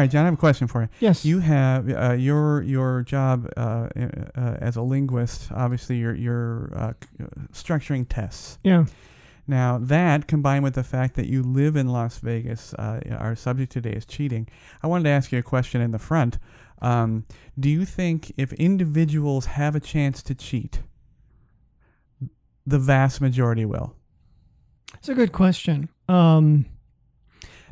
Uh, 0.00 0.04
right, 0.04 0.10
John, 0.10 0.22
I 0.22 0.24
have 0.26 0.34
a 0.34 0.38
question 0.38 0.66
for 0.66 0.80
you. 0.80 0.88
Yes. 1.00 1.26
You 1.26 1.40
have 1.40 1.90
uh, 1.90 2.12
your 2.14 2.62
your 2.62 3.02
job 3.02 3.46
uh, 3.54 3.88
uh, 3.94 4.56
as 4.60 4.76
a 4.76 4.82
linguist. 4.82 5.52
Obviously, 5.52 5.96
you're 5.96 6.14
you're 6.14 6.72
uh, 6.74 6.92
uh, 7.22 7.26
structuring 7.52 8.06
tests. 8.08 8.58
Yeah. 8.64 8.86
Now 9.46 9.78
that 9.78 10.26
combined 10.26 10.64
with 10.64 10.74
the 10.74 10.82
fact 10.82 11.16
that 11.16 11.26
you 11.26 11.42
live 11.42 11.76
in 11.76 11.88
Las 11.88 12.18
Vegas, 12.18 12.72
uh, 12.74 13.00
our 13.18 13.36
subject 13.36 13.72
today 13.72 13.92
is 13.92 14.06
cheating. 14.06 14.48
I 14.82 14.86
wanted 14.86 15.04
to 15.04 15.10
ask 15.10 15.32
you 15.32 15.38
a 15.38 15.42
question 15.42 15.82
in 15.82 15.90
the 15.90 15.98
front. 15.98 16.38
Um, 16.80 17.26
do 17.58 17.68
you 17.68 17.84
think 17.84 18.32
if 18.38 18.54
individuals 18.54 19.44
have 19.46 19.76
a 19.76 19.80
chance 19.80 20.22
to 20.22 20.34
cheat, 20.34 20.80
the 22.66 22.78
vast 22.78 23.20
majority 23.20 23.66
will? 23.66 23.96
It's 24.94 25.10
a 25.10 25.14
good 25.14 25.32
question. 25.32 25.90
Um, 26.08 26.64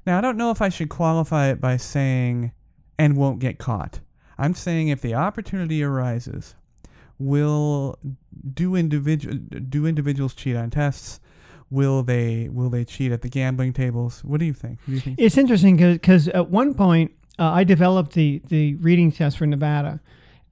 Now, 0.08 0.16
I 0.16 0.20
don't 0.22 0.38
know 0.38 0.50
if 0.50 0.62
I 0.62 0.70
should 0.70 0.88
qualify 0.88 1.48
it 1.48 1.60
by 1.60 1.76
saying 1.76 2.52
and 2.98 3.14
won't 3.14 3.40
get 3.40 3.58
caught. 3.58 4.00
I'm 4.38 4.54
saying 4.54 4.88
if 4.88 5.02
the 5.02 5.12
opportunity 5.12 5.82
arises, 5.82 6.54
will 7.18 7.98
do 8.54 8.74
individual 8.74 9.34
do 9.36 9.84
individuals 9.84 10.32
cheat 10.32 10.56
on 10.56 10.70
tests? 10.70 11.20
Will 11.70 12.02
they 12.02 12.48
will 12.48 12.70
they 12.70 12.86
cheat 12.86 13.12
at 13.12 13.20
the 13.20 13.28
gambling 13.28 13.74
tables? 13.74 14.24
What 14.24 14.40
do 14.40 14.46
you 14.46 14.54
think? 14.54 14.78
Do 14.86 14.92
you 14.92 15.00
think? 15.00 15.18
It's 15.20 15.36
interesting 15.36 15.76
because 15.76 16.28
at 16.28 16.48
one 16.48 16.72
point 16.72 17.12
uh, 17.38 17.50
I 17.50 17.64
developed 17.64 18.12
the 18.12 18.40
the 18.48 18.76
reading 18.76 19.12
test 19.12 19.36
for 19.36 19.44
Nevada, 19.44 20.00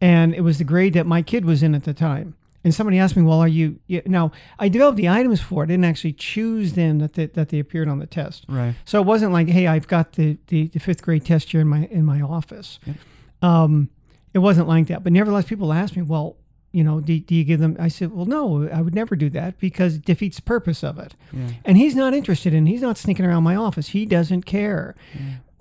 and 0.02 0.34
it 0.34 0.42
was 0.42 0.58
the 0.58 0.64
grade 0.64 0.92
that 0.92 1.06
my 1.06 1.22
kid 1.22 1.46
was 1.46 1.62
in 1.62 1.74
at 1.74 1.84
the 1.84 1.94
time. 1.94 2.36
And 2.66 2.74
somebody 2.74 2.98
asked 2.98 3.16
me, 3.16 3.22
"Well, 3.22 3.38
are 3.38 3.46
you?" 3.46 3.78
you 3.86 4.02
now 4.06 4.32
I 4.58 4.68
developed 4.68 4.96
the 4.96 5.08
items 5.08 5.40
for 5.40 5.62
it. 5.62 5.66
I 5.66 5.68
didn't 5.68 5.84
actually 5.84 6.14
choose 6.14 6.72
them 6.72 6.98
that 6.98 7.12
they, 7.12 7.26
that 7.26 7.50
they 7.50 7.60
appeared 7.60 7.86
on 7.86 8.00
the 8.00 8.06
test. 8.06 8.44
Right. 8.48 8.74
So 8.84 9.00
it 9.00 9.06
wasn't 9.06 9.30
like, 9.30 9.46
"Hey, 9.46 9.68
I've 9.68 9.86
got 9.86 10.14
the, 10.14 10.36
the, 10.48 10.66
the 10.66 10.80
fifth 10.80 11.00
grade 11.00 11.24
test 11.24 11.52
here 11.52 11.60
in 11.60 11.68
my 11.68 11.84
in 11.92 12.04
my 12.04 12.20
office." 12.20 12.80
Yep. 12.84 12.96
Um, 13.40 13.88
it 14.34 14.40
wasn't 14.40 14.66
like 14.66 14.88
that. 14.88 15.04
But 15.04 15.12
nevertheless, 15.12 15.44
people 15.44 15.72
asked 15.72 15.94
me, 15.94 16.02
"Well, 16.02 16.38
you 16.72 16.82
know, 16.82 16.98
do, 16.98 17.16
do 17.20 17.36
you 17.36 17.44
give 17.44 17.60
them?" 17.60 17.76
I 17.78 17.86
said, 17.86 18.10
"Well, 18.10 18.26
no, 18.26 18.68
I 18.68 18.82
would 18.82 18.96
never 18.96 19.14
do 19.14 19.30
that 19.30 19.60
because 19.60 19.94
it 19.94 20.04
defeats 20.04 20.34
the 20.34 20.42
purpose 20.42 20.82
of 20.82 20.98
it." 20.98 21.14
Yeah. 21.32 21.50
And 21.64 21.78
he's 21.78 21.94
not 21.94 22.14
interested 22.14 22.52
in. 22.52 22.66
He's 22.66 22.82
not 22.82 22.98
sneaking 22.98 23.26
around 23.26 23.44
my 23.44 23.54
office. 23.54 23.90
He 23.90 24.06
doesn't 24.06 24.42
care. 24.42 24.96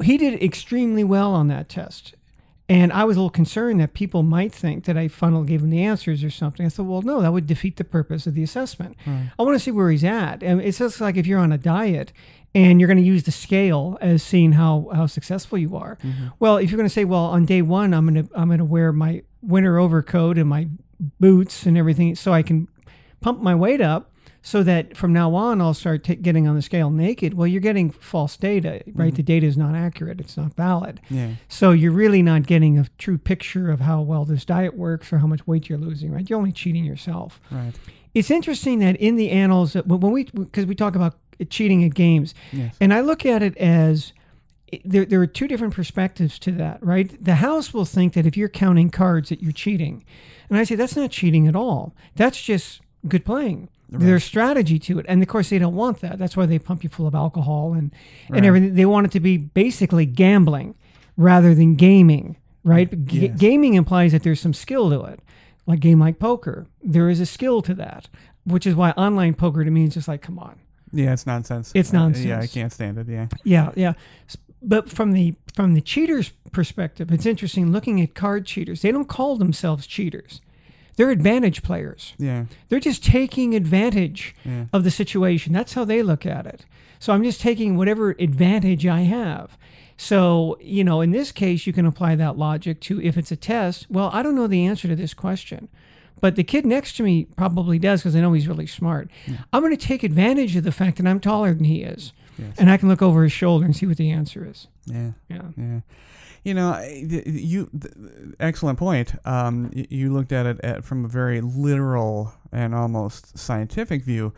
He 0.04 0.18
did 0.18 0.42
extremely 0.42 1.04
well 1.04 1.36
on 1.36 1.50
that 1.50 1.70
test. 1.70 2.16
And 2.68 2.92
I 2.92 3.04
was 3.04 3.16
a 3.16 3.20
little 3.20 3.30
concerned 3.30 3.80
that 3.80 3.94
people 3.94 4.24
might 4.24 4.52
think 4.52 4.86
that 4.86 4.98
I 4.98 5.08
funnel 5.08 5.44
gave 5.44 5.62
him 5.62 5.70
the 5.70 5.84
answers 5.84 6.24
or 6.24 6.32
something. 6.32 6.66
I 6.66 6.70
thought, 6.70 6.86
well, 6.86 7.04
no, 7.04 7.22
that 7.22 7.32
would 7.32 7.46
defeat 7.46 7.78
the 7.78 7.84
purpose 7.84 8.26
of 8.26 8.34
the 8.34 8.42
assessment. 8.42 8.98
I 9.38 9.44
want 9.44 9.56
to 9.56 9.60
see 9.60 9.72
where 9.72 9.92
he's 9.92 10.04
at. 10.04 10.42
And 10.42 10.60
it's 10.62 10.80
just 10.80 11.00
like 11.00 11.16
if 11.16 11.28
you're 11.28 11.40
on 11.40 11.52
a 11.52 11.60
diet 11.60 12.12
and 12.56 12.80
you're 12.80 12.88
going 12.88 12.98
to 12.98 13.04
use 13.04 13.24
the 13.24 13.32
scale 13.32 14.00
as 14.02 14.24
seeing 14.24 14.54
how, 14.54 14.90
how 14.96 15.06
successful 15.06 15.60
you 15.60 15.76
are. 15.76 16.00
Mm-hmm. 16.02 16.28
Well, 16.40 16.58
if 16.58 16.72
you're 16.72 16.78
going 16.78 16.90
to 16.90 16.94
say, 16.94 17.06
well, 17.06 17.26
on 17.26 17.46
day 17.46 17.62
one, 17.62 17.94
I'm 17.94 18.08
going 18.08 18.28
to 18.28 18.34
I'm 18.36 18.48
going 18.48 18.60
to 18.60 18.66
wear 18.66 18.92
my 18.92 19.22
winter 19.44 19.78
overcoat 19.78 20.40
and 20.40 20.50
my 20.50 20.68
boots 21.20 21.68
and 21.68 21.78
everything 21.78 22.16
so 22.16 22.34
I 22.34 22.42
can 22.42 22.68
pump 23.22 23.42
my 23.42 23.54
weight 23.54 23.82
up 23.82 24.12
so 24.48 24.62
that 24.62 24.96
from 24.96 25.12
now 25.12 25.34
on 25.34 25.60
I'll 25.60 25.74
start 25.74 26.04
ta 26.04 26.14
getting 26.22 26.48
on 26.48 26.56
the 26.56 26.62
scale 26.62 26.92
naked. 26.92 27.34
Well, 27.34 27.48
you're 27.48 27.60
getting 27.62 27.90
false 27.90 28.38
data, 28.38 28.84
right? 28.94 29.08
Mm-hmm. 29.08 29.16
The 29.16 29.24
data 29.24 29.48
is 29.48 29.58
not 29.58 29.74
accurate. 29.74 30.20
It's 30.22 30.38
not 30.38 30.54
valid. 30.54 31.02
Yeah. 31.10 31.32
So 31.50 31.72
you're 31.72 31.92
really 31.92 32.22
not 32.22 32.46
getting 32.46 32.78
a 32.78 32.86
true 33.00 33.18
picture 33.18 33.72
of 33.72 33.80
how 33.80 34.02
well 34.04 34.24
this 34.24 34.46
diet 34.46 34.78
works 34.78 35.12
or 35.12 35.18
how 35.18 35.26
much 35.26 35.48
weight 35.48 35.68
you're 35.68 35.80
losing, 35.80 36.12
right? 36.12 36.30
You're 36.30 36.38
only 36.38 36.52
cheating 36.52 36.86
yourself. 36.86 37.42
Right. 37.50 37.74
It's 38.14 38.30
interesting 38.30 38.78
that 38.80 38.98
in 38.98 39.16
the 39.16 39.32
annals, 39.32 39.74
that 39.74 39.88
when 39.88 40.00
when 40.00 40.14
we 40.14 40.26
because 40.26 40.68
we 40.68 40.76
talk 40.76 40.96
about 40.96 41.16
uh, 41.42 41.46
cheating 41.50 41.84
at 41.84 41.96
games, 41.96 42.36
Yes. 42.54 42.76
and 42.80 42.94
I 42.94 43.02
look 43.02 43.26
at 43.26 43.42
it 43.42 43.58
as 43.58 44.14
there, 44.84 45.06
there 45.06 45.22
are 45.22 45.28
two 45.28 45.48
different 45.48 45.74
perspectives 45.74 46.38
to 46.40 46.52
that, 46.52 46.86
right? 46.86 47.24
The 47.24 47.36
house 47.36 47.74
will 47.74 47.86
think 47.86 48.14
that 48.14 48.28
if 48.28 48.38
you're 48.38 48.50
counting 48.50 48.92
cards 48.92 49.30
that 49.30 49.42
you're 49.42 49.52
cheating. 49.52 50.06
And 50.50 50.60
I 50.60 50.64
say 50.66 50.76
that's 50.76 50.96
not 50.96 51.10
cheating 51.10 51.48
at 51.48 51.56
all. 51.56 51.96
That's 52.16 52.40
just 52.42 52.82
good 53.08 53.26
playing. 53.26 53.70
There's 54.00 54.24
strategy 54.24 54.80
to 54.80 55.00
it. 55.00 55.06
And 55.10 55.22
of 55.22 55.28
course 55.28 55.50
they 55.50 55.60
don't 55.60 55.76
want 55.76 56.02
that. 56.02 56.18
That's 56.20 56.36
why 56.38 56.46
they 56.46 56.60
pump 56.60 56.84
you 56.84 56.90
full 56.90 57.08
of 57.08 57.16
alcohol 57.16 57.74
and, 57.74 57.92
Right. 58.30 58.38
and 58.38 58.46
everything. 58.46 58.76
They 58.76 58.86
want 58.86 59.06
it 59.08 59.12
to 59.14 59.20
be 59.20 59.38
basically 59.38 60.06
gambling 60.06 60.76
rather 61.18 61.56
than 61.56 61.76
gaming, 61.76 62.36
right? 62.64 63.06
G- 63.06 63.28
Yes. 63.28 63.38
gaming 63.40 63.74
implies 63.76 64.12
that 64.12 64.24
there's 64.24 64.40
some 64.40 64.54
skill 64.54 64.90
to 64.90 65.04
it. 65.06 65.20
Like 65.68 65.80
game 65.80 66.00
like 66.00 66.20
poker. 66.20 66.68
There 66.84 67.10
is 67.10 67.20
a 67.20 67.26
skill 67.26 67.62
to 67.64 67.74
that. 67.76 68.08
Which 68.46 68.68
is 68.68 68.76
why 68.76 68.92
online 68.92 69.34
poker 69.34 69.64
to 69.64 69.72
me 69.72 69.86
is 69.86 69.96
just 69.96 70.08
like, 70.08 70.22
come 70.22 70.38
on. 70.38 70.58
Yeah, 70.92 71.14
it's 71.14 71.26
nonsense. 71.26 71.72
It's 71.74 71.94
Uh, 71.94 72.14
yeah, 72.18 72.40
I 72.40 72.48
can't 72.48 72.72
stand 72.72 72.98
it. 73.00 73.08
Yeah. 73.10 73.28
Yeah, 73.44 73.72
yeah. 73.76 73.94
But 74.62 74.90
from 74.90 75.12
the 75.14 75.36
from 75.56 75.74
the 75.74 75.82
cheaters' 75.82 76.32
perspective, 76.52 77.12
it's 77.12 77.26
interesting 77.26 77.72
looking 77.72 78.02
at 78.02 78.14
card 78.14 78.46
cheaters. 78.46 78.82
They 78.82 78.92
don't 78.92 79.08
call 79.08 79.36
themselves 79.38 79.88
cheaters. 79.88 80.42
They're 80.96 81.12
advantage 81.12 81.62
players. 81.64 82.14
Yeah. 82.18 82.46
They're 82.70 82.80
just 82.80 83.04
taking 83.04 83.54
advantage 83.54 84.36
Yeah. 84.46 84.66
of 84.72 84.84
the 84.84 84.92
situation. 84.92 85.54
That's 85.54 85.74
how 85.74 85.86
they 85.86 86.02
look 86.04 86.26
at 86.26 86.46
it. 86.46 86.66
So 87.00 87.14
I'm 87.14 87.24
just 87.24 87.42
taking 87.42 87.76
whatever 87.78 88.12
advantage 88.20 88.86
I 88.88 89.02
have. 89.02 89.58
So, 89.98 90.58
you 90.62 90.84
know, 90.84 91.02
in 91.02 91.12
this 91.12 91.32
case, 91.32 91.68
you 91.68 91.74
can 91.74 91.86
apply 91.86 92.16
that 92.16 92.38
logic 92.38 92.80
to 92.82 93.02
if 93.02 93.18
it's 93.18 93.32
a 93.32 93.36
test, 93.36 93.88
well, 93.90 94.10
I 94.14 94.24
don't 94.24 94.36
know 94.36 94.48
the 94.48 94.66
answer 94.66 94.88
to 94.88 94.96
this 94.96 95.14
question. 95.14 95.68
But 96.22 96.36
the 96.38 96.44
kid 96.44 96.66
next 96.66 96.96
to 96.98 97.04
me 97.04 97.26
probably 97.36 97.78
does 97.78 98.02
because 98.02 98.16
I 98.16 98.22
know 98.22 98.34
he's 98.34 98.48
really 98.48 98.68
smart. 98.68 99.10
I'm 99.54 99.62
going 99.62 99.76
to 99.76 99.88
take 99.88 100.02
advantage 100.04 100.56
of 100.56 100.64
the 100.64 100.72
fact 100.72 100.98
that 100.98 101.06
I'm 101.08 101.20
taller 101.20 101.54
than 101.54 101.66
he 101.66 101.82
is. 101.84 102.14
Yes. 102.40 102.56
And 102.58 102.70
I 102.70 102.78
can 102.78 102.90
look 102.90 103.02
over 103.02 103.24
his 103.24 103.32
shoulder 103.34 103.66
and 103.66 103.76
see 103.76 103.86
what 103.86 103.98
the 103.98 104.10
answer 104.12 104.46
is. 104.50 104.68
Yeah. 104.86 105.12
Yeah. 105.30 105.42
Yeah. 105.58 105.80
You 106.46 106.54
know, 106.54 106.80
you 106.82 107.72
excellent 108.40 108.78
point. 108.78 109.16
Um, 109.26 109.72
you 109.74 110.14
looked 110.14 110.32
at 110.32 110.46
it 110.46 110.60
at, 110.64 110.86
from 110.86 111.04
a 111.04 111.08
very 111.08 111.42
literal 111.42 112.34
and 112.52 112.76
almost 112.76 113.36
scientific 113.36 114.04
view. 114.04 114.32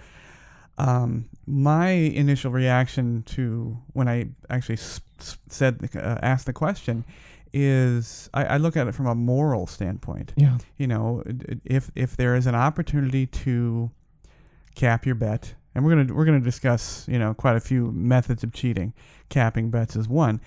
Um, 0.78 1.28
my 1.45 1.90
initial 1.90 2.50
reaction 2.50 3.23
to 3.23 3.78
when 3.91 4.07
I 4.07 4.29
actually 4.50 4.78
said 5.50 5.90
uh, 5.95 6.18
asked 6.22 6.45
the 6.45 6.53
question 6.53 7.03
is 7.51 8.29
I, 8.34 8.45
I 8.45 8.57
look 8.57 8.78
at 8.78 8.88
it 8.88 8.95
from 8.95 9.07
a 9.07 9.16
moral 9.16 9.68
standpoint. 9.68 10.31
Yeah. 10.38 10.59
You 10.78 10.88
know, 10.88 11.24
if 11.66 11.91
if 11.94 12.16
there 12.16 12.35
is 12.35 12.47
an 12.47 12.56
opportunity 12.56 13.25
to 13.25 13.91
cap 14.75 15.06
your 15.06 15.16
bet, 15.16 15.56
and 15.78 15.86
we're 15.86 15.92
gonna 15.92 16.12
we're 16.12 16.26
gonna 16.26 16.40
discuss 16.40 17.08
you 17.08 17.20
know 17.20 17.36
quite 17.36 17.56
a 17.56 17.60
few 17.60 17.92
methods 17.92 18.44
of 18.44 18.52
cheating. 18.52 18.94
Capping 19.30 19.70
bets 19.70 19.96
is 19.96 20.08
one, 20.08 20.42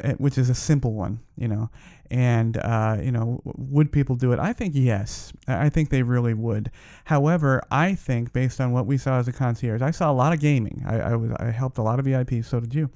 eh, 0.00 0.14
which 0.14 0.36
is 0.36 0.50
a 0.50 0.54
simple 0.54 0.94
one. 0.94 1.20
You 1.36 1.46
know, 1.46 1.70
and 2.10 2.56
uh, 2.56 2.96
you 3.00 3.12
know, 3.12 3.40
would 3.44 3.92
people 3.92 4.16
do 4.16 4.32
it? 4.32 4.40
I 4.40 4.52
think 4.52 4.74
yes. 4.74 5.32
I 5.46 5.68
think 5.68 5.90
they 5.90 6.02
really 6.02 6.34
would. 6.34 6.72
However, 7.04 7.62
I 7.70 7.94
think 7.94 8.32
based 8.32 8.60
on 8.60 8.72
what 8.72 8.84
we 8.84 8.98
saw 8.98 9.20
as 9.20 9.28
a 9.28 9.32
concierge, 9.32 9.80
I 9.80 9.92
saw 9.92 10.10
a 10.10 10.12
lot 10.12 10.32
of 10.32 10.40
gaming. 10.40 10.82
I, 10.84 10.98
I 10.98 11.14
was 11.14 11.30
I 11.38 11.52
helped 11.52 11.78
a 11.78 11.82
lot 11.82 12.00
of 12.00 12.06
VIPs. 12.06 12.46
So 12.46 12.58
did 12.58 12.74
you. 12.74 12.90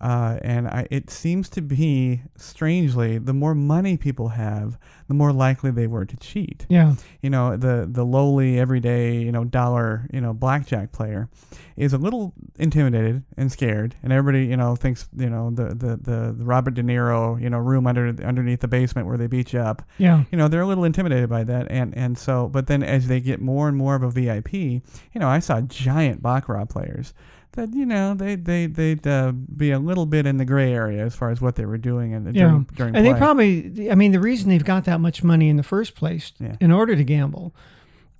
Uh, 0.00 0.38
and 0.42 0.68
I, 0.68 0.86
it 0.90 1.10
seems 1.10 1.48
to 1.50 1.62
be 1.62 2.22
strangely 2.36 3.18
the 3.18 3.32
more 3.32 3.54
money 3.54 3.96
people 3.96 4.28
have, 4.28 4.78
the 5.08 5.14
more 5.14 5.32
likely 5.32 5.70
they 5.70 5.86
were 5.86 6.04
to 6.04 6.16
cheat. 6.16 6.66
Yeah. 6.68 6.94
You 7.22 7.30
know, 7.30 7.56
the 7.56 7.88
the 7.90 8.04
lowly 8.04 8.58
everyday 8.58 9.18
you 9.18 9.32
know 9.32 9.44
dollar 9.44 10.08
you 10.12 10.20
know 10.20 10.32
blackjack 10.32 10.92
player 10.92 11.28
is 11.76 11.92
a 11.92 11.98
little 11.98 12.34
intimidated 12.58 13.22
and 13.36 13.50
scared, 13.50 13.94
and 14.02 14.12
everybody 14.12 14.46
you 14.46 14.56
know 14.56 14.76
thinks 14.76 15.08
you 15.16 15.30
know 15.30 15.50
the 15.50 15.68
the 15.68 15.96
the, 15.96 16.34
the 16.36 16.44
Robert 16.44 16.74
De 16.74 16.82
Niro 16.82 17.40
you 17.40 17.48
know 17.48 17.58
room 17.58 17.86
under 17.86 18.08
underneath 18.22 18.60
the 18.60 18.68
basement 18.68 19.06
where 19.06 19.16
they 19.16 19.26
beat 19.26 19.52
you 19.52 19.60
up. 19.60 19.82
Yeah. 19.98 20.24
You 20.30 20.38
know, 20.38 20.48
they're 20.48 20.60
a 20.60 20.66
little 20.66 20.84
intimidated 20.84 21.30
by 21.30 21.44
that, 21.44 21.70
and 21.70 21.96
and 21.96 22.18
so 22.18 22.48
but 22.48 22.66
then 22.66 22.82
as 22.82 23.08
they 23.08 23.20
get 23.20 23.40
more 23.40 23.68
and 23.68 23.76
more 23.76 23.94
of 23.94 24.02
a 24.02 24.10
VIP, 24.10 24.52
you 24.52 24.82
know, 25.14 25.28
I 25.28 25.38
saw 25.38 25.60
giant 25.62 26.22
baccarat 26.22 26.66
players 26.66 27.14
that 27.52 27.72
you 27.72 27.86
know 27.86 28.14
they 28.14 28.34
they 28.36 28.66
they'd 28.66 29.06
uh, 29.06 29.32
be 29.32 29.70
a 29.70 29.78
little 29.78 30.06
bit 30.06 30.26
in 30.26 30.36
the 30.36 30.44
gray 30.44 30.72
area 30.72 31.04
as 31.04 31.14
far 31.14 31.30
as 31.30 31.40
what 31.40 31.56
they 31.56 31.64
were 31.64 31.78
doing 31.78 32.12
and 32.14 32.26
Yeah. 32.34 32.42
during, 32.48 32.62
during 32.76 32.96
And 32.96 33.06
they 33.06 33.14
probably, 33.14 33.90
I 33.90 33.94
mean, 33.94 34.12
the 34.12 34.20
reason 34.20 34.50
they've 34.50 34.64
got 34.64 34.84
that 34.84 35.00
much 35.00 35.22
money 35.24 35.48
in 35.48 35.56
the 35.56 35.62
first 35.62 35.94
place 35.94 36.32
Yeah. 36.38 36.56
in 36.60 36.70
order 36.70 36.94
to 36.96 37.04
gamble 37.04 37.54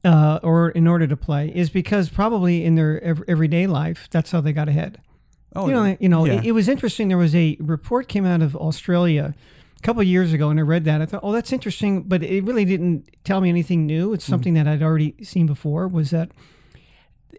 uh, 0.04 0.38
or 0.42 0.70
in 0.70 0.86
order 0.86 1.06
to 1.06 1.16
play 1.16 1.52
is 1.54 1.68
because 1.70 2.08
probably 2.08 2.64
in 2.64 2.74
their 2.76 3.02
ev- 3.02 3.22
everyday 3.28 3.66
life, 3.66 4.08
that's 4.10 4.30
how 4.30 4.40
they 4.40 4.52
got 4.52 4.68
ahead. 4.68 5.00
oh 5.54 5.66
you 5.68 5.74
know, 5.74 5.96
you 6.00 6.08
know, 6.08 6.24
yeah. 6.24 6.34
it, 6.34 6.46
it 6.46 6.52
was 6.52 6.68
interesting. 6.68 7.08
There 7.08 7.18
was 7.18 7.34
a 7.34 7.56
report 7.60 8.08
came 8.08 8.24
out 8.24 8.40
of 8.42 8.54
Australia 8.56 9.34
a 9.78 9.82
couple 9.82 10.00
of 10.00 10.08
years 10.08 10.32
ago, 10.32 10.48
and 10.50 10.58
I 10.58 10.62
read 10.62 10.84
that. 10.84 11.02
I 11.02 11.06
thought, 11.06 11.20
oh, 11.22 11.32
that's 11.32 11.52
interesting, 11.52 12.02
but 12.04 12.22
it 12.22 12.44
really 12.44 12.64
didn't 12.64 13.08
tell 13.24 13.40
me 13.40 13.48
anything 13.48 13.84
new. 13.86 14.08
Hmm. 14.08 14.14
It's 14.14 14.24
something 14.24 14.54
that 14.54 14.66
I'd 14.66 14.82
already 14.82 15.14
seen 15.22 15.46
before. 15.46 15.86
Was 15.88 16.10
that 16.10 16.30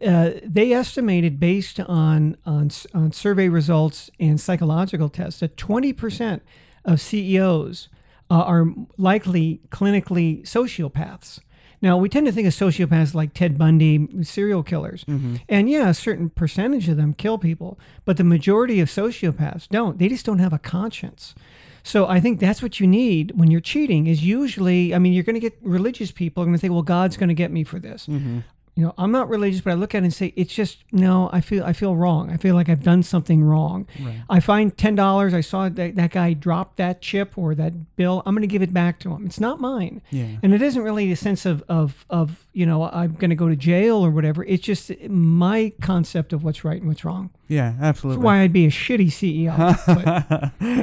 uh, 0.06 0.32
they 0.44 0.74
estimated 0.74 1.40
based 1.40 1.80
on, 1.80 2.38
on 2.46 2.70
on 2.94 3.12
survey 3.12 3.50
results 3.50 4.10
and 4.20 4.40
psychological 4.40 5.10
tests 5.10 5.40
that 5.40 5.58
twenty 5.58 5.94
percent 5.94 6.44
of 6.86 7.02
CEOs 7.02 7.90
uh, 8.30 8.34
are 8.42 8.68
likely 8.98 9.62
clinically 9.70 10.44
sociopaths. 10.44 11.40
Now 11.82 11.98
we 11.98 12.10
tend 12.10 12.26
to 12.26 12.32
think 12.32 12.48
of 12.48 12.54
sociopaths 12.54 13.14
like 13.14 13.34
Ted 13.34 13.58
Bundy, 13.58 14.08
serial 14.24 14.64
killers, 14.64 15.04
Mm-hmm. 15.06 15.36
and 15.48 15.70
yeah, 15.70 15.90
a 15.90 15.94
certain 15.94 16.30
percentage 16.30 16.90
of 16.90 16.98
them 16.98 17.14
kill 17.14 17.38
people, 17.38 17.80
but 18.04 18.18
the 18.18 18.24
majority 18.24 18.80
of 18.80 18.90
sociopaths 18.90 19.68
don't. 19.70 20.00
They 20.00 20.08
just 20.08 20.26
don't 20.26 20.40
have 20.40 20.54
a 20.54 20.60
conscience. 20.60 21.36
So 21.84 22.06
I 22.08 22.20
think 22.20 22.40
that's 22.42 22.62
what 22.62 22.80
you 22.82 22.88
need 22.88 23.32
when 23.36 23.50
you're 23.50 23.62
cheating. 23.62 24.08
Is 24.08 24.22
usually, 24.24 24.94
I 24.94 25.00
mean, 25.00 25.14
you're 25.14 25.24
going 25.24 25.36
to 25.36 25.40
get 25.40 25.58
religious 25.62 26.12
people 26.12 26.44
are 26.44 26.46
going 26.46 26.56
to 26.56 26.60
think, 26.60 26.74
well, 26.74 26.82
God's 26.82 27.16
going 27.16 27.30
to 27.30 27.36
get 27.36 27.50
me 27.52 27.64
for 27.64 27.80
this. 27.80 28.08
Mm-hmm. 28.08 28.40
You 28.78 28.84
know, 28.84 28.94
I'm 28.96 29.12
not 29.12 29.28
religious, 29.28 29.62
but 29.62 29.72
I 29.72 29.74
look 29.74 29.96
at 29.96 30.04
it 30.04 30.06
and 30.06 30.14
say, 30.14 30.34
it's 30.36 30.54
just 30.54 30.84
no. 30.92 31.32
I 31.34 31.42
feel 31.42 31.64
I 31.64 31.74
feel 31.74 31.96
wrong. 31.96 32.30
I 32.30 32.38
feel 32.38 32.54
like 32.54 32.70
I've 32.70 32.84
done 32.84 33.02
something 33.02 33.44
wrong. 33.44 33.88
Right. 34.00 34.22
I 34.30 34.40
find 34.40 34.78
ten 34.78 34.94
dollars. 34.94 35.34
I 35.34 35.42
saw 35.42 35.68
that 35.68 35.96
that 35.96 36.12
guy 36.12 36.34
drop 36.34 36.76
that 36.76 37.02
chip 37.02 37.36
or 37.40 37.56
that 37.56 37.96
bill. 37.96 38.22
I'm 38.28 38.36
going 38.36 38.42
to 38.44 38.48
give 38.48 38.62
it 38.62 38.74
back 38.74 39.00
to 39.00 39.12
him. 39.12 39.26
It's 39.26 39.40
not 39.40 39.60
mine. 39.60 40.04
Yeah. 40.12 40.28
And 40.44 40.54
it 40.54 40.62
isn't 40.62 40.84
really 40.84 41.12
a 41.12 41.16
sense 41.16 41.44
of 41.48 41.64
of 41.68 42.06
of 42.12 42.46
you 42.54 42.68
know 42.68 42.84
I'm 42.84 43.16
going 43.16 43.32
to 43.32 43.36
go 43.36 43.50
to 43.50 43.56
jail 43.56 43.96
or 43.98 44.12
whatever. 44.12 44.44
It's 44.44 44.64
just 44.64 44.92
my 45.10 45.74
concept 45.82 46.32
of 46.32 46.44
what's 46.44 46.64
right 46.64 46.80
and 46.80 46.88
what's 46.88 47.04
wrong. 47.04 47.32
Yeah, 47.48 47.74
absolutely 47.82 48.18
That's 48.18 48.26
why 48.26 48.42
I'd 48.42 48.52
be 48.52 48.66
a 48.66 48.70
shitty 48.70 49.08
CEO. 49.08 49.56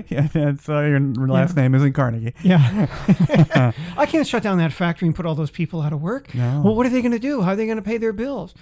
yeah, 0.10 0.28
that's 0.32 0.68
uh, 0.68 0.80
your 0.80 0.98
last 1.28 1.56
name 1.56 1.74
isn't 1.74 1.92
Carnegie. 1.92 2.34
yeah, 2.42 2.86
I 3.98 4.06
can't 4.06 4.26
shut 4.26 4.42
down 4.42 4.58
that 4.58 4.72
factory 4.72 5.06
and 5.06 5.14
put 5.14 5.26
all 5.26 5.34
those 5.34 5.50
people 5.50 5.82
out 5.82 5.92
of 5.92 6.00
work. 6.00 6.34
No. 6.34 6.62
Well, 6.64 6.74
what 6.74 6.86
are 6.86 6.88
they 6.88 7.02
going 7.02 7.12
to 7.12 7.18
do? 7.18 7.42
How 7.42 7.52
are 7.52 7.56
they 7.56 7.66
going 7.66 7.76
to 7.76 7.82
pay 7.84 7.98
their 7.98 8.12
bills? 8.12 8.54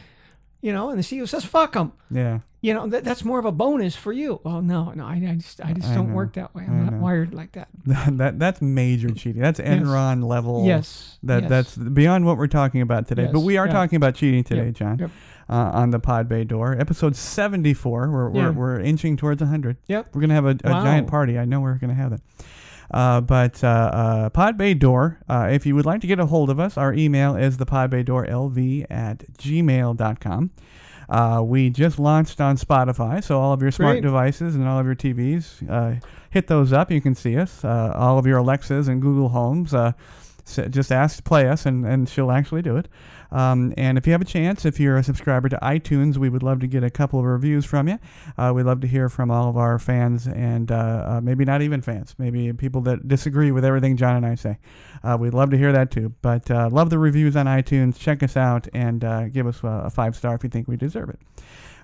You 0.60 0.72
know, 0.72 0.90
and 0.90 0.98
the 0.98 1.02
CEO 1.02 1.28
says, 1.28 1.44
"Fuck 1.44 1.72
them." 1.72 1.92
Yeah. 2.10 2.40
You 2.60 2.72
know, 2.74 2.86
that, 2.86 3.02
that's 3.02 3.24
more 3.24 3.40
of 3.40 3.44
a 3.44 3.50
bonus 3.50 3.96
for 3.96 4.12
you. 4.12 4.40
Well, 4.44 4.62
no, 4.62 4.92
no, 4.92 5.04
I, 5.04 5.14
I 5.14 5.34
just, 5.34 5.60
I 5.60 5.72
just 5.72 5.88
I 5.88 5.94
don't 5.96 6.10
know. 6.10 6.14
work 6.14 6.34
that 6.34 6.54
way. 6.54 6.62
I 6.62 6.66
I'm 6.66 6.84
not 6.84 6.92
know. 6.92 6.98
wired 7.00 7.34
like 7.34 7.50
that. 7.52 7.66
that 7.86 8.38
that's 8.38 8.62
major 8.62 9.08
cheating. 9.10 9.42
That's 9.42 9.58
Enron 9.58 10.22
level. 10.22 10.64
Yes. 10.64 11.18
That 11.24 11.42
yes. 11.42 11.50
that's 11.50 11.76
beyond 11.76 12.24
what 12.24 12.38
we're 12.38 12.46
talking 12.46 12.80
about 12.80 13.08
today. 13.08 13.24
Yes. 13.24 13.32
But 13.32 13.40
we 13.40 13.56
are 13.56 13.66
yeah. 13.66 13.72
talking 13.72 13.96
about 13.96 14.14
cheating 14.14 14.44
today, 14.44 14.66
Yep, 14.66 14.74
John. 14.74 14.98
yep. 15.00 15.10
Uh, 15.50 15.70
on 15.74 15.90
the 15.90 15.98
Pod 15.98 16.28
Bay 16.28 16.44
Door, 16.44 16.76
episode 16.78 17.16
seventy-four. 17.16 18.08
We're 18.10 18.32
Yeah. 18.32 18.50
we're, 18.50 18.52
we're 18.52 18.80
inching 18.80 19.16
towards 19.16 19.42
hundred. 19.42 19.78
Yep. 19.88 20.14
We're 20.14 20.20
gonna 20.20 20.34
have 20.34 20.46
a, 20.46 20.56
a 20.62 20.70
Wow. 20.70 20.84
giant 20.84 21.08
party. 21.08 21.40
I 21.40 21.44
know 21.44 21.60
we're 21.60 21.74
gonna 21.78 21.94
have 21.94 22.10
that. 22.10 22.20
Uh, 22.92 23.20
but 23.20 23.62
uh, 23.64 23.66
uh, 23.66 24.30
Pod 24.30 24.58
Bay 24.58 24.74
Door, 24.74 25.18
uh, 25.28 25.48
if 25.50 25.64
you 25.64 25.74
would 25.74 25.86
like 25.86 26.00
to 26.02 26.06
get 26.06 26.20
a 26.20 26.26
hold 26.26 26.50
of 26.50 26.60
us, 26.60 26.76
our 26.76 26.92
email 26.92 27.36
is 27.36 27.56
the 27.56 27.66
Pod 27.66 27.90
Bay 27.90 28.02
Door 28.02 28.26
LV 28.26 28.86
at 28.90 29.18
gmail.com. 29.38 30.50
Uh, 31.08 31.42
we 31.44 31.68
just 31.70 31.98
launched 31.98 32.40
on 32.40 32.56
Spotify, 32.56 33.22
so 33.22 33.38
all 33.38 33.52
of 33.52 33.60
your 33.60 33.70
smart 33.70 33.94
Great. 33.94 34.02
devices 34.02 34.54
and 34.54 34.66
all 34.66 34.78
of 34.78 34.86
your 34.86 34.94
TVs, 34.94 35.68
uh, 35.68 36.00
hit 36.30 36.46
those 36.46 36.72
up. 36.72 36.90
You 36.90 37.00
can 37.00 37.14
see 37.14 37.36
us. 37.36 37.64
Uh, 37.64 37.92
all 37.94 38.18
of 38.18 38.26
your 38.26 38.38
Alexas 38.38 38.88
and 38.88 39.02
Google 39.02 39.28
Homes, 39.30 39.74
uh, 39.74 39.92
just 40.46 40.90
ask 40.90 41.16
to 41.16 41.22
play 41.22 41.48
us, 41.48 41.66
and, 41.66 41.84
and 41.86 42.08
she'll 42.08 42.32
actually 42.32 42.62
do 42.62 42.76
it. 42.76 42.88
Um, 43.32 43.72
and 43.76 43.98
if 43.98 44.06
you 44.06 44.12
have 44.12 44.20
a 44.20 44.26
chance, 44.26 44.64
if 44.64 44.78
you're 44.78 44.96
a 44.96 45.02
subscriber 45.02 45.48
to 45.48 45.58
iTunes, 45.62 46.16
we 46.16 46.28
would 46.28 46.42
love 46.42 46.60
to 46.60 46.66
get 46.66 46.84
a 46.84 46.90
couple 46.90 47.18
of 47.18 47.24
reviews 47.24 47.64
from 47.64 47.88
you. 47.88 47.98
Uh, 48.36 48.52
we'd 48.54 48.64
love 48.64 48.80
to 48.82 48.86
hear 48.86 49.08
from 49.08 49.30
all 49.30 49.48
of 49.48 49.56
our 49.56 49.78
fans 49.78 50.26
and 50.26 50.70
uh, 50.70 51.06
uh, 51.08 51.20
maybe 51.22 51.44
not 51.44 51.62
even 51.62 51.80
fans, 51.80 52.14
maybe 52.18 52.52
people 52.52 52.82
that 52.82 53.08
disagree 53.08 53.50
with 53.50 53.64
everything 53.64 53.96
John 53.96 54.16
and 54.16 54.26
I 54.26 54.34
say. 54.34 54.58
Uh, 55.02 55.16
we'd 55.18 55.34
love 55.34 55.50
to 55.50 55.58
hear 55.58 55.72
that 55.72 55.90
too. 55.90 56.14
But 56.22 56.50
uh, 56.50 56.68
love 56.70 56.90
the 56.90 56.98
reviews 56.98 57.34
on 57.34 57.46
iTunes. 57.46 57.98
Check 57.98 58.22
us 58.22 58.36
out 58.36 58.68
and 58.74 59.00
give 59.32 59.46
us 59.46 59.62
a, 59.62 59.84
a 59.86 59.90
five 59.90 60.14
star 60.14 60.34
if 60.34 60.44
you 60.44 60.50
think 60.50 60.68
we 60.68 60.76
deserve 60.76 61.08
it. 61.08 61.18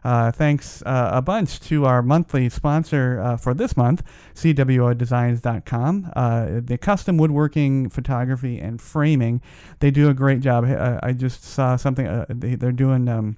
Uh, 0.05 0.31
thanks 0.31 0.83
uh, 0.83 1.11
a 1.13 1.23
bunch 1.23 1.61
to 1.61 1.85
our 1.85 2.03
monthly 2.03 2.49
sponsor 2.49 3.21
uh, 3.21 3.37
for 3.37 3.55
this 3.55 3.77
month, 3.77 4.03
CWOdesigns.com. 4.35 6.13
Uh, 6.15 6.61
the 6.63 6.79
custom 6.79 7.19
woodworking, 7.19 7.89
photography, 7.89 8.59
and 8.59 8.81
framing. 8.81 9.41
They 9.81 9.91
do 9.91 10.09
a 10.09 10.15
great 10.15 10.41
job. 10.41 10.65
Uh, 10.65 10.99
I 11.03 11.13
just 11.13 11.45
saw 11.45 11.77
something. 11.77 12.07
Uh, 12.07 12.27
they, 12.29 12.55
they're 12.55 12.73
doing 12.73 13.09
um, 13.09 13.37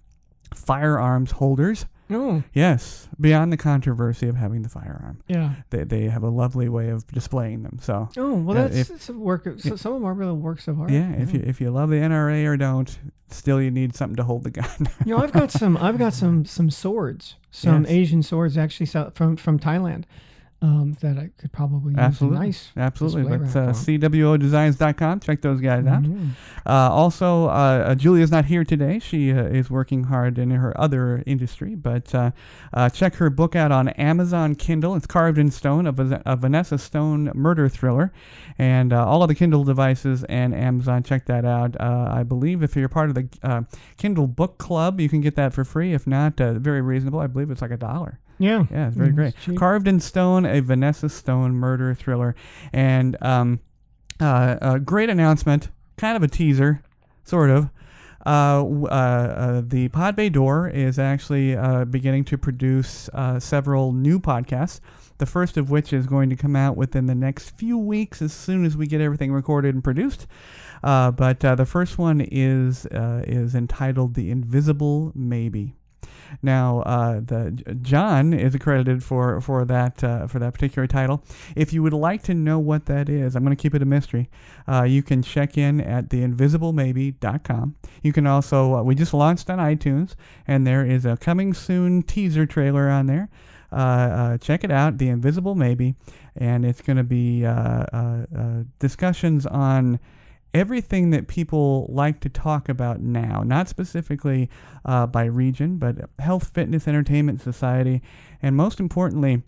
firearms 0.55 1.33
holders. 1.33 1.87
Oh, 2.11 2.43
Yes, 2.53 3.09
beyond 3.21 3.53
the 3.53 3.57
controversy 3.57 4.29
of 4.29 4.37
having 4.37 4.63
the 4.63 4.69
firearm, 4.69 5.23
yeah. 5.29 5.55
they, 5.71 5.85
they 5.85 6.05
have 6.09 6.23
a 6.23 6.29
lovely 6.29 6.69
way 6.69 6.89
of 6.91 7.07
displaying 7.09 7.63
them. 7.63 7.79
So 7.81 8.09
Oh, 8.17 8.35
well, 8.35 8.57
Yeah, 8.57 8.67
that's, 8.69 8.91
if- 8.91 9.09
a 9.09 9.13
work. 9.13 9.47
Of, 9.47 9.61
so, 9.61 9.77
some 9.77 9.93
of 9.93 10.01
them 10.01 10.09
are 10.09 10.15
real 10.15 10.37
works 10.37 10.67
of 10.69 10.81
art. 10.81 10.91
yeah, 10.91 11.13
if 11.13 11.33
you 11.33 11.43
if 11.47 11.61
you 11.61 11.71
love 11.71 11.91
the 11.91 11.97
NRA 11.97 12.45
or 12.47 12.57
don't, 12.57 12.99
still 13.29 13.61
you 13.63 13.71
need 13.71 13.95
something 13.95 14.17
to 14.17 14.25
hold 14.25 14.45
the 14.45 14.51
gun. 14.51 14.89
you 15.07 15.15
know, 15.17 15.23
I've 15.23 15.33
got 15.33 15.51
some. 15.51 15.77
I've 15.77 15.99
got 15.99 16.13
some 16.15 16.45
some 16.45 16.71
swords, 16.71 17.37
some 17.51 17.85
Yes. 17.85 17.93
Asian 17.93 18.23
swords 18.23 18.59
actually 18.59 18.87
from 19.15 19.37
from 19.37 19.59
Thailand, 19.59 20.05
um, 20.63 20.95
that 21.01 21.17
I 21.17 21.31
could 21.39 21.53
probably 21.53 21.95
Absolutely. 21.97 22.39
Nice. 22.39 22.71
Absolutely. 22.77 23.39
That's 23.39 23.57
uh, 23.57 23.73
CWOdesigns.com. 23.73 25.21
Check 25.21 25.41
those 25.43 25.61
guys 25.61 25.87
out. 25.87 26.03
Mhm. 26.03 26.31
Uh, 26.67 26.71
also, 26.71 27.45
uh, 27.47 27.85
uh, 27.89 27.95
Julia's 27.95 28.31
not 28.31 28.45
here 28.45 28.63
today. 28.65 28.99
She 28.99 29.33
uh, 29.33 29.45
is 29.45 29.71
working 29.71 30.05
hard 30.05 30.39
in 30.39 30.51
her 30.51 30.79
other 30.79 31.23
industry, 31.27 31.75
but 31.75 32.15
uh, 32.15 32.31
uh, 32.75 32.89
check 32.91 33.15
her 33.17 33.31
book 33.31 33.57
out 33.57 33.73
on 33.73 33.89
Amazon 33.91 34.55
Kindle. 34.55 34.95
It's 34.97 35.07
Carved 35.07 35.39
in 35.39 35.51
Stone, 35.51 35.87
a, 35.87 36.23
a 36.27 36.37
Vanessa 36.37 36.79
Stone 36.79 37.33
murder 37.35 37.69
thriller, 37.69 38.13
and 38.59 38.93
uh, 38.93 39.05
all 39.07 39.23
of 39.23 39.29
the 39.29 39.35
Kindle 39.35 39.65
devices 39.65 40.25
and 40.25 40.55
Amazon. 40.55 41.03
Check 41.03 41.27
that 41.27 41.45
out. 41.45 41.75
Uh, 41.81 42.09
I 42.11 42.23
believe 42.23 42.63
if 42.63 42.77
you're 42.77 42.89
part 42.89 43.09
of 43.09 43.15
the 43.15 43.29
uh, 43.43 43.63
Kindle 43.97 44.27
Book 44.27 44.59
Club, 44.59 45.01
you 45.01 45.09
can 45.09 45.21
get 45.23 45.37
that 45.37 45.53
for 45.55 45.65
free. 45.65 45.95
If 45.95 46.07
not, 46.07 46.41
uh, 46.41 46.53
very 46.55 46.83
reasonable. 46.83 47.19
I 47.21 47.27
believe 47.27 47.51
it's 47.51 47.63
like 47.63 47.71
a 47.71 47.77
dollar. 47.79 48.20
Yeah. 48.41 48.65
Yeah, 48.71 48.89
it's 48.89 48.97
very 48.97 49.11
Mm, 49.11 49.15
great. 49.15 49.35
Carved 49.57 49.87
in 49.87 50.01
Stone, 50.01 50.47
a 50.47 50.61
Vanessa 50.61 51.09
Stone 51.09 51.53
murder 51.55 51.95
thriller, 51.95 52.35
and 52.73 53.17
um, 53.23 53.61
uh, 54.19 54.57
a 54.61 54.81
great 54.81 55.11
announcement, 55.11 55.69
kind 55.97 56.17
of 56.17 56.23
a 56.23 56.29
teaser, 56.29 56.83
sort 57.23 57.51
of. 57.51 57.71
Uh, 58.27 58.65
uh, 58.65 58.85
uh, 58.87 59.63
the 59.65 59.89
Pod 59.89 60.17
Bay 60.17 60.29
Door 60.29 60.71
is 60.71 60.99
actually 60.99 61.57
uh, 61.57 61.85
beginning 61.85 62.25
to 62.25 62.37
produce 62.39 63.09
uh, 63.15 63.39
several 63.39 63.93
new 63.93 64.19
podcasts. 64.19 64.81
The 65.19 65.27
first 65.27 65.57
of 65.59 65.71
which 65.71 65.93
is 65.93 66.07
going 66.07 66.31
to 66.31 66.37
come 66.37 66.57
out 66.57 66.77
within 66.79 67.07
the 67.07 67.15
next 67.15 67.51
few 67.51 67.77
weeks, 67.79 68.23
as 68.23 68.33
soon 68.33 68.65
as 68.65 68.75
we 68.77 68.87
get 68.87 69.03
everything 69.03 69.33
recorded 69.33 69.75
and 69.75 69.85
produced. 69.85 70.27
Uh, 70.83 71.11
but 71.11 71.45
uh, 71.45 71.55
the 71.55 71.67
first 71.67 71.99
one 71.99 72.23
is 72.23 72.87
uh, 72.87 73.23
is 73.27 73.55
entitled 73.55 74.15
"The 74.15 74.31
Invisible 74.31 75.13
Maybe." 75.15 75.75
Now, 76.43 76.81
uh, 76.81 77.21
the 77.21 77.51
John 77.83 78.33
is 78.33 78.55
accredited 78.55 79.03
for 79.03 79.41
for 79.41 79.65
that 79.65 80.03
uh, 80.03 80.27
for 80.27 80.39
that 80.39 80.55
particular 80.55 80.87
title. 80.87 81.23
If 81.57 81.73
you 81.73 81.83
would 81.83 81.93
like 81.93 82.23
to 82.25 82.35
know 82.35 82.59
what 82.59 82.87
that 82.87 83.09
is, 83.09 83.37
I'm 83.37 83.45
going 83.45 83.57
to 83.57 83.61
keep 83.61 83.75
it 83.75 83.83
a 83.83 83.87
mystery. 83.87 84.31
Uh, 84.67 84.83
you 84.83 85.03
can 85.03 85.23
check 85.23 85.59
in 85.59 85.81
at 85.81 86.09
theinvisiblemaybe.com. 86.09 87.77
You 88.03 88.13
can 88.13 88.27
also 88.27 88.77
uh, 88.77 88.83
we 88.83 88.95
just 88.95 89.15
launched 89.15 89.51
on 89.51 89.59
iTunes, 89.59 90.15
and 90.47 90.67
there 90.67 90.85
is 90.85 91.05
a 91.05 91.17
coming 91.17 91.55
soon 91.55 92.03
teaser 92.03 92.47
trailer 92.47 92.89
on 92.89 93.07
there. 93.07 93.29
Uh, 93.73 93.77
uh, 93.77 94.39
check 94.39 94.65
it 94.65 94.71
out, 94.71 94.99
The 94.99 95.09
Invisible 95.09 95.55
Maybe, 95.55 95.95
and 96.37 96.65
it's 96.65 96.81
going 96.81 96.97
to 96.97 97.05
be 97.05 97.45
uh, 97.47 97.53
uh, 97.53 98.27
uh, 98.37 98.63
discussions 98.79 99.47
on 99.47 100.01
everything 100.53 101.11
that 101.11 101.29
people 101.29 101.87
like 101.89 102.21
to 102.21 102.29
talk 102.29 102.69
about 102.69 103.01
now, 103.01 103.43
not 103.43 103.69
specifically 103.69 104.51
uh, 104.85 105.07
by 105.07 105.25
region, 105.25 105.77
but 105.79 105.97
health, 106.19 106.51
fitness, 106.53 106.89
entertainment, 106.89 107.41
society, 107.41 108.03
and 108.43 108.57
most 108.57 108.81
importantly, 108.81 109.43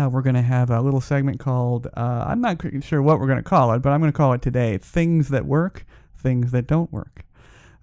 uh, 0.00 0.08
we're 0.08 0.22
going 0.22 0.34
to 0.34 0.42
have 0.42 0.70
a 0.70 0.80
little 0.80 1.00
segment 1.00 1.38
called, 1.38 1.86
uh, 1.96 2.24
I'm 2.26 2.40
not 2.40 2.60
sure 2.82 3.02
what 3.02 3.20
we're 3.20 3.26
going 3.26 3.38
to 3.38 3.42
call 3.42 3.72
it, 3.72 3.80
but 3.80 3.90
I'm 3.90 4.00
going 4.00 4.12
to 4.12 4.16
call 4.16 4.32
it 4.32 4.42
today 4.42 4.78
Things 4.78 5.28
That 5.28 5.44
Work, 5.44 5.84
Things 6.16 6.50
That 6.52 6.66
Don't 6.66 6.92
Work. 6.92 7.24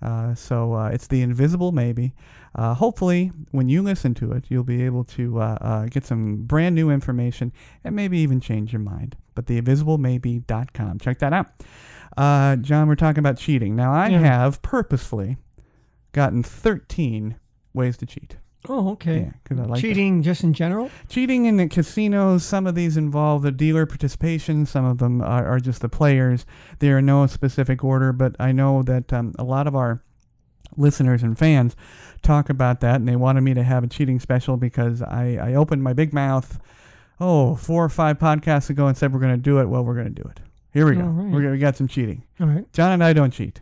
Uh, 0.01 0.34
so 0.34 0.74
uh, 0.74 0.88
it's 0.89 1.08
the 1.08 1.22
invisible 1.22 1.72
maybe. 1.72 2.13
Uh, 2.56 2.74
hopefully, 2.74 3.32
when 3.51 3.70
you 3.70 3.82
listen 3.82 4.13
to 4.16 4.32
it, 4.32 4.46
you'll 4.50 4.63
be 4.63 4.84
able 4.84 5.04
to 5.04 5.39
uh, 5.39 5.58
uh, 5.62 5.86
get 5.86 6.06
some 6.06 6.38
brand 6.38 6.74
new 6.74 6.89
information 6.89 7.51
and 7.84 7.96
maybe 7.96 8.18
even 8.20 8.39
change 8.39 8.74
your 8.74 8.80
mind. 8.80 9.16
But 9.36 9.46
theinvisiblemaybe.com. 9.46 11.00
Check 11.00 11.20
that 11.20 11.34
out. 11.34 11.48
Uh, 12.18 12.56
John, 12.58 12.88
we're 12.88 12.96
talking 12.96 13.20
about 13.20 13.38
cheating. 13.38 13.75
Now, 13.75 13.94
I 13.94 14.10
Yeah. 14.10 14.20
have 14.20 14.62
purposefully 14.62 15.38
gotten 16.12 16.44
13 16.44 17.36
ways 17.74 17.98
to 17.98 18.06
cheat. 18.06 18.38
Oh, 18.68 18.89
okay. 18.89 19.32
Yeah, 19.51 19.58
I 19.58 19.62
like 19.62 19.68
that. 19.75 19.80
Cheating 19.82 20.22
just 20.22 20.44
in 20.44 20.54
general. 20.54 20.92
Cheating 21.08 21.46
in 21.46 21.56
the 21.58 21.68
casinos, 21.70 22.44
some 22.44 22.68
of 22.68 22.75
these 22.75 22.98
involve 22.98 23.42
the 23.42 23.51
dealer 23.54 23.86
participation, 23.86 24.66
some 24.66 24.84
of 24.84 24.98
them 24.98 25.22
are, 25.22 25.46
are 25.46 25.60
just 25.62 25.82
the 25.82 25.88
players. 25.88 26.46
They 26.80 26.92
are 26.92 26.98
in 26.98 27.06
no 27.06 27.25
specific 27.28 27.84
order, 27.86 28.12
but 28.12 28.36
I 28.38 28.51
know 28.51 28.84
that 28.84 29.13
um, 29.13 29.34
a 29.39 29.46
lot 29.46 29.66
of 29.66 29.75
our 29.75 30.04
listeners 30.75 31.24
and 31.24 31.38
fans 31.38 31.75
talk 32.22 32.50
about 32.50 32.82
that, 32.82 32.96
and 32.96 33.08
they 33.08 33.16
wanted 33.16 33.42
me 33.42 33.54
to 33.54 33.63
have 33.63 33.84
a 33.84 33.88
cheating 33.88 34.20
special 34.20 34.58
because 34.58 35.01
I, 35.01 35.38
I 35.42 35.54
opened 35.54 35.82
my 35.84 35.94
big 35.94 36.13
mouth, 36.13 36.60
oh, 37.20 37.56
four 37.56 37.86
or 37.86 37.89
five 37.89 38.20
podcasts 38.20 38.70
ago 38.70 38.88
and 38.88 38.98
said 38.98 39.13
we're 39.13 39.20
going 39.22 39.32
to 39.36 39.42
do 39.42 39.60
it. 39.60 39.70
Well, 39.70 39.86
we're 39.86 39.96
going 39.96 40.13
to 40.13 40.22
do 40.22 40.28
it. 40.30 40.42
Here 40.73 40.85
we 40.85 40.95
go. 40.95 41.01
All 41.01 41.07
right. 41.09 41.31
We're 41.33 41.51
we 41.51 41.57
got 41.57 41.75
some 41.75 41.88
cheating. 41.88 42.23
All 42.39 42.47
right. 42.47 42.71
John 42.73 42.91
and 42.91 43.03
I 43.03 43.13
don't 43.13 43.31
cheat. 43.31 43.61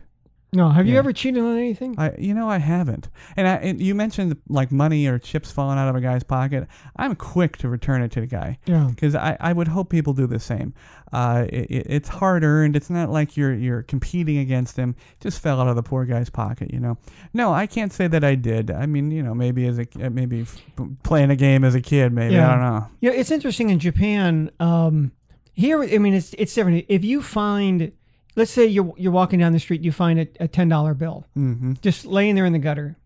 No, 0.50 0.70
have 0.70 0.86
you 0.86 0.96
ever 0.96 1.12
cheated 1.12 1.42
on 1.42 1.58
anything? 1.58 1.94
I, 1.98 2.14
you 2.16 2.32
know, 2.32 2.48
I 2.48 2.56
haven't. 2.56 3.10
And, 3.36 3.46
I, 3.46 3.56
and 3.56 3.82
you 3.82 3.94
mentioned 3.94 4.34
like 4.48 4.72
money 4.72 5.06
or 5.06 5.18
chips 5.18 5.52
falling 5.52 5.78
out 5.78 5.90
of 5.90 5.94
a 5.94 6.00
guy's 6.00 6.22
pocket. 6.22 6.66
I'm 6.96 7.14
quick 7.16 7.58
to 7.58 7.68
return 7.68 8.00
it 8.00 8.10
to 8.12 8.20
the 8.22 8.26
guy 8.26 8.58
yeah. 8.64 8.86
because 8.88 9.14
I, 9.14 9.36
I 9.40 9.52
would 9.52 9.68
hope 9.68 9.90
people 9.90 10.14
do 10.14 10.26
the 10.26 10.40
same. 10.40 10.72
Uh, 11.12 11.44
it, 11.50 11.66
it- 11.70 11.86
it's 11.90 12.08
hard 12.08 12.44
earned. 12.44 12.76
It's 12.76 12.88
not 12.88 13.10
like 13.10 13.36
you're 13.36 13.52
you're 13.52 13.82
competing 13.82 14.38
against 14.38 14.74
him. 14.78 14.96
It 15.20 15.22
just 15.24 15.38
fell 15.42 15.60
out 15.60 15.68
of 15.68 15.76
the 15.76 15.82
poor 15.82 16.06
guy's 16.06 16.30
pocket, 16.30 16.72
you 16.72 16.80
know. 16.80 16.96
No, 17.34 17.52
I 17.52 17.66
can't 17.66 17.92
say 17.92 18.06
that 18.08 18.24
I 18.24 18.34
did. 18.34 18.70
I 18.70 18.86
mean, 18.86 19.10
you 19.10 19.22
know, 19.22 19.34
maybe 19.34 19.66
as 19.66 19.78
a 19.78 19.86
maybe 20.08 20.42
f- 20.42 20.56
playing 21.02 21.28
a 21.30 21.36
game 21.36 21.62
as 21.62 21.74
a 21.74 21.82
kid, 21.82 22.10
maybe 22.14 22.36
Yeah. 22.36 22.48
I 22.48 22.50
don't 22.52 22.62
know. 22.62 22.86
Yeah, 23.02 23.10
it's 23.10 23.30
interesting 23.30 23.68
in 23.68 23.78
Japan. 23.80 24.50
Um, 24.60 25.12
here, 25.58 25.82
I 25.82 25.98
mean, 25.98 26.14
it's 26.14 26.34
it's 26.34 26.54
different. 26.54 26.86
If 26.88 27.04
you 27.04 27.20
find, 27.20 27.90
let's 28.36 28.52
say 28.52 28.64
you're 28.64 28.94
you're 28.96 29.10
walking 29.10 29.40
down 29.40 29.52
the 29.52 29.58
street, 29.58 29.80
you 29.82 29.90
find 29.90 30.20
a, 30.20 30.28
a 30.38 30.46
ten 30.46 30.68
dollar 30.68 30.94
bill 30.94 31.26
hmm 31.34 31.72
just 31.82 32.06
laying 32.06 32.36
there 32.36 32.46
in 32.46 32.52
the 32.52 32.60
gutter, 32.60 32.96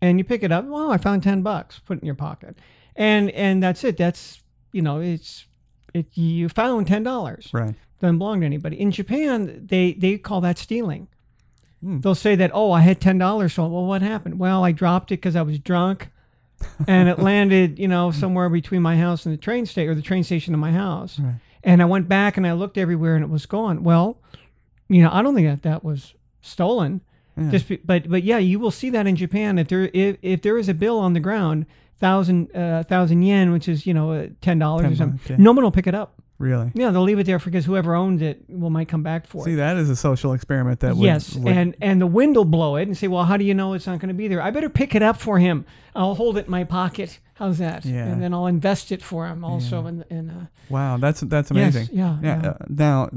and 0.00 0.16
you 0.16 0.24
pick 0.24 0.42
it 0.42 0.50
up. 0.50 0.64
Well, 0.64 0.90
I 0.90 0.96
found 0.96 1.22
ten 1.22 1.42
bucks. 1.42 1.78
Put 1.80 1.98
it 1.98 2.00
in 2.00 2.06
your 2.06 2.14
pocket, 2.14 2.56
and 2.96 3.30
and 3.32 3.62
that's 3.62 3.84
it. 3.84 3.98
That's 3.98 4.40
you 4.72 4.80
know, 4.80 4.98
it's 5.00 5.44
it. 5.92 6.06
You 6.16 6.48
found 6.48 6.86
ten 6.86 7.02
dollars. 7.02 7.50
Right. 7.52 7.74
Doesn't 8.00 8.16
belong 8.16 8.40
to 8.40 8.46
anybody. 8.46 8.80
In 8.80 8.92
Japan, 8.92 9.66
they 9.66 9.92
they 9.92 10.16
call 10.16 10.40
that 10.40 10.56
stealing. 10.56 11.06
Hmm. 11.82 12.00
They'll 12.00 12.14
say 12.14 12.34
that, 12.36 12.50
oh, 12.54 12.72
I 12.72 12.80
had 12.80 12.98
ten 12.98 13.18
dollars. 13.18 13.52
So, 13.52 13.66
well, 13.66 13.84
what 13.84 14.00
happened? 14.00 14.38
Well, 14.38 14.64
I 14.64 14.72
dropped 14.72 15.12
it 15.12 15.16
because 15.20 15.36
I 15.36 15.42
was 15.42 15.58
drunk, 15.58 16.08
and 16.88 17.10
it 17.10 17.18
landed, 17.18 17.78
you 17.78 17.88
know, 17.88 18.10
somewhere 18.10 18.48
between 18.48 18.80
my 18.80 18.96
house 18.96 19.26
and 19.26 19.34
the 19.34 19.38
train 19.38 19.66
station, 19.66 19.90
or 19.90 19.94
the 19.94 20.00
train 20.00 20.24
station 20.24 20.54
and 20.54 20.60
my 20.62 20.72
house. 20.72 21.18
Right. 21.18 21.34
And 21.62 21.82
I 21.82 21.84
went 21.84 22.08
back 22.08 22.36
and 22.36 22.46
I 22.46 22.52
looked 22.52 22.78
everywhere, 22.78 23.14
and 23.16 23.24
it 23.24 23.30
was 23.30 23.46
gone. 23.46 23.82
Well, 23.82 24.18
you 24.88 25.02
know, 25.02 25.10
I 25.12 25.22
don't 25.22 25.34
think 25.34 25.46
that 25.48 25.62
that 25.62 25.84
was 25.84 26.14
stolen. 26.40 27.00
Yeah. 27.36 27.50
Just, 27.50 27.68
be, 27.68 27.76
but 27.76 28.08
but 28.10 28.22
yeah, 28.22 28.38
you 28.38 28.58
will 28.58 28.70
see 28.70 28.90
that 28.90 29.06
in 29.06 29.16
Japan. 29.16 29.58
If 29.58 29.68
there 29.68 29.90
if, 29.92 30.16
if 30.22 30.42
there 30.42 30.58
is 30.58 30.68
a 30.68 30.74
bill 30.74 30.98
on 30.98 31.12
the 31.12 31.20
ground, 31.20 31.66
thousand 31.98 32.54
uh, 32.56 32.82
thousand 32.84 33.22
yen, 33.22 33.52
which 33.52 33.68
is 33.68 33.86
you 33.86 33.94
know 33.94 34.12
uh, 34.12 34.28
ten 34.40 34.58
dollars 34.58 34.92
or 34.92 34.96
something, 34.96 35.20
yeah. 35.28 35.36
no 35.38 35.52
one 35.52 35.62
will 35.62 35.70
pick 35.70 35.86
it 35.86 35.94
up. 35.94 36.14
really. 36.38 36.70
Yeah, 36.74 36.90
they'll 36.90 37.02
leave 37.02 37.18
it 37.18 37.26
there 37.26 37.38
because 37.38 37.64
whoever 37.66 37.94
owns 37.94 38.20
it 38.22 38.42
will 38.48 38.70
might 38.70 38.88
come 38.88 39.02
back 39.02 39.26
for 39.26 39.44
See, 39.44 39.50
it. 39.50 39.52
See, 39.52 39.56
that 39.56 39.76
is 39.76 39.88
a 39.90 39.96
social 39.96 40.32
experiment 40.32 40.80
that 40.80 40.96
would. 40.96 41.04
yes, 41.04 41.34
would- 41.36 41.52
and 41.52 41.76
and 41.80 42.00
the 42.00 42.06
wind 42.06 42.36
will 42.36 42.44
blow 42.44 42.76
it 42.76 42.88
and 42.88 42.96
say, 42.96 43.06
well, 43.06 43.24
how 43.24 43.36
do 43.36 43.44
you 43.44 43.54
know 43.54 43.74
it's 43.74 43.86
not 43.86 44.00
going 44.00 44.08
to 44.08 44.14
be 44.14 44.28
there? 44.28 44.42
I 44.42 44.50
better 44.50 44.68
pick 44.70 44.94
it 44.94 45.02
up 45.02 45.18
for 45.18 45.38
him. 45.38 45.64
I'll 45.94 46.14
hold 46.14 46.36
it 46.38 46.46
in 46.46 46.50
my 46.50 46.64
pocket. 46.64 47.18
How's 47.40 47.56
that? 47.58 47.84
Yeah. 47.86 48.04
And 48.06 48.22
then 48.22 48.34
I'll 48.34 48.46
invest 48.46 48.92
it 48.92 49.02
for 49.02 49.26
him 49.26 49.44
also. 49.44 49.86
In, 49.86 50.04
in 50.10 50.28
uh, 50.30 50.46
wow, 50.68 50.98
that's 50.98 51.20
that's 51.22 51.50
yes, 51.50 51.74
amazing. 51.74 51.96
yeah, 51.96 52.18
Yeah. 52.22 52.42
yeah. 52.42 52.48
Uh, 52.50 52.54
now, 52.68 53.08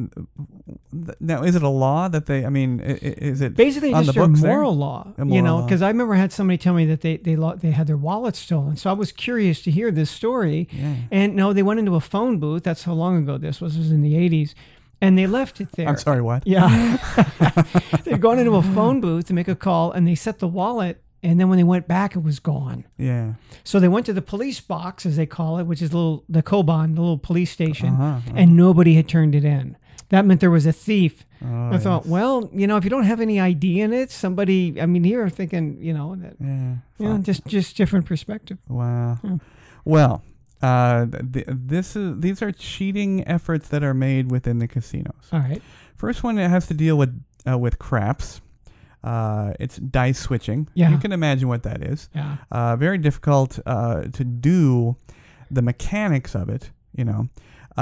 now 1.20 1.44
is 1.44 1.56
it 1.58 1.62
a 1.64 1.68
law 1.70 2.08
that 2.08 2.26
they? 2.26 2.46
I 2.46 2.50
mean, 2.50 2.80
is 2.80 3.42
it 3.42 3.56
Basically, 3.56 3.94
on 3.94 4.06
just 4.06 4.16
the 4.16 4.24
a 4.24 4.28
books 4.28 4.42
there? 4.42 4.52
moral 4.54 4.76
law, 4.78 5.14
A 5.18 5.26
you 5.28 5.42
know. 5.42 5.62
Because 5.64 5.82
I 5.82 5.90
remember 5.90 6.14
I 6.16 6.20
had 6.20 6.32
somebody 6.32 6.58
tell 6.58 6.74
me 6.74 6.86
that 6.86 7.02
they 7.02 7.18
they 7.18 7.36
they 7.36 7.72
had 7.72 7.88
their 7.88 7.98
wallet 7.98 8.36
stolen, 8.38 8.78
so 8.78 8.90
I 8.90 8.94
was 8.94 9.12
curious 9.12 9.62
to 9.64 9.72
hear 9.72 9.92
this 9.92 10.10
story. 10.10 10.70
Yeah. 10.72 10.96
And 11.12 11.36
no, 11.36 11.52
they 11.54 11.64
went 11.64 11.80
into 11.80 11.96
a 11.96 12.00
phone 12.02 12.40
booth. 12.40 12.64
That's 12.64 12.84
how 12.84 12.94
long 12.94 13.18
ago 13.18 13.38
this 13.38 13.60
was. 13.60 13.74
This 13.74 13.80
was 13.84 13.92
in 13.92 14.02
the 14.02 14.14
'80s, 14.14 14.54
and 15.02 15.18
they 15.18 15.28
left 15.28 15.60
it 15.60 15.72
there. 15.74 15.90
I'm 15.90 15.98
sorry. 15.98 16.22
What? 16.22 16.48
Yeah. 16.48 16.96
They'd 18.06 18.22
gone 18.22 18.40
into 18.40 18.56
a 18.56 18.62
phone 18.64 19.02
booth 19.02 19.26
to 19.28 19.34
make 19.34 19.50
a 19.50 19.56
call 19.56 19.92
and 19.92 20.08
they 20.08 20.16
set 20.16 20.40
the 20.40 20.48
wallet. 20.48 21.03
And 21.24 21.40
then 21.40 21.48
when 21.50 21.58
they 21.58 21.64
went 21.64 21.88
back, 21.88 22.16
it 22.16 22.20
was 22.24 22.40
gone. 22.40 22.84
Yeah. 22.98 23.36
So 23.64 23.80
they 23.80 23.88
went 23.88 24.06
to 24.08 24.14
the 24.14 24.22
police 24.22 24.60
box, 24.60 25.06
as 25.06 25.16
they 25.16 25.26
call 25.26 25.58
it, 25.58 25.64
which 25.64 25.82
is 25.82 25.92
the 25.92 25.98
little, 25.98 26.26
the 26.28 26.44
Koban, 26.44 26.96
the 26.96 27.02
little 27.02 27.18
police 27.18 27.50
station, 27.50 27.94
Uh-huh. 27.96 28.32
and 28.36 28.58
nobody 28.58 28.96
had 28.96 29.08
turned 29.08 29.34
it 29.34 29.46
in. 29.46 29.78
That 30.10 30.26
meant 30.26 30.42
there 30.42 30.52
was 30.52 30.66
a 30.66 30.74
thief. 30.74 31.26
Oh, 31.44 31.72
I 31.72 31.78
thought, 31.78 32.04
yes. 32.04 32.12
well, 32.12 32.50
you 32.54 32.68
know, 32.68 32.76
if 32.78 32.84
you 32.84 32.90
don't 32.90 33.06
have 33.06 33.22
any 33.22 33.40
ID 33.40 33.80
in 33.82 33.94
it, 33.94 34.12
somebody, 34.12 34.80
I 34.82 34.86
mean, 34.86 35.04
here 35.06 35.24
I'm 35.24 35.30
thinking, 35.30 35.78
you 35.82 35.94
know, 35.94 36.16
that, 36.18 36.36
Yeah. 36.40 36.76
you 37.00 37.08
know, 37.10 37.18
just, 37.20 37.46
just 37.48 37.78
different 37.78 38.06
perspective. 38.06 38.58
Wow. 38.68 39.18
Yeah. 39.24 39.38
Well, 39.86 40.22
uh, 40.62 41.06
th- 41.08 41.32
th- 41.34 41.48
this 41.50 41.96
is 41.96 42.20
these 42.22 42.42
are 42.42 42.52
cheating 42.52 43.28
efforts 43.28 43.68
that 43.70 43.84
are 43.84 43.94
made 43.94 44.30
within 44.32 44.60
the 44.60 44.68
casinos. 44.68 45.28
All 45.32 45.40
right. 45.40 45.62
First 45.96 46.24
one 46.24 46.38
it 46.38 46.48
has 46.50 46.68
to 46.68 46.74
deal 46.74 46.98
with 46.98 47.22
uh, 47.50 47.58
with 47.58 47.80
craps. 47.80 48.40
Uh, 49.04 49.54
it's 49.60 49.78
dice 49.78 50.18
switching. 50.20 50.68
Yeah. 50.76 50.90
You 50.92 50.98
can 50.98 51.12
imagine 51.12 51.48
what 51.50 51.64
that 51.64 51.82
is. 51.84 52.10
Yeah. 52.16 52.38
Uh, 52.52 52.76
very 52.78 52.98
difficult 52.98 53.60
uh, 53.66 54.04
to 54.04 54.24
do 54.24 54.96
the 55.52 55.62
mechanics 55.62 56.36
of 56.36 56.50
it. 56.50 56.72
You 56.96 57.06
know, 57.06 57.30
uh, 57.78 57.82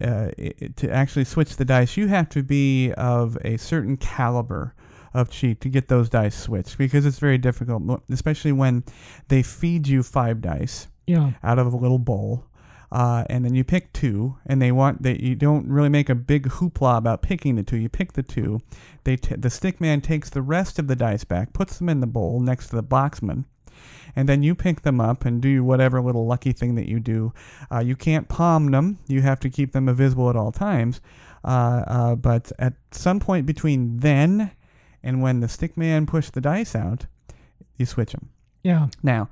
uh, 0.00 0.30
i 0.38 0.52
to 0.76 0.90
actually 0.90 1.24
switch 1.24 1.56
the 1.56 1.64
dice, 1.64 1.96
you 1.96 2.06
have 2.08 2.28
to 2.30 2.42
be 2.42 2.92
of 2.92 3.36
a 3.44 3.56
certain 3.58 3.96
caliber 3.96 4.74
of 5.14 5.28
cheat 5.30 5.60
to 5.60 5.68
get 5.68 5.88
those 5.88 6.08
dice 6.08 6.34
switched 6.34 6.78
because 6.78 7.04
it's 7.04 7.18
very 7.18 7.38
difficult, 7.38 7.82
especially 8.10 8.52
when 8.52 8.82
they 9.28 9.42
feed 9.42 9.86
you 9.88 10.02
five 10.02 10.40
dice 10.40 10.88
Yeah. 11.06 11.32
out 11.42 11.58
of 11.58 11.72
a 11.72 11.76
little 11.76 11.98
bowl. 11.98 12.44
Uh, 12.92 13.24
and 13.30 13.42
then 13.42 13.54
you 13.54 13.64
pick 13.64 13.90
two, 13.94 14.36
and 14.44 14.60
they 14.60 14.70
want 14.70 15.02
that 15.02 15.22
you 15.22 15.34
don't 15.34 15.66
really 15.66 15.88
make 15.88 16.10
a 16.10 16.14
big 16.14 16.46
hoopla 16.46 16.98
about 16.98 17.22
picking 17.22 17.56
the 17.56 17.62
two. 17.62 17.78
You 17.78 17.88
pick 17.88 18.12
the 18.12 18.22
two. 18.22 18.60
They 19.04 19.16
t- 19.16 19.34
the 19.34 19.48
stick 19.48 19.80
man 19.80 20.02
takes 20.02 20.28
the 20.28 20.42
rest 20.42 20.78
of 20.78 20.88
the 20.88 20.94
dice 20.94 21.24
back, 21.24 21.54
puts 21.54 21.78
them 21.78 21.88
in 21.88 22.00
the 22.00 22.06
bowl 22.06 22.38
next 22.38 22.68
to 22.68 22.76
the 22.76 22.82
boxman, 22.82 23.46
and 24.14 24.28
then 24.28 24.42
you 24.42 24.54
pick 24.54 24.82
them 24.82 25.00
up 25.00 25.24
and 25.24 25.40
do 25.40 25.64
whatever 25.64 26.02
little 26.02 26.26
lucky 26.26 26.52
thing 26.52 26.74
that 26.74 26.86
you 26.86 27.00
do. 27.00 27.32
Uh, 27.72 27.78
you 27.78 27.96
can't 27.96 28.28
palm 28.28 28.70
them. 28.70 28.98
You 29.08 29.22
have 29.22 29.40
to 29.40 29.48
keep 29.48 29.72
them 29.72 29.88
invisible 29.88 30.28
at 30.28 30.36
all 30.36 30.52
times. 30.52 31.00
Uh, 31.42 31.84
uh, 31.86 32.14
but 32.14 32.52
at 32.58 32.74
some 32.90 33.20
point 33.20 33.46
between 33.46 34.00
then 34.00 34.50
and 35.02 35.22
when 35.22 35.40
the 35.40 35.48
stick 35.48 35.78
man 35.78 36.04
pushed 36.04 36.34
the 36.34 36.42
dice 36.42 36.76
out, 36.76 37.06
you 37.78 37.86
switch 37.86 38.12
them. 38.12 38.28
Yeah. 38.62 38.88
Now, 39.02 39.30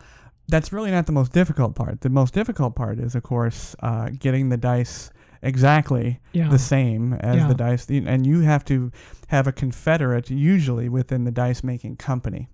that's 0.51 0.73
really 0.73 0.91
not 0.91 1.07
the 1.07 1.13
most 1.13 1.33
difficult 1.33 1.75
part. 1.75 2.01
The 2.03 2.09
most 2.11 2.35
difficult 2.35 2.75
part 2.75 2.99
is, 2.99 3.15
of 3.15 3.23
course, 3.23 3.75
uh, 3.81 4.11
getting 4.19 4.49
the 4.49 4.57
dice 4.57 5.11
exactly 5.43 6.21
Yeah. 6.33 6.49
the 6.49 6.59
same 6.59 7.15
as 7.15 7.37
Yeah. 7.37 7.49
the 7.49 7.55
dice, 7.55 7.89
and 7.89 8.27
you 8.27 8.41
have 8.41 8.65
to 8.67 8.91
have 9.29 9.47
a 9.47 9.53
confederate 9.53 10.29
usually 10.31 10.89
within 10.89 11.25
the 11.25 11.31
dice 11.31 11.65
making 11.65 11.97
company, 11.97 12.49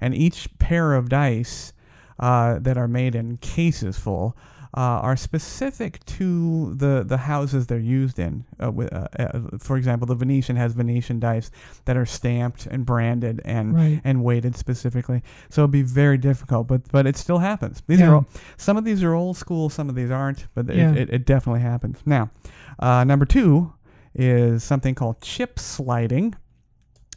and 0.00 0.14
each 0.14 0.48
pair 0.58 0.94
of 0.94 1.08
dice 1.08 1.72
uh, 2.18 2.58
that 2.60 2.76
are 2.76 2.88
made 2.88 3.14
in 3.14 3.36
cases 3.38 3.98
full. 3.98 4.36
Uh, 4.72 5.02
are 5.02 5.16
specific 5.16 5.98
to 6.04 6.74
the, 6.76 7.02
the 7.04 7.16
houses 7.16 7.66
they're 7.66 7.78
used 7.80 8.20
in. 8.20 8.44
Uh, 8.62 8.70
with, 8.70 8.92
uh, 8.92 9.08
uh, 9.18 9.40
for 9.58 9.76
example, 9.76 10.06
the 10.06 10.14
Venetian 10.14 10.54
has 10.54 10.74
Venetian 10.74 11.18
dice 11.18 11.50
that 11.86 11.96
are 11.96 12.06
stamped 12.06 12.66
and 12.66 12.86
branded 12.86 13.40
and 13.44 13.74
Right. 13.74 14.00
and 14.04 14.22
weighted 14.22 14.54
specifically. 14.56 15.24
So 15.48 15.62
it'd 15.62 15.72
be 15.72 15.82
very 15.82 16.18
difficult, 16.18 16.68
but 16.68 16.82
but 16.92 17.04
it 17.08 17.16
still 17.16 17.38
happens. 17.38 17.82
These 17.88 17.98
Yeah. 17.98 18.10
are 18.10 18.14
all, 18.14 18.26
some 18.56 18.76
of 18.76 18.84
these 18.84 19.02
are 19.02 19.12
old 19.12 19.36
school, 19.36 19.70
some 19.70 19.88
of 19.88 19.96
these 19.96 20.10
aren't, 20.12 20.46
but 20.54 20.70
it, 20.70 20.76
Yeah. 20.76 20.92
it, 20.92 21.10
it 21.10 21.26
definitely 21.26 21.62
happens. 21.62 21.98
Now, 22.06 22.30
uh, 22.78 23.02
number 23.02 23.24
two 23.26 23.72
is 24.14 24.62
something 24.62 24.94
called 24.94 25.20
chip 25.20 25.58
sliding, 25.58 26.36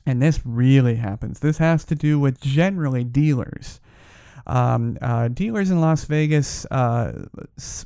and 0.08 0.24
this 0.24 0.42
really 0.44 0.96
happens. 0.96 1.40
This 1.40 1.60
has 1.60 1.86
to 1.86 1.94
do 1.94 2.20
with 2.20 2.42
generally 2.42 3.04
dealers. 3.04 3.80
Um, 4.46 4.98
uh, 5.02 5.30
dealers 5.30 5.70
in 5.70 5.80
Las 5.82 6.04
Vegas, 6.06 6.66
uh, 6.72 7.26
s- 7.58 7.86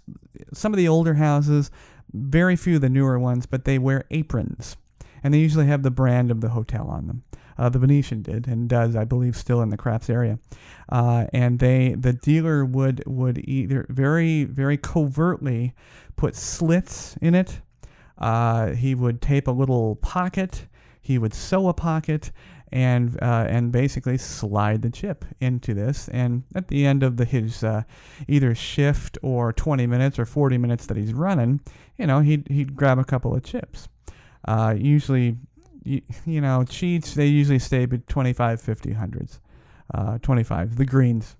some 0.54 0.74
of 0.74 0.78
the 0.78 0.88
older 0.88 1.14
houses, 1.16 1.70
very 2.14 2.56
few 2.56 2.76
of 2.76 2.82
the 2.82 2.90
newer 2.90 3.20
ones, 3.20 3.46
but 3.46 3.66
they 3.66 3.78
wear 3.78 4.06
aprons, 4.12 4.78
and 5.24 5.34
they 5.34 5.40
usually 5.40 5.68
have 5.68 5.84
the 5.84 5.92
brand 5.92 6.32
of 6.32 6.42
the 6.42 6.50
hotel 6.50 6.88
on 6.88 7.08
them. 7.08 7.24
Uh, 7.60 7.70
the 7.70 7.80
Venetian 7.80 8.22
did 8.22 8.48
and 8.48 8.70
does, 8.70 8.96
I 8.96 9.04
believe, 9.04 9.36
still 9.36 9.62
in 9.62 9.70
the 9.70 9.78
craps 9.78 10.10
area. 10.10 10.38
Uh, 10.90 11.26
and 11.34 11.58
they, 11.60 11.96
the 11.98 12.14
dealer 12.14 12.64
would 12.64 13.04
would 13.08 13.40
either 13.50 13.86
very 13.90 14.44
very 14.44 14.78
covertly 14.78 15.74
put 16.16 16.36
slits 16.36 17.18
in 17.22 17.34
it. 17.34 17.62
Uh, 18.18 18.72
he 18.72 18.96
would 18.96 19.22
tape 19.22 19.48
a 19.48 19.52
little 19.52 19.96
pocket. 19.98 20.68
He 21.02 21.18
would 21.18 21.34
sew 21.34 21.68
a 21.68 21.74
pocket 21.74 22.32
and 22.72 23.18
uh, 23.22 23.46
and 23.48 23.72
basically 23.72 24.18
slide 24.18 24.82
the 24.82 24.90
chip 24.90 25.26
into 25.40 25.74
this. 25.74 26.08
And 26.10 26.44
at 26.56 26.68
the 26.68 26.86
end 26.86 27.04
of 27.04 27.18
the 27.18 27.26
his 27.26 27.64
uh, 27.64 27.84
either 28.28 28.54
shift 28.56 29.18
or 29.22 29.54
20 29.54 29.88
minutes 29.88 30.20
or 30.20 30.26
40 30.26 30.58
minutes 30.58 30.86
that 30.88 30.98
he's 30.98 31.14
running, 31.14 31.62
you 31.98 32.08
know, 32.08 32.20
he'd 32.20 32.48
he'd 32.50 32.76
grab 32.76 33.00
a 33.00 33.06
couple 33.06 33.36
of 33.36 33.44
chips. 33.44 33.88
Uh, 34.48 34.76
usually, 34.78 35.38
you, 35.84 36.02
you 36.26 36.42
know, 36.42 36.64
cheats 36.64 37.14
they 37.14 37.28
usually 37.28 37.60
stay 37.60 37.86
between 37.86 38.08
25, 38.08 38.62
50, 38.62 38.94
hundreds. 38.94 39.40
Uh, 39.94 40.18
25, 40.18 40.76
the 40.76 40.86
greens. 40.86 41.38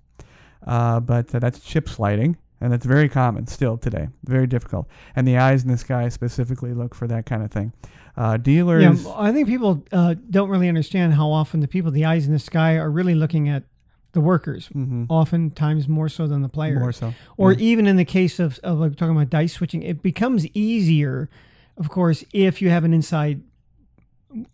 Uh, 0.66 1.00
but 1.00 1.34
uh, 1.34 1.38
that's 1.38 1.60
chip 1.60 1.88
sliding, 1.88 2.36
and 2.60 2.72
that's 2.72 2.86
very 2.86 3.08
common 3.08 3.46
still 3.46 3.76
today. 3.76 4.08
Very 4.24 4.46
difficult. 4.46 4.88
And 5.14 5.28
the 5.28 5.36
eyes 5.36 5.62
in 5.62 5.70
the 5.70 5.78
sky 5.78 6.08
specifically 6.08 6.72
look 6.72 6.94
for 6.94 7.06
that 7.08 7.26
kind 7.26 7.42
of 7.42 7.50
thing. 7.50 7.72
Uh, 8.18 8.36
dealers. 8.36 8.82
Yeah, 9.04 9.12
I 9.16 9.30
think 9.32 9.46
people 9.46 9.84
uh, 9.92 10.16
don't 10.28 10.48
really 10.50 10.68
understand 10.68 11.14
how 11.14 11.30
often 11.30 11.60
the 11.60 11.68
people, 11.68 11.92
the 11.92 12.04
eyes 12.04 12.26
in 12.26 12.32
the 12.32 12.38
sky, 12.40 12.74
are 12.74 12.90
really 12.90 13.14
looking 13.14 13.48
at 13.48 13.62
the 14.12 14.20
workers. 14.20 14.68
Mhm. 14.74 15.06
Oftentimes 15.08 15.86
more 15.86 16.08
so 16.08 16.26
than 16.26 16.42
the 16.42 16.48
players. 16.48 16.80
More 16.80 16.92
so. 16.92 17.14
Or 17.36 17.52
Yeah. 17.52 17.58
even 17.60 17.86
in 17.86 17.94
the 17.96 18.04
case 18.04 18.40
of, 18.40 18.58
of 18.64 18.78
like 18.80 18.96
talking 18.96 19.14
about 19.14 19.30
dice 19.30 19.52
switching, 19.52 19.82
it 19.82 20.02
becomes 20.02 20.46
easier, 20.48 21.28
of 21.76 21.88
course, 21.90 22.24
if 22.32 22.60
you 22.60 22.70
have 22.70 22.82
an 22.84 22.92
inside 22.92 23.42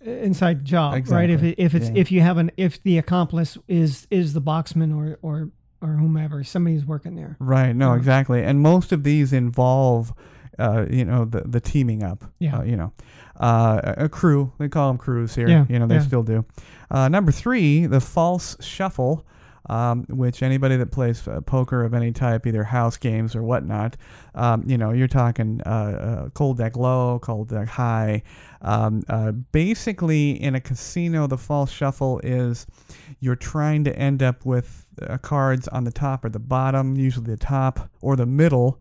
inside 0.05 0.65
job, 0.65 1.09
right? 1.09 1.31
If 1.31 1.43
it, 1.43 1.55
if 1.59 1.75
it's 1.75 1.89
Yeah. 1.89 1.97
if 1.97 2.13
you 2.13 2.21
have 2.21 2.37
an 2.39 2.51
if 2.57 2.83
the 2.83 2.99
accomplice 2.99 3.59
is 3.67 4.07
is 4.11 4.33
the 4.35 4.41
boxman 4.43 4.95
or 4.97 5.19
or 5.23 5.51
or 5.81 5.95
whomever, 5.97 6.45
somebody's 6.45 6.85
working 6.87 7.15
there. 7.17 7.37
Right. 7.41 7.75
No, 7.75 7.93
Yeah. 7.93 7.97
exactly. 7.99 8.43
And 8.43 8.61
most 8.61 8.93
of 8.93 9.03
these 9.05 9.33
involve, 9.33 10.13
uh, 10.59 10.87
you 10.91 11.05
know, 11.05 11.25
the 11.25 11.43
the 11.47 11.61
teaming 11.61 12.03
up. 12.03 12.25
Yeah. 12.39 12.59
Uh, 12.59 12.63
you 12.65 12.77
know, 12.77 12.93
uh, 13.41 13.95
a 13.97 14.09
crew. 14.09 14.53
They 14.59 14.69
call 14.69 14.89
them 14.89 14.99
crews 14.99 15.35
here. 15.35 15.49
Yeah, 15.49 15.67
You 15.69 15.79
know, 15.79 15.87
they 15.87 15.97
yeah. 15.97 16.01
still 16.03 16.23
do. 16.23 16.45
Uh, 16.91 17.09
number 17.09 17.33
three, 17.33 17.87
the 17.87 18.01
false 18.01 18.57
shuffle. 18.65 19.27
Um, 19.71 20.05
which 20.11 20.43
anybody 20.43 20.77
that 20.77 20.91
plays 20.93 21.27
uh, 21.27 21.41
poker 21.41 21.85
of 21.85 21.95
any 21.95 22.13
type, 22.13 22.47
either 22.47 22.65
house 22.65 22.99
games 22.99 23.35
or 23.35 23.43
whatnot, 23.43 23.97
um, 24.35 24.63
you 24.67 24.77
know, 24.77 24.93
you're 24.93 25.09
talking 25.09 25.63
uh, 25.65 25.71
uh, 25.71 26.29
cold 26.35 26.59
deck 26.59 26.77
low, 26.77 27.19
cold 27.23 27.49
deck 27.49 27.67
high. 27.67 28.23
Um, 28.61 29.03
uh, 29.09 29.33
basically, 29.33 30.33
in 30.33 30.55
a 30.55 30.61
casino, 30.61 31.27
the 31.27 31.39
false 31.39 31.71
shuffle 31.71 32.21
is 32.23 32.67
you're 33.21 33.37
trying 33.37 33.85
to 33.85 33.99
end 33.99 34.23
up 34.23 34.45
with 34.45 34.85
uh, 35.01 35.17
cards 35.17 35.67
on 35.69 35.85
the 35.85 35.91
top 35.93 36.27
or 36.27 36.29
the 36.29 36.39
bottom, 36.39 36.95
usually 36.99 37.25
the 37.31 37.39
top 37.39 37.89
or 38.03 38.17
the 38.17 38.27
middle, 38.27 38.79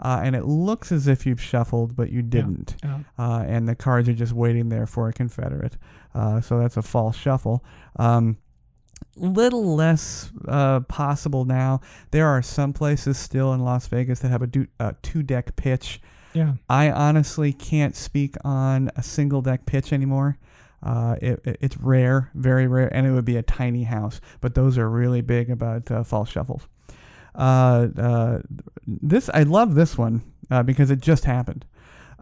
uh, 0.00 0.20
and 0.22 0.36
it 0.36 0.44
looks 0.44 0.92
as 0.92 1.06
if 1.08 1.26
you've 1.26 1.40
shuffled, 1.40 1.96
but 1.96 2.10
you 2.10 2.22
didn't. 2.22 2.76
Uh, 2.82 2.98
Uh, 3.18 3.44
and 3.46 3.68
the 3.68 3.74
cards 3.74 4.08
are 4.08 4.14
just 4.14 4.32
waiting 4.32 4.68
there 4.68 4.86
for 4.86 5.08
a 5.08 5.12
Confederate. 5.12 5.76
Uh, 6.14 6.40
so 6.40 6.58
that's 6.58 6.76
a 6.76 6.82
false 6.82 7.16
shuffle. 7.16 7.64
Um, 7.96 8.36
little 9.16 9.74
less 9.76 10.30
uh, 10.46 10.80
possible 10.80 11.44
now. 11.44 11.80
There 12.10 12.26
are 12.26 12.42
some 12.42 12.72
places 12.72 13.18
still 13.18 13.52
in 13.52 13.60
Las 13.60 13.86
Vegas 13.88 14.20
that 14.20 14.28
have 14.30 14.42
a 14.42 14.46
do, 14.46 14.66
uh, 14.80 14.92
two 15.02 15.22
deck 15.22 15.56
pitch. 15.56 16.00
yeah. 16.34 16.54
I 16.68 16.90
honestly 16.90 17.52
can't 17.52 17.96
speak 17.96 18.36
on 18.44 18.90
a 18.96 19.02
single 19.02 19.42
deck 19.42 19.66
pitch 19.66 19.92
anymore. 19.92 20.36
Uh, 20.82 21.16
it, 21.20 21.40
it- 21.44 21.58
it's 21.60 21.76
rare, 21.76 22.30
very 22.34 22.66
rare, 22.68 22.92
and 22.94 23.06
it 23.06 23.10
would 23.10 23.24
be 23.24 23.36
a 23.36 23.42
tiny 23.42 23.84
house. 23.84 24.20
But 24.40 24.54
those 24.54 24.78
are 24.78 24.88
really 24.88 25.20
big 25.22 25.50
about 25.50 25.90
uh, 25.90 26.04
false 26.04 26.28
shuffles. 26.30 26.68
Uh, 27.38 27.86
uh, 27.96 28.38
this 28.86 29.30
I 29.32 29.44
love 29.44 29.74
this 29.74 29.96
one 29.96 30.22
uh, 30.50 30.62
because 30.64 30.90
it 30.90 31.00
just 31.00 31.24
happened. 31.24 31.64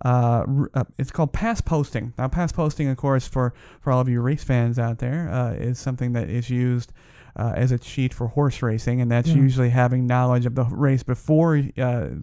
Uh, 0.05 0.45
uh, 0.75 0.85
it's 0.99 1.11
called 1.11 1.33
past 1.33 1.65
posting. 1.65 2.13
Now, 2.19 2.29
past 2.29 2.55
posting, 2.55 2.87
of 2.89 2.97
course, 2.99 3.27
for 3.27 3.55
for 3.81 3.91
all 3.93 4.01
of 4.01 4.09
you 4.11 4.21
race 4.21 4.45
fans 4.45 4.79
out 4.79 4.99
there, 4.99 5.29
uh, 5.31 5.53
is 5.55 5.79
something 5.79 6.13
that 6.13 6.29
is 6.29 6.51
used 6.51 6.93
uh, 7.35 7.53
as 7.57 7.73
a 7.73 7.79
cheat 7.79 8.13
for 8.13 8.29
horse 8.29 8.61
racing, 8.63 9.01
and 9.01 9.11
that's 9.11 9.29
Yeah. 9.29 9.37
usually 9.37 9.71
having 9.71 10.07
knowledge 10.07 10.45
of 10.45 10.55
the 10.55 10.65
race 10.65 11.03
before 11.03 11.57
uh, 11.57 11.63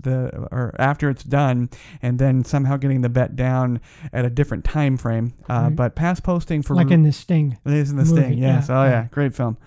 the 0.01 0.47
or 0.51 0.75
after 0.77 1.09
it's 1.09 1.23
done, 1.23 1.69
and 2.03 2.19
then 2.19 2.43
somehow 2.45 2.77
getting 2.77 3.01
the 3.01 3.09
bet 3.09 3.35
down 3.35 3.79
at 4.11 4.23
a 4.23 4.29
different 4.29 4.63
time 4.65 4.95
frame. 4.97 5.33
Uh, 5.49 5.53
Right. 5.63 5.75
But 5.75 5.95
past 5.95 6.21
posting 6.21 6.61
for 6.61 6.75
Like 6.75 6.91
in 6.91 7.01
the 7.01 7.11
Sting. 7.11 7.57
it 7.65 7.73
is 7.73 7.89
in 7.89 7.97
the 7.97 8.05
movie, 8.05 8.21
Sting, 8.21 8.37
yes. 8.37 8.69
yeah, 8.69 8.79
oh 8.81 8.85
yeah. 8.85 9.07
great 9.09 9.33
film. 9.33 9.57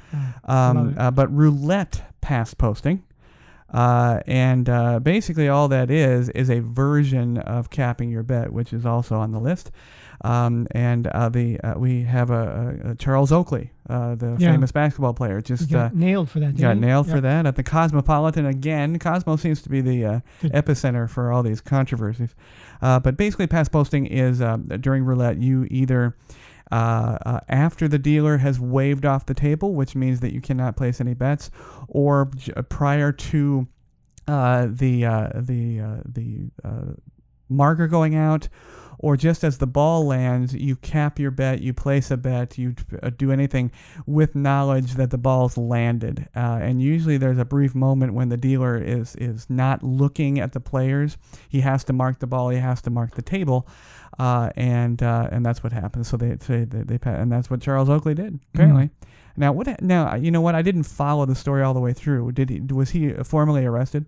Um, 0.44 0.94
but 1.14 1.32
roulette 1.34 2.02
past 2.20 2.58
posting, 2.58 3.02
uh, 3.76 4.20
and 4.26 4.68
uh, 4.68 4.98
basically 5.00 5.48
all 5.48 5.68
that 5.68 5.90
is 5.90 6.28
is 6.30 6.48
a 6.50 6.60
version 6.60 7.38
of 7.38 7.68
capping 7.70 8.10
your 8.10 8.22
bet, 8.22 8.52
which 8.52 8.72
is 8.72 8.86
also 8.86 9.16
on 9.16 9.32
the 9.32 9.38
list. 9.40 9.70
Um, 10.24 10.66
and 10.70 11.06
uh, 11.08 11.28
the 11.28 11.60
uh, 11.60 11.74
we 11.76 12.04
have 12.04 12.30
a, 12.30 12.78
a, 12.84 12.94
Charles 12.94 13.32
Oakley, 13.32 13.72
uh, 13.90 14.14
the 14.14 14.34
Yeah. 14.38 14.52
famous 14.52 14.72
basketball 14.72 15.12
player, 15.12 15.42
just 15.42 15.70
got 15.70 15.92
uh, 15.92 15.94
nailed 15.94 16.30
for 16.30 16.40
that. 16.40 16.56
got 16.56 16.78
nailed 16.78 17.06
Yeah. 17.06 17.14
for 17.16 17.20
that 17.20 17.44
at 17.44 17.56
the 17.56 17.62
Cosmopolitan 17.62 18.46
again. 18.46 18.98
Cosmo 18.98 19.36
seems 19.36 19.60
to 19.62 19.68
be 19.68 19.82
the 19.82 20.04
uh, 20.06 20.20
epicenter 20.42 21.08
for 21.08 21.30
all 21.30 21.42
these 21.42 21.60
controversies. 21.60 22.34
Uh, 22.80 22.98
but 22.98 23.18
basically, 23.18 23.46
past 23.46 23.70
posting 23.70 24.06
is 24.06 24.40
uh, 24.40 24.56
during 24.80 25.04
roulette, 25.04 25.36
you 25.36 25.66
either 25.70 26.16
uh, 26.70 27.18
uh, 27.24 27.40
after 27.48 27.86
the 27.88 27.98
dealer 27.98 28.38
has 28.38 28.58
waved 28.58 29.04
off 29.04 29.26
the 29.26 29.34
table, 29.34 29.74
which 29.74 29.94
means 29.94 30.20
that 30.20 30.32
you 30.32 30.40
cannot 30.40 30.76
place 30.76 31.00
any 31.00 31.14
bets, 31.14 31.50
or 31.88 32.30
j- 32.36 32.52
uh, 32.56 32.62
prior 32.62 33.12
to 33.12 33.68
uh, 34.26 34.66
the 34.70 35.04
uh, 35.04 35.30
the 35.34 35.80
the 36.04 36.50
marker 37.48 37.86
going 37.86 38.14
out, 38.16 38.48
or 38.98 39.16
just 39.16 39.44
as 39.44 39.58
the 39.58 39.66
ball 39.66 40.06
lands, 40.06 40.54
you 40.54 40.76
cap 40.76 41.18
your 41.18 41.30
bet, 41.30 41.60
you 41.60 41.72
place 41.72 42.10
a 42.10 42.16
bet, 42.16 42.58
you 42.58 42.74
uh, 43.02 43.10
do 43.10 43.30
anything 43.32 43.70
with 44.06 44.34
knowledge 44.34 44.94
that 44.94 45.10
the 45.10 45.18
ball's 45.18 45.56
landed. 45.56 46.28
Uh, 46.34 46.58
and 46.62 46.80
usually 46.80 47.16
there's 47.16 47.38
a 47.38 47.44
brief 47.44 47.74
moment 47.74 48.14
when 48.14 48.28
the 48.28 48.36
dealer 48.36 48.76
is 48.76 49.16
is 49.16 49.48
not 49.50 49.82
looking 49.82 50.38
at 50.38 50.52
the 50.52 50.60
players. 50.60 51.16
He 51.48 51.60
has 51.60 51.84
to 51.84 51.92
mark 51.92 52.18
the 52.20 52.26
ball. 52.26 52.48
He 52.50 52.58
has 52.58 52.80
to 52.82 52.90
mark 52.90 53.14
the 53.14 53.22
table. 53.22 53.68
Uh, 54.18 54.50
and 54.56 55.02
uh, 55.02 55.28
and 55.30 55.44
that's 55.44 55.62
what 55.62 55.72
happens. 55.72 56.08
So 56.08 56.16
they 56.16 56.36
say 56.40 56.64
they, 56.64 56.82
they 56.82 56.98
pa- 56.98 57.10
and 57.10 57.30
that's 57.30 57.50
what 57.50 57.60
Charles 57.60 57.90
Oakley 57.90 58.14
did 58.14 58.40
apparently. 58.54 58.90
Now 59.36 59.52
what? 59.52 59.80
Now 59.82 60.14
you 60.14 60.30
know 60.30 60.40
what? 60.40 60.54
I 60.54 60.62
didn't 60.62 60.84
follow 60.84 61.26
the 61.26 61.34
story 61.34 61.62
all 61.62 61.74
the 61.74 61.80
way 61.80 61.92
through. 61.92 62.32
Did 62.32 62.50
he? 62.50 62.60
Was 62.60 62.90
he 62.90 63.12
formally 63.24 63.64
arrested? 63.64 64.06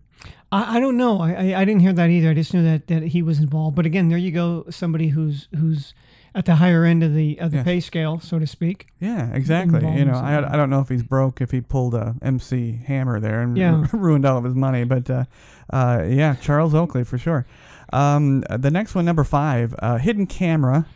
I, 0.51 0.77
I 0.77 0.81
don't 0.81 0.97
know. 0.97 1.21
I, 1.21 1.33
I 1.33 1.61
I 1.61 1.65
didn't 1.65 1.81
hear 1.81 1.93
that 1.93 2.11
either. 2.11 2.31
I 2.31 2.35
just 2.35 2.53
knew 2.55 2.65
that, 2.65 2.87
that 2.89 3.03
he 3.03 3.23
was 3.23 3.39
involved. 3.39 3.77
But 3.77 3.87
again, 3.87 4.09
there 4.09 4.19
you 4.19 4.31
go. 4.33 4.65
Somebody 4.71 5.09
who's 5.09 5.49
who's 5.57 5.95
at 6.35 6.45
the 6.45 6.57
higher 6.57 6.85
end 6.85 7.03
of 7.03 7.15
the 7.15 7.39
of 7.41 7.51
the 7.51 7.59
Yeah. 7.59 7.63
pay 7.65 7.81
scale, 7.81 8.21
so 8.21 8.39
to 8.39 8.47
speak. 8.47 8.87
Yeah, 9.01 9.33
exactly. 9.33 9.81
You 9.97 10.05
know. 10.05 10.15
I, 10.15 10.53
I 10.53 10.57
don't 10.57 10.71
know 10.71 10.81
if 10.81 10.89
he's 10.89 11.03
broke 11.03 11.41
if 11.41 11.51
he 11.51 11.61
pulled 11.61 11.95
a 11.95 12.15
MC 12.23 12.81
Hammer 12.87 13.19
there 13.21 13.41
and 13.41 13.57
Yeah. 13.57 13.87
ruined 13.93 14.25
all 14.27 14.39
of 14.39 14.45
his 14.45 14.55
money, 14.55 14.85
but 14.85 15.09
uh, 15.11 15.25
uh, 15.73 16.05
yeah, 16.09 16.35
Charles 16.37 16.75
Oakley 16.75 17.05
for 17.05 17.19
sure. 17.19 17.47
Um, 17.93 18.41
the 18.51 18.71
next 18.71 18.95
one, 18.95 19.05
number 19.07 19.25
five, 19.25 19.75
uh, 19.79 19.97
hidden 19.99 20.27
camera. 20.27 20.87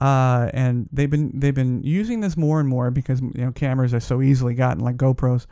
Uh, 0.00 0.48
and 0.54 0.88
they've 0.92 1.10
been 1.10 1.32
they've 1.34 1.54
been 1.54 1.82
using 1.82 2.20
this 2.20 2.36
more 2.36 2.60
and 2.60 2.68
more 2.68 2.90
because 2.90 3.20
you 3.20 3.32
know 3.44 3.50
cameras 3.50 3.92
are 3.92 4.00
so 4.00 4.22
easily 4.22 4.54
gotten 4.54 4.82
like 4.82 4.96
GoPros, 4.96 5.46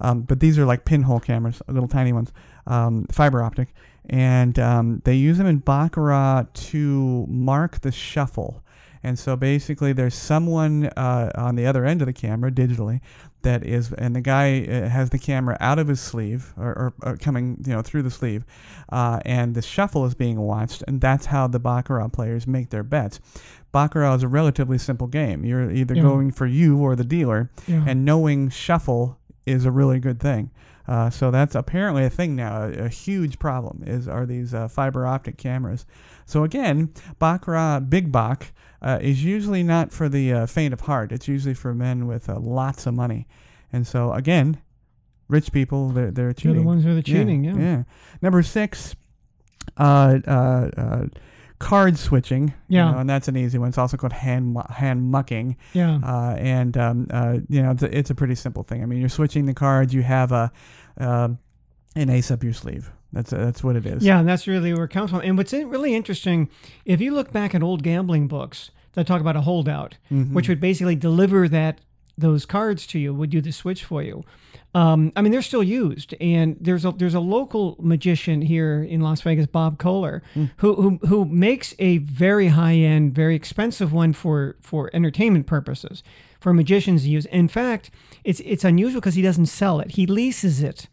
um, 0.00 0.22
but 0.22 0.40
these 0.40 0.58
are 0.58 0.64
like 0.64 0.84
pinhole 0.84 1.20
cameras, 1.20 1.60
little 1.68 1.88
tiny 1.88 2.12
ones, 2.12 2.32
um, 2.66 3.06
fiber 3.10 3.42
optic, 3.42 3.74
and 4.08 4.58
um, 4.58 5.02
they 5.04 5.14
use 5.14 5.36
them 5.36 5.46
in 5.46 5.58
baccarat 5.58 6.44
to 6.54 7.26
mark 7.28 7.80
the 7.82 7.92
shuffle. 7.92 8.62
And 9.02 9.18
so 9.18 9.34
basically, 9.36 9.92
there's 9.92 10.14
someone 10.14 10.86
uh, 10.88 11.30
on 11.34 11.56
the 11.56 11.66
other 11.66 11.84
end 11.86 12.02
of 12.02 12.06
the 12.06 12.12
camera 12.12 12.50
digitally 12.50 13.00
that 13.42 13.64
is, 13.64 13.92
and 13.94 14.14
the 14.14 14.20
guy 14.20 14.62
uh, 14.64 14.88
has 14.88 15.08
the 15.08 15.18
camera 15.18 15.56
out 15.60 15.78
of 15.78 15.88
his 15.88 16.00
sleeve 16.00 16.52
or, 16.58 16.68
or, 16.68 16.92
or 17.02 17.16
coming, 17.16 17.56
you 17.66 17.72
know, 17.72 17.80
through 17.80 18.02
the 18.02 18.10
sleeve, 18.10 18.44
uh, 18.92 19.18
and 19.24 19.54
the 19.54 19.62
shuffle 19.62 20.04
is 20.04 20.14
being 20.14 20.38
watched, 20.40 20.84
and 20.86 21.00
that's 21.00 21.26
how 21.26 21.46
the 21.46 21.58
baccarat 21.58 22.08
players 22.08 22.46
make 22.46 22.68
their 22.68 22.82
bets. 22.82 23.18
Baccarat 23.72 24.16
is 24.16 24.22
a 24.22 24.28
relatively 24.28 24.76
simple 24.76 25.06
game. 25.06 25.44
You're 25.44 25.70
either 25.70 25.94
Yeah. 25.94 26.02
going 26.02 26.30
for 26.32 26.46
you 26.46 26.76
or 26.78 26.94
the 26.94 27.04
dealer, 27.04 27.50
Yeah. 27.66 27.84
and 27.86 28.04
knowing 28.04 28.50
shuffle 28.50 29.18
is 29.46 29.64
a 29.64 29.70
really 29.70 29.98
good 30.00 30.20
thing. 30.20 30.50
Uh, 30.86 31.08
so 31.08 31.30
that's 31.30 31.54
apparently 31.54 32.04
a 32.04 32.10
thing 32.10 32.34
now. 32.36 32.64
A, 32.64 32.72
a 32.86 32.88
huge 32.88 33.38
problem 33.38 33.82
is 33.86 34.08
are 34.08 34.26
these 34.26 34.52
uh, 34.52 34.66
fiber 34.68 35.06
optic 35.06 35.38
cameras. 35.38 35.86
So 36.26 36.42
again, 36.44 36.90
baccarat, 37.18 37.80
big 37.88 38.10
bac, 38.12 38.52
uh, 38.82 38.98
is 39.00 39.22
usually 39.24 39.62
not 39.62 39.92
for 39.92 40.08
the 40.08 40.32
uh, 40.32 40.46
faint 40.46 40.72
of 40.72 40.80
heart. 40.82 41.12
It's 41.12 41.28
usually 41.28 41.54
for 41.54 41.74
men 41.74 42.06
with 42.06 42.28
uh, 42.28 42.38
lots 42.38 42.86
of 42.86 42.94
money. 42.94 43.26
And 43.72 43.86
so 43.86 44.12
again, 44.12 44.60
rich 45.28 45.52
people 45.52 45.90
they're 45.90 46.10
they're 46.10 46.24
They're 46.26 46.32
cheating. 46.32 46.56
the 46.56 46.62
ones 46.62 46.84
who 46.84 46.90
are 46.90 46.94
the 46.94 47.02
cheating. 47.02 47.44
Yeah. 47.44 47.56
yeah. 47.56 47.82
Number 48.22 48.42
six, 48.42 48.94
uh, 49.76 50.18
uh, 50.26 50.70
uh, 50.76 51.06
card 51.58 51.98
switching. 51.98 52.48
you 52.68 52.78
Yeah. 52.78 52.90
know, 52.92 52.98
and 52.98 53.08
that's 53.10 53.28
an 53.28 53.36
easy 53.36 53.58
one. 53.58 53.68
It's 53.68 53.78
also 53.78 53.96
called 53.96 54.12
hand 54.14 54.56
hand 54.70 55.10
mucking. 55.10 55.56
Yeah. 55.74 56.00
Uh, 56.02 56.34
and 56.38 56.76
um, 56.76 57.06
uh, 57.10 57.38
you 57.48 57.62
know, 57.62 57.70
it's 57.72 57.82
a, 57.82 57.96
it's 57.98 58.10
a 58.10 58.14
pretty 58.14 58.34
simple 58.34 58.62
thing. 58.62 58.82
I 58.82 58.86
mean, 58.86 58.98
you're 58.98 59.08
switching 59.08 59.46
the 59.46 59.54
cards. 59.54 59.92
You 59.94 60.02
have 60.02 60.32
a 60.32 60.50
um 60.98 61.38
an 61.96 62.08
ace 62.08 62.30
up 62.30 62.42
your 62.42 62.52
sleeve. 62.54 62.90
That's 63.12 63.30
that's 63.30 63.64
what 63.64 63.76
it 63.76 63.86
is. 63.86 64.04
Yeah, 64.04 64.20
and 64.20 64.28
that's 64.28 64.46
really 64.46 64.72
where 64.72 64.84
it 64.84 64.90
comes 64.90 65.10
from. 65.10 65.20
And 65.20 65.36
what's 65.36 65.52
really 65.52 65.94
interesting, 65.94 66.48
if 66.84 67.00
you 67.00 67.12
look 67.12 67.32
back 67.32 67.54
at 67.54 67.62
old 67.62 67.82
gambling 67.82 68.28
books 68.28 68.70
that 68.92 69.06
talk 69.06 69.20
about 69.20 69.36
a 69.36 69.40
holdout, 69.42 69.96
Mhm. 70.10 70.32
which 70.32 70.48
would 70.48 70.60
basically 70.60 70.96
deliver 70.96 71.48
that 71.48 71.80
those 72.18 72.44
cards 72.44 72.86
to 72.86 72.98
you, 72.98 73.14
would 73.14 73.30
do 73.30 73.40
the 73.40 73.50
switch 73.50 73.82
for 73.82 74.02
you. 74.02 74.22
Um, 74.74 75.10
I 75.16 75.22
mean, 75.22 75.32
they're 75.32 75.40
still 75.42 75.62
used, 75.64 76.14
and 76.20 76.56
there's 76.60 76.84
a 76.84 76.92
there's 76.92 77.14
a 77.14 77.20
local 77.20 77.76
magician 77.80 78.42
here 78.42 78.82
in 78.82 79.00
Las 79.00 79.20
Vegas, 79.22 79.46
Bob 79.46 79.78
Kohler, 79.78 80.22
who, 80.58 80.74
who 80.74 80.98
who 81.08 81.24
makes 81.24 81.74
a 81.80 81.98
very 81.98 82.48
high 82.48 82.74
end, 82.76 83.14
very 83.14 83.34
expensive 83.34 83.92
one 83.92 84.12
for 84.12 84.56
for 84.60 84.90
entertainment 84.92 85.46
purposes, 85.46 86.02
for 86.38 86.52
magicians 86.54 87.02
to 87.02 87.08
use. 87.08 87.26
In 87.26 87.48
fact, 87.48 87.90
it's 88.22 88.38
it's 88.40 88.62
unusual 88.64 89.00
because 89.00 89.14
he 89.16 89.22
doesn't 89.22 89.46
sell 89.46 89.80
it; 89.80 89.92
he 89.92 90.06
leases 90.06 90.62
it. 90.62 90.86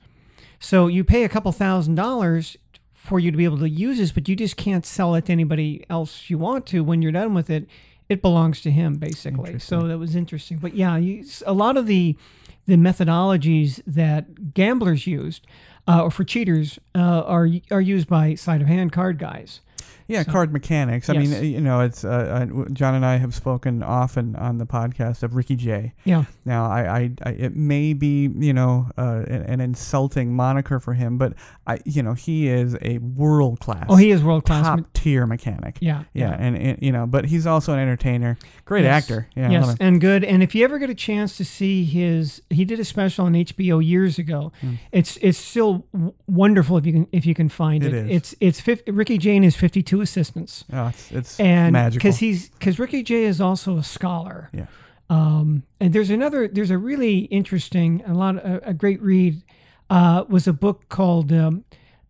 So 0.60 0.88
you 0.88 1.04
pay 1.04 1.24
a 1.24 1.30
couple 1.30 1.52
thousand 1.52 1.96
dollars 1.96 2.58
for 2.94 3.20
you 3.20 3.32
to 3.32 3.38
be 3.38 3.46
able 3.46 3.60
to 3.60 3.70
use 3.70 3.98
this, 3.98 4.12
but 4.12 4.28
you 4.28 4.36
just 4.36 4.58
can't 4.58 4.86
sell 4.86 5.16
it 5.16 5.26
to 5.26 5.32
anybody 5.32 5.86
else 5.90 6.30
you 6.30 6.38
want 6.38 6.66
to. 6.68 6.84
When 6.84 7.02
you're 7.02 7.12
done 7.12 7.34
with 7.34 7.50
it, 7.50 7.68
it 8.10 8.22
belongs 8.22 8.62
to 8.62 8.72
him 8.72 8.96
basically. 8.96 9.60
So 9.60 9.88
that 9.88 9.98
was 9.98 10.16
interesting. 10.16 10.58
But 10.58 10.76
yeah, 10.76 10.98
you, 10.98 11.26
a 11.46 11.54
lot 11.54 11.78
of 11.78 11.88
the 11.88 12.16
the 12.66 12.76
methodologies 12.76 13.82
that 13.88 14.54
gamblers 14.54 15.08
used 15.08 15.48
uh, 15.88 16.04
or 16.04 16.12
for 16.12 16.24
cheaters 16.24 16.80
uh, 16.96 17.24
are 17.26 17.48
are 17.72 17.82
used 17.82 18.08
by 18.08 18.36
sleight 18.36 18.62
of 18.62 18.68
hand 18.68 18.92
card 18.92 19.18
guys. 19.18 19.62
Yeah, 20.08 20.24
So- 20.24 20.32
card 20.32 20.54
mechanics. 20.54 21.10
I 21.10 21.14
Yes. 21.14 21.28
mean, 21.42 21.52
you 21.54 21.62
know, 21.62 21.82
it's 21.82 22.04
uh, 22.06 22.48
uh, 22.50 22.66
John 22.72 22.96
and 22.96 23.06
I 23.06 23.18
have 23.18 23.34
spoken 23.36 23.84
often 23.84 24.36
on 24.36 24.58
the 24.58 24.66
podcast 24.66 25.24
of 25.24 25.36
Ricky 25.36 25.56
Jay 25.56 25.94
Yeah. 26.06 26.24
Now, 26.46 26.66
I, 26.70 26.80
I, 27.00 27.12
I 27.24 27.30
it 27.32 27.56
may 27.56 27.94
be, 27.94 28.30
you 28.38 28.54
know, 28.54 28.90
uh, 28.98 29.24
an, 29.28 29.42
an 29.44 29.60
insulting 29.62 30.34
moniker 30.36 30.80
for 30.80 30.94
him, 30.94 31.18
but 31.18 31.34
I, 31.66 31.80
you 31.86 32.02
know, 32.04 32.14
he 32.14 32.48
is 32.48 32.76
a 32.82 33.00
world 33.00 33.60
class, 33.60 33.86
Oh, 33.90 33.96
he 33.96 34.12
is 34.12 34.24
world 34.24 34.46
class. 34.46 34.66
top 34.66 34.80
tier 34.94 35.26
mechanic. 35.28 35.78
Yeah. 35.82 36.04
Yeah, 36.14 36.36
and, 36.40 36.58
and 36.58 36.78
you 36.82 36.92
know, 36.92 37.06
but 37.06 37.26
he's 37.26 37.46
also 37.46 37.74
an 37.74 37.80
entertainer, 37.80 38.38
great 38.66 38.84
Yes. 38.84 39.04
actor. 39.04 39.28
Yeah, 39.36 39.50
yes, 39.50 39.76
and 39.80 40.00
good. 40.00 40.24
And 40.24 40.42
if 40.42 40.56
you 40.56 40.64
ever 40.64 40.80
get 40.80 40.90
a 40.90 40.96
chance 40.96 41.36
to 41.38 41.46
see 41.46 41.84
his, 41.84 42.42
he 42.50 42.64
did 42.66 42.80
a 42.80 42.86
special 42.86 43.26
on 43.26 43.34
HBO 43.34 43.84
years 43.86 44.18
ago. 44.18 44.52
Mm. 44.62 44.78
It's 44.92 45.18
it's 45.18 45.38
still 45.38 45.86
w- 45.94 46.14
wonderful 46.28 46.78
if 46.78 46.86
you 46.86 46.94
can 46.94 47.08
if 47.12 47.26
you 47.26 47.34
can 47.36 47.50
find 47.50 47.84
It 47.84 47.94
it. 47.94 48.06
is. 48.06 48.16
It's 48.16 48.36
it's 48.40 48.62
50, 48.62 48.92
Ricky 48.92 49.18
Jane 49.18 49.44
is 49.44 49.56
fifty 49.56 49.84
two 49.84 49.97
assistants, 50.02 50.66
Oh, 50.72 50.88
it's 50.88 51.12
it's 51.12 51.40
and 51.40 51.74
magical. 51.74 52.00
because 52.00 52.18
he's 52.20 52.50
because 52.50 52.80
Ricky 52.80 53.04
Jay 53.04 53.24
is 53.26 53.40
also 53.42 53.78
a 53.78 53.84
scholar. 53.84 54.50
Yeah. 54.54 54.66
Um, 55.10 55.64
and 55.80 55.94
there's 55.94 56.10
another 56.10 56.48
there's 56.48 56.72
a 56.72 56.78
really 56.78 57.20
interesting 57.20 58.04
a 58.06 58.14
lot 58.14 58.36
a, 58.38 58.70
a 58.70 58.74
great 58.74 59.02
read 59.02 59.42
uh, 59.90 60.26
was 60.28 60.48
a 60.48 60.54
book 60.54 60.90
called 60.90 61.32
um, 61.32 61.64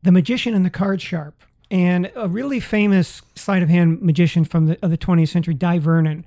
The 0.04 0.12
Magician 0.12 0.54
and 0.56 0.66
the 0.66 0.70
Card 0.72 1.02
Sharp. 1.02 1.44
And 1.70 2.10
a 2.16 2.28
really 2.30 2.60
famous 2.62 3.22
sleight 3.36 3.62
of 3.62 3.68
hand 3.70 4.02
magician 4.02 4.46
from 4.46 4.68
the, 4.68 4.80
of 4.82 4.90
the 4.90 4.98
20th 4.98 5.28
century, 5.28 5.54
Dai 5.54 5.80
Vernon, 5.80 6.26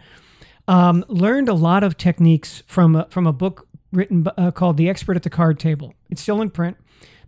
um, 0.68 1.02
learned 1.08 1.48
a 1.48 1.54
lot 1.54 1.82
of 1.82 1.96
techniques 1.96 2.62
from 2.66 2.94
a, 2.94 3.06
from 3.10 3.26
a 3.26 3.32
book 3.32 3.66
written 3.90 4.26
uh, 4.36 4.50
called 4.50 4.76
The 4.76 4.90
Expert 4.90 5.16
at 5.16 5.22
the 5.22 5.30
Card 5.30 5.58
Table. 5.58 5.94
It's 6.10 6.20
still 6.20 6.42
in 6.42 6.50
print 6.50 6.76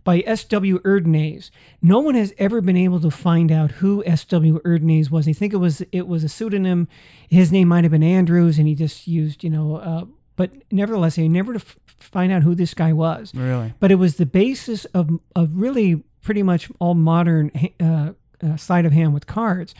by 0.03 0.23
S.W. 0.25 0.79
Erdnase. 0.79 1.49
No 1.81 1.99
one 1.99 2.15
has 2.15 2.33
ever 2.37 2.61
been 2.61 2.77
able 2.77 2.99
to 3.01 3.11
find 3.11 3.51
out 3.51 3.71
who 3.71 4.03
S.W. 4.05 4.59
Erdnase 4.61 5.09
was. 5.09 5.25
They 5.25 5.33
think 5.33 5.53
it 5.53 5.57
was 5.57 5.81
it 5.91 6.07
was 6.07 6.23
a 6.23 6.29
pseudonym. 6.29 6.87
His 7.29 7.51
name 7.51 7.67
might 7.69 7.83
have 7.83 7.91
been 7.91 8.03
Andrews, 8.03 8.57
and 8.59 8.67
he 8.67 8.75
just 8.75 9.07
used 9.07 9.43
you 9.43 9.49
know. 9.49 9.77
Uh, 9.77 10.05
but 10.35 10.51
nevertheless, 10.71 11.15
they 11.15 11.27
never 11.27 11.53
to 11.53 11.59
f- 11.59 11.77
find 11.85 12.31
out 12.31 12.43
who 12.43 12.55
this 12.55 12.73
guy 12.73 12.91
was. 12.91 13.33
really 13.35 13.73
But 13.79 13.91
it 13.91 13.95
was 13.95 14.15
the 14.17 14.25
basis 14.25 14.85
of 14.85 15.19
of 15.35 15.49
really 15.53 16.03
pretty 16.21 16.43
much 16.43 16.69
all 16.79 16.95
modern 16.95 17.51
uh, 17.79 18.13
uh, 18.43 18.57
sleight 18.57 18.85
of 18.85 18.91
hand 18.91 19.13
with 19.13 19.27
cards. 19.27 19.75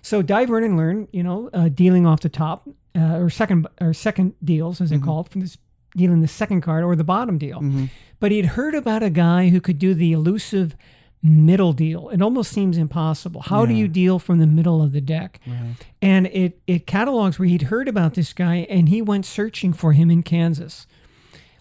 So 0.00 0.22
Dai 0.22 0.42
and 0.42 0.76
learn, 0.76 1.08
you 1.12 1.22
know, 1.22 1.50
uh, 1.52 1.68
dealing 1.68 2.06
off 2.06 2.20
the 2.20 2.28
top 2.28 2.68
uh, 2.96 3.16
or 3.18 3.30
second 3.30 3.66
or 3.80 3.92
second 3.92 4.34
deals 4.42 4.80
as 4.80 4.90
they 4.90 4.98
call 4.98 5.20
it, 5.20 5.28
from 5.28 5.40
this 5.42 5.58
dealing 5.98 6.20
the 6.20 6.28
second 6.28 6.62
card 6.62 6.84
or 6.84 6.96
the 6.96 7.04
bottom 7.04 7.36
deal. 7.36 7.60
Mm-hmm. 7.60 7.86
But 8.20 8.32
he'd 8.32 8.46
heard 8.46 8.74
about 8.74 9.02
a 9.02 9.10
guy 9.10 9.50
who 9.50 9.60
could 9.60 9.78
do 9.78 9.94
the 9.94 10.12
elusive 10.12 10.74
middle 11.22 11.72
deal. 11.72 12.08
It 12.10 12.22
almost 12.22 12.52
seems 12.52 12.78
impossible. 12.78 13.42
How 13.42 13.66
do 13.66 13.74
you 13.74 13.88
deal 13.88 14.18
from 14.18 14.38
the 14.38 14.46
middle 14.46 14.82
of 14.82 14.92
the 14.92 15.00
deck? 15.00 15.40
right. 15.46 15.74
And 16.00 16.26
it 16.28 16.60
it 16.66 16.86
catalogs 16.86 17.38
where 17.38 17.48
he'd 17.48 17.62
heard 17.62 17.88
about 17.88 18.14
this 18.14 18.32
guy 18.32 18.66
and 18.70 18.88
he 18.88 19.02
went 19.02 19.26
searching 19.26 19.72
for 19.72 19.92
him 19.92 20.10
in 20.10 20.22
Kansas. 20.22 20.86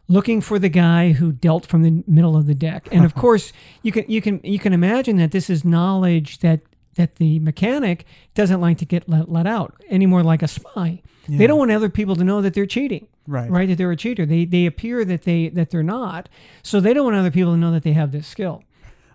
Looking 0.08 0.40
for 0.40 0.58
the 0.58 0.70
guy 0.70 1.12
who 1.12 1.34
dealt 1.34 1.66
from 1.66 1.84
the 1.84 2.04
middle 2.08 2.38
of 2.38 2.46
the 2.46 2.56
deck. 2.56 2.88
And 2.92 3.04
of 3.04 3.14
course, 3.24 3.52
you 3.82 3.92
can 3.92 4.06
you 4.08 4.22
can 4.22 4.40
you 4.44 4.60
can 4.60 4.74
imagine 4.74 5.18
that 5.18 5.32
this 5.32 5.50
is 5.50 5.66
knowledge 5.66 6.40
that 6.40 6.62
that 6.96 7.16
the 7.16 7.40
mechanic 7.40 8.06
doesn't 8.36 8.62
like 8.62 8.78
to 8.80 8.86
get 8.86 9.10
let, 9.10 9.30
let 9.30 9.48
out 9.48 9.76
any 9.90 10.06
more 10.06 10.24
like 10.24 10.44
a 10.44 10.48
spy. 10.48 11.02
They 11.30 11.46
don't 11.46 11.60
want 11.60 11.72
other 11.72 11.90
people 11.90 12.16
to 12.16 12.24
know 12.24 12.42
that 12.42 12.54
they're 12.54 12.66
cheating. 12.66 13.08
Right. 13.28 13.52
Right, 13.52 13.68
that 13.68 13.78
they're 13.78 13.92
a 13.92 13.96
cheater. 13.98 14.26
They 14.26 14.46
they 14.46 14.66
appear 14.66 15.04
that 15.06 15.24
they 15.24 15.50
that 15.50 15.70
they're 15.70 15.84
not. 15.84 16.30
So 16.64 16.80
they 16.80 16.94
don't 16.94 17.04
want 17.06 17.18
other 17.18 17.32
people 17.32 17.52
to 17.54 17.58
know 17.58 17.72
that 17.72 17.84
they 17.84 17.94
have 17.94 18.12
this 18.12 18.26
skill. 18.26 18.64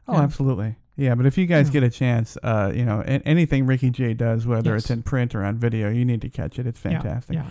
Oh, 0.07 0.16
absolutely. 0.16 0.77
Yeah, 0.96 1.14
but 1.14 1.25
if 1.25 1.38
you 1.38 1.46
guys 1.46 1.70
get 1.70 1.83
a 1.83 1.88
chance, 1.88 2.37
uh, 2.42 2.70
you 2.75 2.85
know, 2.85 3.01
anything 3.07 3.64
Ricky 3.64 3.88
Jay 3.88 4.12
does, 4.12 4.46
whether 4.46 4.72
Yes. 4.75 4.83
it's 4.83 4.90
in 4.90 5.03
print 5.03 5.35
or 5.35 5.42
on 5.42 5.57
video, 5.57 5.88
you 5.88 6.05
need 6.05 6.20
to 6.20 6.29
catch 6.29 6.59
it. 6.59 6.66
It's 6.66 6.79
fantastic. 6.79 7.37
Yeah. 7.37 7.44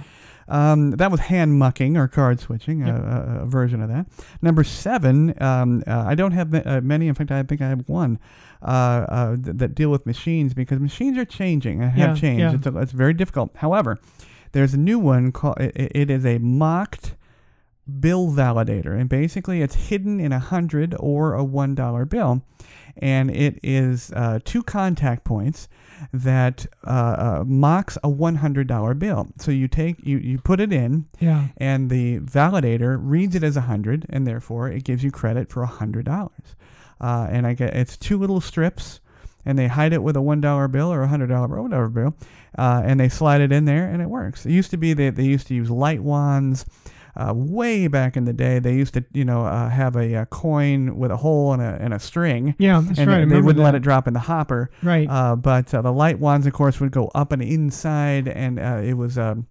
Um, 0.47 0.91
that 0.91 1.10
was 1.10 1.21
hand 1.21 1.58
mucking 1.58 1.97
or 1.97 2.08
card 2.08 2.39
switching, 2.39 2.86
Yep. 2.86 2.95
a, 2.95 3.39
a, 3.41 3.45
version 3.45 3.82
of 3.82 3.89
that. 3.89 4.06
Number 4.41 4.63
seven, 4.63 5.34
um, 5.41 5.82
uh, 5.88 6.04
I 6.06 6.13
don't 6.13 6.34
have 6.34 6.54
uh, 6.54 6.82
many. 6.82 7.08
In 7.08 7.15
fact, 7.15 7.32
I 7.32 7.41
think 7.43 7.62
I 7.62 7.69
have 7.69 7.88
one 7.88 8.19
uh, 8.62 8.65
uh, 8.65 9.36
th- 9.38 9.56
that 9.58 9.76
deal 9.76 9.89
with 9.89 10.06
machines 10.06 10.54
because 10.54 10.80
machines 10.80 11.17
are 11.17 11.26
changing. 11.26 11.82
have 11.82 11.97
Yeah, 11.97 12.13
changed. 12.15 12.41
yeah. 12.41 12.54
It's, 12.54 12.67
a, 12.67 12.78
it's 12.80 12.91
very 12.91 13.13
difficult. 13.13 13.56
However, 13.56 13.97
there's 14.53 14.73
a 14.73 14.79
new 14.79 14.99
one 14.99 15.31
called. 15.31 15.59
It, 15.59 15.91
it 15.95 16.09
is 16.09 16.25
a 16.25 16.37
mocked 16.39 17.15
bill 17.99 18.29
validator, 18.29 18.97
and 18.99 19.09
basically 19.09 19.61
it's 19.61 19.75
hidden 19.75 20.19
in 20.19 20.31
a 20.31 20.39
hundred 20.39 20.95
or 20.99 21.33
a 21.33 21.43
one 21.43 21.75
dollar 21.75 22.05
bill, 22.05 22.43
and 22.97 23.29
it 23.31 23.59
is 23.63 24.11
uh, 24.15 24.39
two 24.43 24.63
contact 24.63 25.23
points 25.23 25.67
that 26.13 26.65
uh, 26.85 26.89
uh, 26.89 27.43
mocks 27.45 27.97
a 28.03 28.09
one 28.09 28.35
hundred 28.35 28.67
dollar 28.67 28.93
bill. 28.93 29.27
So 29.39 29.51
you 29.51 29.67
take 29.67 29.97
you 30.05 30.17
you 30.17 30.37
put 30.39 30.59
it 30.59 30.71
in, 30.71 31.05
Yeah. 31.19 31.47
and 31.57 31.89
the 31.89 32.19
validator 32.19 32.97
reads 33.01 33.35
it 33.35 33.43
as 33.43 33.57
a 33.57 33.61
hundred, 33.61 34.05
and 34.09 34.25
therefore 34.27 34.69
it 34.69 34.83
gives 34.83 35.03
you 35.03 35.11
credit 35.11 35.49
for 35.49 35.63
a 35.63 35.67
hundred 35.67 36.05
dollars. 36.05 36.55
Uh, 36.99 37.27
and 37.31 37.47
I 37.47 37.53
get 37.53 37.73
it's 37.75 37.97
two 37.97 38.17
little 38.17 38.41
strips, 38.41 38.99
and 39.43 39.57
they 39.57 39.67
hide 39.67 39.91
it 39.93 40.03
with 40.03 40.15
a 40.15 40.21
one 40.21 40.39
dollar 40.39 40.67
bill 40.67 40.93
or 40.93 41.01
a 41.01 41.07
hundred 41.07 41.27
dollar 41.27 41.55
or 41.55 41.63
whatever 41.63 41.89
bill, 41.89 42.15
uh, 42.57 42.81
and 42.85 42.99
they 42.99 43.09
slide 43.09 43.41
it 43.41 43.51
in 43.51 43.65
there, 43.65 43.87
and 43.87 44.01
it 44.01 44.09
works. 44.09 44.45
It 44.45 44.51
used 44.51 44.71
to 44.71 44.77
be 44.77 44.93
that 44.93 45.15
they 45.15 45.23
used 45.23 45.47
to 45.47 45.53
use 45.53 45.69
light 45.69 46.01
wands. 46.01 46.65
Uh, 47.13 47.33
way 47.35 47.87
back 47.87 48.15
in 48.15 48.23
the 48.23 48.31
day, 48.31 48.57
they 48.59 48.73
used 48.73 48.93
to, 48.93 49.03
you 49.11 49.25
know, 49.25 49.45
uh, 49.45 49.67
have 49.67 49.97
a, 49.97 50.15
uh 50.15 50.25
coin 50.25 50.95
with 50.97 51.11
a 51.11 51.17
hole 51.17 51.51
and 51.51 51.61
a, 51.61 51.77
and 51.81 51.93
a 51.93 51.99
string, 51.99 52.55
Yeah, 52.57 52.79
that's 52.79 52.99
and 52.99 53.09
right. 53.09 53.27
They, 53.27 53.35
they 53.35 53.41
wouldn't 53.41 53.61
let 53.61 53.75
it 53.75 53.81
drop 53.81 54.07
in 54.07 54.13
the 54.13 54.21
hopper. 54.21 54.71
Right. 54.81 55.09
Uh, 55.09 55.35
but 55.35 55.73
uh, 55.73 55.81
the 55.81 55.91
light 55.91 56.19
wands, 56.19 56.47
of 56.47 56.53
course, 56.53 56.79
would 56.79 56.91
go 56.91 57.11
up 57.13 57.33
and 57.33 57.41
inside, 57.41 58.29
and 58.29 58.57
uh, 58.57 58.79
it 58.81 58.93
was 58.93 59.17
um, 59.17 59.47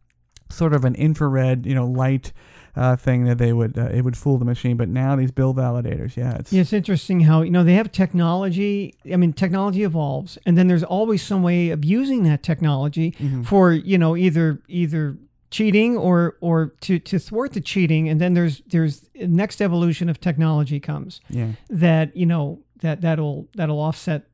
sort 0.49 0.73
of 0.73 0.87
an 0.87 0.95
infrared, 0.95 1.67
you 1.67 1.75
know, 1.75 1.87
light 1.87 2.33
uh, 2.77 2.97
thing 2.97 3.25
that 3.25 3.39
they 3.39 3.53
would 3.53 3.79
uh, 3.79 3.87
it 3.93 4.03
would 4.03 4.17
fool 4.17 4.39
the 4.39 4.45
machine. 4.45 4.77
But 4.77 4.89
now 4.89 5.17
these 5.17 5.31
bill 5.31 5.55
validators, 5.55 6.17
yeah, 6.17 6.37
it's 6.37 6.53
Yeah, 6.53 6.63
it's 6.63 6.73
interesting 6.73 7.21
how 7.21 7.43
you 7.43 7.51
know 7.51 7.65
they 7.65 7.75
have 7.75 7.91
technology. 7.93 8.95
I 9.13 9.17
mean, 9.17 9.33
technology 9.33 9.83
evolves, 9.83 10.39
and 10.47 10.57
then 10.57 10.69
there's 10.69 10.85
always 10.85 11.23
some 11.23 11.43
way 11.43 11.71
of 11.71 11.85
using 11.85 12.23
that 12.25 12.43
technology 12.43 13.13
Mm-hmm. 13.21 13.43
for 13.43 13.73
you 13.73 13.99
know 13.99 14.17
either 14.17 14.63
either 14.69 15.17
cheating 15.51 15.97
or 15.97 16.37
or 16.41 16.75
to 16.81 16.99
to 17.01 17.19
thwart 17.19 17.53
the 17.55 17.61
cheating. 17.61 18.09
And 18.09 18.21
then 18.21 18.35
there's 18.35 18.63
there's 18.69 19.09
next 19.17 19.61
evolution 19.61 20.09
of 20.09 20.21
technology 20.21 20.79
comes 20.81 21.21
yeah, 21.29 21.53
that 21.69 22.17
you 22.17 22.27
know 22.27 22.61
that 22.81 23.01
that'll 23.01 23.49
that'll 23.57 23.81
offset 23.81 24.25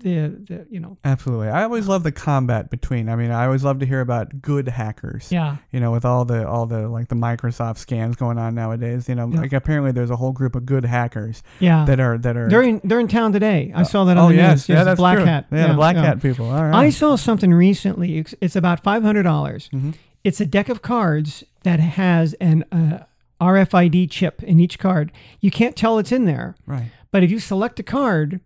the 0.00 0.28
the 0.48 0.66
you 0.70 0.80
know 0.80 0.96
absolutely. 1.04 1.48
I 1.48 1.62
always 1.64 1.86
love 1.88 2.02
the 2.02 2.12
combat 2.12 2.70
between. 2.70 3.08
I 3.08 3.16
mean, 3.16 3.30
I 3.30 3.44
always 3.46 3.64
love 3.64 3.78
to 3.80 3.86
hear 3.86 4.00
about 4.00 4.40
good 4.42 4.68
hackers. 4.68 5.30
yeah 5.32 5.56
You 5.72 5.80
know, 5.80 5.90
with 5.92 6.04
all 6.04 6.24
the 6.24 6.46
all 6.46 6.66
the 6.66 6.88
like 6.88 7.08
the 7.08 7.14
Microsoft 7.16 7.84
scams 7.84 8.16
going 8.16 8.38
on 8.38 8.54
nowadays. 8.54 9.08
You 9.08 9.14
know, 9.14 9.28
Yeah. 9.28 9.40
like 9.40 9.52
apparently 9.52 9.92
there's 9.92 10.10
a 10.10 10.16
whole 10.16 10.32
group 10.32 10.54
of 10.54 10.66
good 10.66 10.84
hackers 10.84 11.42
yeah. 11.60 11.84
that 11.84 12.00
are 12.00 12.18
that 12.18 12.36
are. 12.36 12.48
they're 12.48 12.62
in 12.62 12.80
they're 12.84 13.00
in 13.00 13.08
town 13.08 13.32
today. 13.32 13.72
I 13.74 13.82
saw 13.82 14.04
that 14.04 14.16
on 14.16 14.26
oh 14.26 14.28
the 14.28 14.34
yes, 14.36 14.68
news. 14.68 14.68
yeah, 14.68 14.78
the 14.80 14.84
that's 14.84 14.98
black 14.98 15.16
true. 15.18 15.26
hat. 15.26 15.46
Yeah, 15.50 15.68
the 15.68 15.74
black 15.74 15.96
hat 15.96 16.20
people. 16.22 16.50
All 16.50 16.64
right. 16.64 16.74
I 16.74 16.90
saw 16.90 17.16
something 17.16 17.52
recently. 17.52 18.18
It's, 18.18 18.34
it's 18.40 18.56
about 18.56 18.82
five 18.82 19.02
hundred 19.02 19.22
dollars. 19.24 19.68
Mhm. 19.72 19.94
It's 20.24 20.40
a 20.40 20.46
deck 20.46 20.68
of 20.68 20.82
cards 20.82 21.44
that 21.62 21.78
has 21.78 22.34
an 22.34 22.64
uh, 22.72 23.04
RFID 23.40 24.10
chip 24.10 24.42
in 24.42 24.58
each 24.58 24.78
card. 24.78 25.12
You 25.40 25.50
can't 25.50 25.76
tell 25.76 25.98
it's 25.98 26.10
in 26.10 26.24
there, 26.24 26.56
right. 26.66 26.86
but 27.12 27.22
if 27.22 27.30
you 27.30 27.38
select 27.38 27.78
a 27.78 27.82
card, 27.82 28.40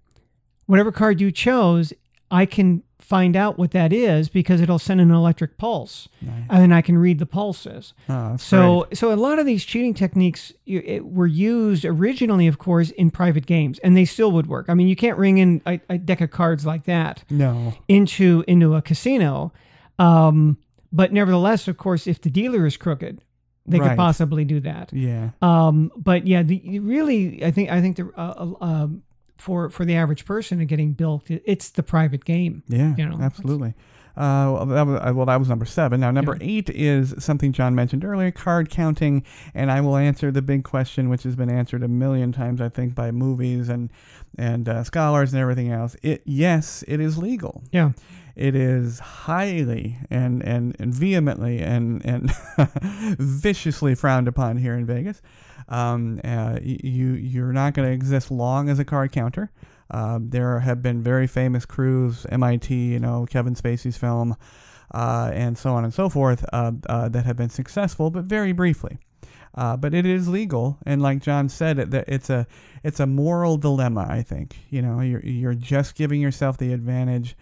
whatever 0.70 0.92
card 0.92 1.20
you 1.20 1.32
chose, 1.32 1.92
I 2.30 2.46
can 2.46 2.82
find 3.00 3.34
out 3.34 3.58
what 3.58 3.72
that 3.72 3.92
is 3.92 4.28
because 4.28 4.60
it'll 4.60 4.78
send 4.78 5.00
an 5.00 5.10
electric 5.10 5.58
pulse, 5.58 6.08
Nice. 6.22 6.44
and 6.48 6.62
then 6.62 6.72
I 6.72 6.80
can 6.80 6.96
read 6.96 7.18
the 7.18 7.26
pulses. 7.26 7.92
Oh, 8.08 8.36
So, 8.36 8.86
so 8.92 9.12
a 9.12 9.16
lot 9.16 9.40
of 9.40 9.46
these 9.46 9.64
cheating 9.64 9.94
techniques 9.94 10.52
it, 10.64 11.04
were 11.04 11.26
used 11.26 11.84
originally, 11.84 12.46
of 12.46 12.58
course, 12.58 12.90
in 12.92 13.10
private 13.10 13.46
games, 13.46 13.80
and 13.80 13.96
they 13.96 14.04
still 14.04 14.30
would 14.30 14.46
work. 14.46 14.66
I 14.68 14.74
mean, 14.74 14.86
you 14.86 14.94
can't 14.94 15.18
ring 15.18 15.38
in 15.38 15.60
a, 15.66 15.80
a 15.88 15.98
deck 15.98 16.20
of 16.20 16.30
cards 16.30 16.64
like 16.64 16.84
that 16.84 17.24
no. 17.30 17.74
into 17.88 18.44
into 18.46 18.76
a 18.76 18.82
casino. 18.82 19.52
Um, 19.98 20.56
but 20.92 21.12
nevertheless, 21.12 21.66
of 21.66 21.76
course, 21.78 22.06
if 22.06 22.20
the 22.20 22.30
dealer 22.30 22.64
is 22.64 22.76
crooked, 22.76 23.22
they 23.66 23.80
Right. 23.80 23.88
could 23.90 23.96
possibly 23.98 24.44
do 24.44 24.60
that. 24.60 24.92
Yeah. 24.92 25.30
Um, 25.42 25.90
but 25.96 26.26
yeah, 26.28 26.42
the, 26.44 26.78
really, 26.78 27.44
I 27.44 27.50
think 27.50 27.70
I 27.70 27.80
think 27.80 27.96
the 27.96 28.10
uh, 28.16 28.20
uh, 28.60 28.64
um, 28.64 29.02
for 29.40 29.70
for 29.70 29.84
the 29.84 29.94
average 29.96 30.24
person 30.24 30.60
and 30.60 30.68
getting 30.68 30.92
built, 30.92 31.30
it's 31.30 31.70
the 31.70 31.82
private 31.82 32.24
game. 32.24 32.62
Yeah, 32.68 32.94
you 32.96 33.04
know, 33.04 33.16
that's- 33.16 33.38
absolutely. 33.38 33.74
Uh, 34.20 34.52
well, 34.52 34.66
that 34.66 34.86
was, 34.86 35.00
uh, 35.00 35.12
well, 35.14 35.26
that 35.26 35.36
was 35.38 35.48
number 35.48 35.64
seven. 35.64 36.00
Now, 36.00 36.10
number 36.10 36.36
Yeah. 36.40 36.46
eight 36.48 36.70
is 36.70 37.14
something 37.18 37.52
John 37.52 37.74
mentioned 37.74 38.04
earlier 38.04 38.30
card 38.30 38.68
counting. 38.68 39.24
And 39.54 39.70
I 39.70 39.80
will 39.80 39.96
answer 39.96 40.30
the 40.30 40.42
big 40.42 40.62
question, 40.64 41.08
which 41.08 41.22
has 41.22 41.36
been 41.36 41.50
answered 41.50 41.82
a 41.82 41.88
million 41.88 42.30
times, 42.32 42.60
I 42.60 42.68
think, 42.68 42.94
by 42.94 43.10
movies 43.12 43.68
and, 43.68 43.90
and 44.36 44.68
uh, 44.68 44.84
scholars 44.84 45.32
and 45.32 45.40
everything 45.40 45.72
else. 45.72 45.96
It 46.02 46.22
Yes, 46.26 46.84
it 46.86 47.00
is 47.00 47.16
legal. 47.18 47.62
Yeah, 47.72 47.92
It 48.36 48.54
is 48.54 48.98
highly 48.98 49.98
and, 50.10 50.42
and, 50.42 50.76
and 50.78 50.92
vehemently 50.94 51.60
and, 51.60 52.04
and 52.04 52.30
viciously 53.18 53.94
frowned 53.94 54.28
upon 54.28 54.56
here 54.58 54.74
in 54.74 54.86
Vegas. 54.86 55.22
Um, 55.68 56.20
uh, 56.24 56.58
you, 56.62 57.12
you're 57.12 57.52
not 57.52 57.74
going 57.74 57.86
to 57.88 57.92
exist 57.94 58.30
long 58.30 58.68
as 58.68 58.78
a 58.78 58.84
card 58.84 59.12
counter. 59.12 59.50
Uh, 59.90 60.18
there 60.22 60.60
have 60.60 60.82
been 60.82 61.02
very 61.02 61.26
famous 61.26 61.66
crews, 61.66 62.26
MIT, 62.30 62.74
you 62.74 63.00
know, 63.00 63.26
Kevin 63.28 63.54
Spacey's 63.54 63.96
film, 63.96 64.36
uh, 64.92 65.30
and 65.32 65.58
so 65.58 65.72
on 65.72 65.84
and 65.84 65.92
so 65.92 66.08
forth, 66.08 66.44
uh, 66.52 66.72
uh, 66.88 67.08
that 67.08 67.26
have 67.26 67.36
been 67.36 67.50
successful, 67.50 68.10
but 68.10 68.24
very 68.24 68.52
briefly. 68.52 68.98
Uh, 69.54 69.76
but 69.76 69.92
it 69.92 70.06
is 70.06 70.28
legal, 70.28 70.78
and 70.86 71.02
like 71.02 71.18
John 71.18 71.48
said, 71.48 71.78
it, 71.78 71.92
it's 72.06 72.30
a 72.30 72.46
it's 72.84 73.00
a 73.00 73.06
moral 73.06 73.56
dilemma. 73.56 74.06
I 74.08 74.22
think 74.22 74.56
you 74.70 74.80
know 74.80 75.00
you're 75.00 75.24
you're 75.24 75.54
just 75.54 75.96
giving 75.96 76.20
yourself 76.20 76.56
the 76.56 76.72
advantage 76.72 77.36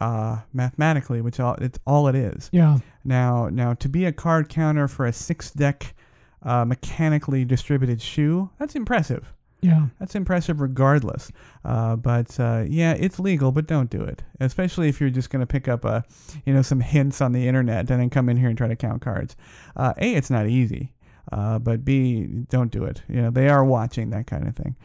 uh, 0.00 0.40
mathematically, 0.52 1.20
which 1.20 1.38
all, 1.38 1.54
it's 1.54 1.78
all 1.86 2.08
it 2.08 2.16
is. 2.16 2.50
Yeah. 2.52 2.78
Now 3.04 3.48
now 3.48 3.74
to 3.74 3.88
be 3.88 4.06
a 4.06 4.12
card 4.12 4.48
counter 4.48 4.88
for 4.88 5.06
a 5.06 5.12
six 5.12 5.52
deck 5.52 5.94
uh, 6.42 6.64
mechanically 6.64 7.44
distributed 7.44 8.02
shoe, 8.02 8.50
that's 8.58 8.74
impressive. 8.74 9.32
Yeah. 9.60 9.86
That's 9.98 10.14
impressive 10.14 10.60
regardless. 10.60 11.32
Uh, 11.64 11.96
but 11.96 12.38
uh, 12.38 12.64
yeah, 12.68 12.92
it's 12.92 13.18
legal, 13.18 13.52
but 13.52 13.66
don't 13.66 13.90
do 13.90 14.02
it. 14.02 14.22
Especially 14.38 14.88
if 14.88 15.00
you're 15.00 15.10
just 15.10 15.30
going 15.30 15.40
to 15.40 15.46
pick 15.46 15.66
up 15.66 15.84
a, 15.84 16.04
you 16.44 16.54
know, 16.54 16.62
some 16.62 16.80
hints 16.94 17.20
on 17.20 17.32
the 17.32 17.48
internet 17.48 17.90
and 17.90 18.00
then 18.00 18.10
come 18.10 18.28
in 18.28 18.36
here 18.36 18.48
and 18.48 18.58
try 18.58 18.68
to 18.68 18.76
count 18.76 19.02
cards. 19.02 19.36
Uh, 19.74 19.94
a, 19.98 20.14
it's 20.14 20.30
not 20.30 20.46
easy. 20.46 20.92
Uh, 21.32 21.58
but 21.58 21.84
B, 21.84 22.24
don't 22.48 22.70
do 22.70 22.84
it. 22.84 23.02
You 23.08 23.22
know, 23.22 23.30
they 23.30 23.48
are 23.48 23.64
watching 23.64 24.10
that 24.10 24.26
kind 24.26 24.46
of 24.46 24.54
thing. 24.54 24.76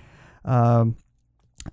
Um, 0.44 0.96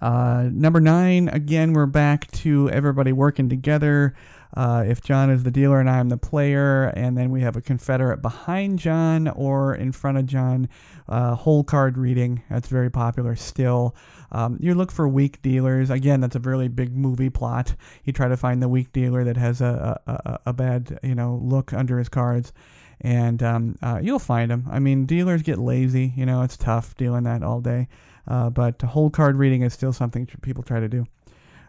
uh, 0.01 0.49
number 0.53 0.81
nine, 0.81 1.29
again, 1.29 1.73
we're 1.73 1.87
back 1.87 2.31
to 2.33 2.69
everybody 2.71 3.13
working 3.13 3.49
together. 3.49 4.15
Uh, 4.55 4.85
if 4.87 5.03
John 5.03 5.31
is 5.31 5.43
the 5.43 5.51
dealer 5.51 5.79
and 5.79 5.91
I'm 5.91 6.09
the 6.09 6.17
player, 6.17 6.85
and 6.97 7.17
then 7.17 7.31
we 7.31 7.43
have 7.43 7.57
a 7.57 7.61
Confederate 7.61 8.23
behind 8.23 8.79
John 8.79 9.29
or 9.29 9.75
in 9.75 9.93
front 9.93 10.19
of 10.19 10.27
John, 10.27 10.69
uh, 11.09 11.35
hole 11.35 11.65
card 11.65 11.99
reading. 11.99 12.43
That's 12.49 12.69
very 12.69 12.91
popular 12.91 13.37
still. 13.37 13.95
Um, 14.33 14.59
you 14.61 14.75
look 14.75 14.91
for 14.91 15.09
weak 15.09 15.41
dealers. 15.43 15.91
Again, 15.91 16.21
that's 16.21 16.37
a 16.37 16.41
really 16.41 16.69
big 16.69 16.97
movie 16.97 17.31
plot. 17.31 17.75
You 18.05 18.13
try 18.13 18.29
to 18.29 18.37
find 18.37 18.63
the 18.63 18.69
weak 18.69 18.93
dealer 18.93 19.25
that 19.25 19.37
has 19.37 19.61
a, 19.61 20.01
a, 20.07 20.39
a, 20.47 20.53
bad 20.53 20.99
you 21.03 21.15
know 21.15 21.41
look 21.43 21.73
under 21.73 21.99
his 21.99 22.09
cards 22.09 22.53
and 23.01 23.43
um, 23.43 23.77
uh, 23.83 24.01
you'll 24.03 24.19
find 24.19 24.51
them. 24.51 24.67
I 24.71 24.79
mean, 24.79 25.07
dealers 25.07 25.43
get 25.43 25.59
lazy. 25.59 26.13
You 26.17 26.27
know, 26.27 26.43
it's 26.43 26.57
tough 26.57 26.97
dealing 26.97 27.25
that 27.25 27.43
all 27.43 27.61
day. 27.61 27.89
Uh, 28.27 28.51
but 28.51 28.81
hole 28.83 29.11
card 29.11 29.37
reading 29.37 29.63
is 29.63 29.73
still 29.73 29.93
something 29.93 30.27
people 30.43 30.63
try 30.63 30.81
to 30.81 30.89
do. 30.89 31.07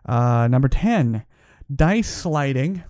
Uh, 0.06 0.48
number 0.48 0.68
10, 0.68 1.24
dice 1.74 2.10
sliding. 2.10 2.84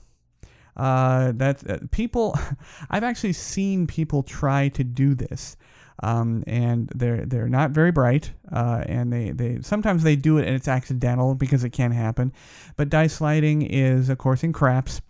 Uh, 0.77 1.33
that 1.35 1.69
uh, 1.69 1.77
people, 1.91 2.39
I've 2.89 3.03
actually 3.03 3.33
seen 3.33 3.85
people 3.85 4.23
try 4.23 4.69
to 4.69 4.83
do 4.83 5.13
this. 5.13 5.57
Um, 6.01 6.45
and 6.47 6.89
they're 6.95 7.25
they're 7.25 7.49
not 7.49 7.71
very 7.71 7.91
bright, 7.91 8.31
uh, 8.53 8.85
and 8.87 9.11
they, 9.11 9.31
they 9.31 9.59
sometimes 9.61 10.03
they 10.03 10.15
do 10.15 10.37
it 10.37 10.47
and 10.47 10.55
it's 10.55 10.69
accidental 10.69 11.35
because 11.35 11.65
it 11.65 11.71
can 11.71 11.91
happen. 11.91 12.31
But 12.77 12.87
dice 12.87 13.15
sliding 13.15 13.63
is, 13.63 14.07
of 14.07 14.17
course, 14.17 14.41
in 14.41 14.53
craps, 14.53 15.01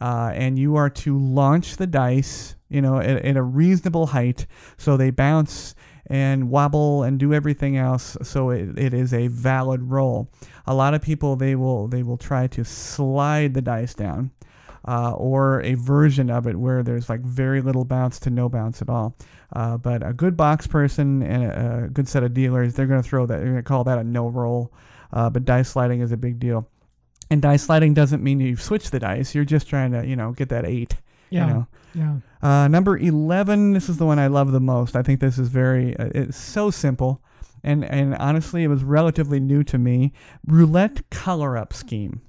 uh, 0.00 0.32
and 0.34 0.58
you 0.58 0.74
are 0.74 0.90
to 0.90 1.16
launch 1.16 1.76
the 1.76 1.86
dice, 1.86 2.56
you 2.68 2.82
know, 2.82 2.98
at, 2.98 3.24
at, 3.24 3.36
a 3.36 3.42
reasonable 3.42 4.06
height, 4.06 4.48
so 4.76 4.96
they 4.96 5.10
bounce 5.10 5.76
and 6.12 6.50
wobble 6.50 7.02
and 7.04 7.18
do 7.18 7.32
everything 7.32 7.78
else, 7.78 8.18
so 8.22 8.50
it, 8.50 8.78
it 8.78 8.92
is 8.92 9.14
a 9.14 9.28
valid 9.28 9.82
roll. 9.84 10.28
A 10.66 10.74
lot 10.74 10.92
of 10.92 11.00
people 11.00 11.36
they 11.36 11.54
will 11.56 11.88
they 11.88 12.02
will 12.02 12.18
try 12.18 12.46
to 12.48 12.64
slide 12.64 13.54
the 13.54 13.62
dice 13.62 13.94
down, 13.94 14.30
uh, 14.86 15.12
or 15.12 15.62
a 15.62 15.72
version 15.72 16.28
of 16.28 16.46
it 16.46 16.56
where 16.56 16.82
there's 16.82 17.08
like 17.08 17.22
very 17.22 17.62
little 17.62 17.86
bounce 17.86 18.20
to 18.20 18.30
no 18.30 18.50
bounce 18.50 18.82
at 18.82 18.90
all. 18.90 19.16
Uh, 19.54 19.78
but 19.78 20.06
a 20.06 20.12
good 20.12 20.36
box 20.36 20.66
person 20.66 21.22
and 21.22 21.44
a, 21.44 21.84
a, 21.84 21.88
good 21.88 22.06
set 22.06 22.22
of 22.22 22.34
dealers, 22.34 22.74
they're 22.74 22.86
going 22.86 23.02
to 23.02 23.08
throw 23.08 23.24
that. 23.24 23.38
They're 23.38 23.46
going 23.46 23.56
to 23.56 23.62
call 23.62 23.84
that 23.84 23.98
a 23.98 24.04
no 24.04 24.28
roll. 24.28 24.70
Uh, 25.14 25.30
but 25.30 25.46
dice 25.46 25.70
sliding 25.70 26.00
is 26.00 26.12
a 26.12 26.16
big 26.18 26.38
deal. 26.38 26.68
And 27.30 27.40
dice 27.40 27.62
sliding 27.62 27.94
doesn't 27.94 28.22
mean 28.22 28.40
you 28.40 28.56
switch 28.56 28.90
the 28.90 28.98
dice. 28.98 29.34
You're 29.34 29.46
just 29.46 29.66
trying 29.66 29.92
to, 29.92 30.06
you 30.06 30.16
know, 30.16 30.32
get 30.32 30.50
that 30.50 30.66
eight. 30.66 30.96
Yeah. 31.32 31.46
You 31.46 31.52
know? 31.52 31.66
Yeah. 31.94 32.16
Uh, 32.42 32.68
number 32.68 32.96
11, 32.96 33.72
this 33.72 33.88
is 33.88 33.98
the 33.98 34.06
one 34.06 34.18
I 34.18 34.26
love 34.26 34.52
the 34.52 34.60
most. 34.60 34.96
I 34.96 35.02
think 35.02 35.20
this 35.20 35.38
is 35.38 35.48
very, 35.48 35.96
uh, 35.96 36.10
it's 36.14 36.36
so 36.36 36.70
simple. 36.70 37.22
And, 37.62 37.84
and 37.84 38.14
honestly, 38.16 38.64
it 38.64 38.68
was 38.68 38.82
relatively 38.82 39.38
new 39.38 39.62
to 39.64 39.78
me. 39.78 40.12
Roulette 40.46 41.08
color 41.10 41.56
up 41.56 41.72
scheme. 41.72 42.20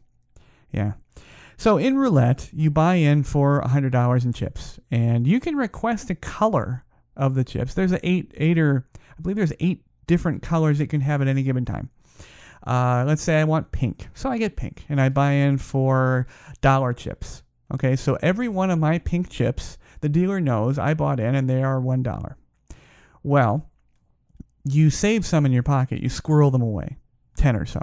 Yeah. 0.72 0.94
So 1.58 1.78
in 1.78 1.98
roulette, 1.98 2.50
you 2.54 2.70
buy 2.70 2.96
in 2.96 3.24
for 3.24 3.60
a 3.60 3.70
$100 3.70 4.26
in 4.26 4.34
chips, 4.34 4.80
and 4.92 5.26
you 5.26 5.40
can 5.40 5.56
request 5.56 6.10
a 6.10 6.16
color 6.16 6.84
of 7.16 7.36
the 7.36 7.44
chips. 7.44 7.74
There's 7.74 7.92
a 7.92 8.08
eight, 8.08 8.34
eight 8.38 8.58
or 8.58 8.86
I 9.18 9.22
believe 9.22 9.38
there's 9.38 9.54
eight 9.60 9.84
different 10.08 10.42
colors 10.42 10.80
it 10.80 10.88
can 10.88 11.02
have 11.02 11.22
at 11.22 11.28
any 11.28 11.44
given 11.44 11.66
time. 11.66 11.90
Uh, 12.66 13.04
let's 13.06 13.22
say 13.22 13.40
I 13.40 13.44
want 13.44 13.72
pink. 13.72 14.08
So 14.14 14.30
I 14.30 14.38
get 14.38 14.56
pink 14.56 14.86
and 14.90 15.00
I 15.00 15.10
buy 15.10 15.32
in 15.32 15.58
for 15.58 16.28
dollar 16.62 16.94
chips. 16.94 17.43
Okay, 17.74 17.96
so 17.96 18.18
every 18.22 18.48
one 18.48 18.70
of 18.70 18.80
my 18.80 19.00
pink 19.00 19.30
chips, 19.30 19.78
the 20.02 20.10
dealer 20.10 20.40
knows 20.40 20.78
I 20.78 20.94
bought 20.94 21.20
in 21.20 21.34
and 21.36 21.50
they 21.50 21.64
are 21.64 21.80
$1. 21.80 22.36
Well, 23.24 23.70
you 24.64 24.90
save 24.90 25.26
some 25.26 25.46
in 25.46 25.52
your 25.52 25.64
pocket, 25.64 26.02
you 26.02 26.10
squirrel 26.10 26.52
them 26.52 26.62
away, 26.62 26.98
10 27.38 27.56
or 27.56 27.66
so. 27.66 27.82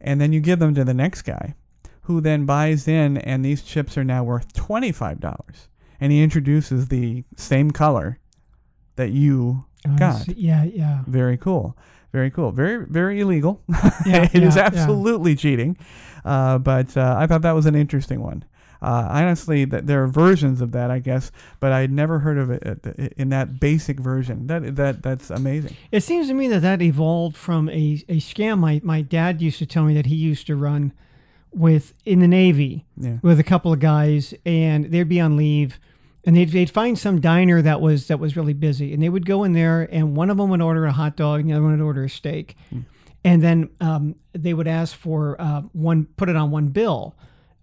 And 0.00 0.20
then 0.20 0.32
you 0.32 0.40
give 0.40 0.58
them 0.58 0.74
to 0.74 0.84
the 0.84 0.94
next 0.94 1.22
guy 1.22 1.54
who 2.02 2.20
then 2.20 2.46
buys 2.46 2.88
in 2.88 3.18
and 3.18 3.44
these 3.44 3.62
chips 3.62 3.96
are 3.96 4.04
now 4.04 4.24
worth 4.24 4.52
$25. 4.54 5.44
And 6.00 6.10
he 6.12 6.22
introduces 6.22 6.88
the 6.88 7.24
same 7.36 7.70
color 7.70 8.18
that 8.96 9.10
you 9.10 9.64
Oh, 9.88 9.96
got. 9.96 10.28
Yeah. 10.36 10.64
Yeah. 10.64 11.00
Very 11.06 11.38
cool. 11.38 11.76
Very 12.12 12.30
cool. 12.30 12.52
Very, 12.52 12.84
very 12.86 13.20
illegal. 13.20 13.62
Yeah, 14.06 14.28
it 14.32 14.42
is 14.42 14.56
yeah, 14.56 14.62
yeah. 14.62 14.66
absolutely 14.66 15.36
cheating. 15.36 15.76
Uh, 16.24 16.58
but 16.58 16.96
uh, 16.96 17.16
I 17.18 17.26
thought 17.26 17.42
that 17.42 17.52
was 17.52 17.66
an 17.66 17.74
interesting 17.74 18.20
one. 18.20 18.44
Uh, 18.82 19.06
honestly, 19.10 19.66
th- 19.66 19.84
there 19.84 20.02
are 20.02 20.06
versions 20.06 20.60
of 20.60 20.72
that, 20.72 20.90
I 20.90 21.00
guess, 21.00 21.30
but 21.60 21.70
I'd 21.72 21.92
never 21.92 22.20
heard 22.20 22.38
of 22.38 22.50
it 22.50 23.14
in 23.18 23.28
that 23.28 23.60
basic 23.60 24.00
version. 24.00 24.46
That 24.46 24.76
that 24.76 25.02
that's 25.02 25.28
amazing. 25.30 25.76
It 25.92 26.00
seems 26.02 26.28
to 26.28 26.34
me 26.34 26.48
that 26.48 26.60
that 26.62 26.80
evolved 26.80 27.36
from 27.36 27.68
a, 27.68 28.02
a 28.08 28.16
scam 28.20 28.58
my, 28.58 28.80
my 28.82 29.02
dad 29.02 29.42
used 29.42 29.58
to 29.58 29.66
tell 29.66 29.84
me 29.84 29.94
that 29.94 30.06
he 30.06 30.14
used 30.14 30.46
to 30.46 30.56
run 30.56 30.92
with 31.52 31.94
in 32.06 32.20
the 32.20 32.28
Navy 32.28 32.86
Yeah. 32.96 33.16
with 33.22 33.38
a 33.40 33.44
couple 33.44 33.72
of 33.72 33.80
guys, 33.80 34.32
and 34.46 34.86
they'd 34.86 35.08
be 35.08 35.20
on 35.20 35.36
leave, 35.36 35.78
and 36.24 36.36
they'd, 36.36 36.50
they'd 36.50 36.70
find 36.70 36.98
some 36.98 37.20
diner 37.20 37.60
that 37.60 37.80
was 37.80 38.06
that 38.06 38.18
was 38.20 38.36
really 38.36 38.52
busy, 38.54 38.94
and 38.94 39.02
they 39.02 39.08
would 39.08 39.26
go 39.26 39.44
in 39.44 39.52
there, 39.52 39.88
and 39.92 40.16
one 40.16 40.30
of 40.30 40.36
them 40.36 40.48
would 40.50 40.62
order 40.62 40.86
a 40.86 40.92
hot 40.92 41.16
dog, 41.16 41.40
and 41.40 41.50
the 41.50 41.54
other 41.54 41.62
one 41.64 41.72
would 41.72 41.84
order 41.84 42.04
a 42.04 42.08
steak, 42.10 42.56
and 43.24 43.42
then 43.42 43.68
um, 43.80 44.14
they 44.32 44.54
would 44.54 44.68
ask 44.68 44.96
for 44.96 45.36
uh, 45.40 45.60
one, 45.72 46.06
put 46.16 46.28
it 46.28 46.36
on 46.36 46.50
one 46.50 46.68
bill. 46.68 47.14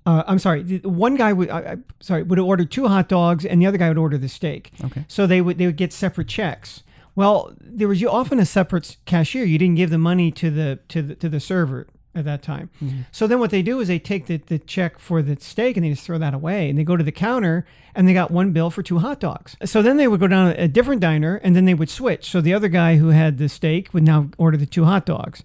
Uh, 0.07 0.23
I'm 0.25 0.39
sorry, 0.39 0.63
one 0.85 1.15
guy 1.15 1.33
would, 1.33 1.49
I, 1.49 1.59
I, 1.59 1.77
sorry, 1.99 2.23
would 2.23 2.39
order 2.39 2.63
two 2.63 2.87
hot 2.87 3.09
dogs, 3.09 3.45
and 3.45 3.61
the 3.61 3.65
other 3.65 3.77
guy 3.77 3.89
would 3.89 3.97
order 3.97 4.17
the 4.17 4.29
steak. 4.29 4.71
Okay. 4.85 5.03
So 5.09 5.27
they 5.27 5.41
would 5.41 5.57
they 5.57 5.65
would 5.65 5.75
get 5.75 5.91
separate 5.91 6.29
checks. 6.29 6.83
Well, 7.13 7.53
there 7.59 7.89
was 7.89 8.01
often 8.05 8.39
a 8.39 8.45
separate 8.45 8.95
cashier. 9.05 9.43
You 9.43 9.57
didn't 9.57 9.75
give 9.75 9.89
the 9.89 9.97
money 9.97 10.31
to 10.31 10.49
the 10.49 10.79
to 10.87 11.01
the 11.01 11.15
to 11.15 11.27
the 11.27 11.41
server 11.41 11.87
at 12.15 12.23
that 12.23 12.41
time. 12.41 12.69
So 13.11 13.27
then 13.27 13.39
what 13.39 13.51
they 13.51 13.61
do 13.61 13.81
is 13.81 13.89
they 13.89 13.99
take 13.99 14.27
the, 14.27 14.37
the 14.37 14.59
check 14.59 14.97
for 14.97 15.21
the 15.21 15.35
steak 15.41 15.75
and 15.75 15.85
they 15.85 15.89
just 15.89 16.03
throw 16.03 16.17
that 16.17 16.33
away 16.33 16.69
and 16.69 16.79
they 16.79 16.85
go 16.85 16.95
to 16.95 17.03
the 17.03 17.11
counter 17.11 17.65
and 17.93 18.07
they 18.07 18.13
got 18.13 18.31
one 18.31 18.53
bill 18.53 18.69
for 18.71 18.81
two 18.81 18.99
hot 18.99 19.19
dogs. 19.19 19.57
So 19.65 19.81
then 19.81 19.97
they 19.97 20.07
would 20.07 20.21
go 20.21 20.27
down 20.27 20.53
to 20.53 20.63
a 20.63 20.67
different 20.69 21.01
diner 21.01 21.35
and 21.43 21.53
then 21.55 21.65
they 21.65 21.73
would 21.75 21.89
switch. 21.89 22.31
So 22.31 22.39
the 22.41 22.53
other 22.53 22.69
guy 22.69 22.95
who 22.95 23.09
had 23.09 23.37
the 23.37 23.49
steak 23.49 23.93
would 23.93 24.03
now 24.03 24.29
order 24.37 24.57
the 24.57 24.65
two 24.65 24.85
hot 24.85 25.05
dogs. 25.05 25.43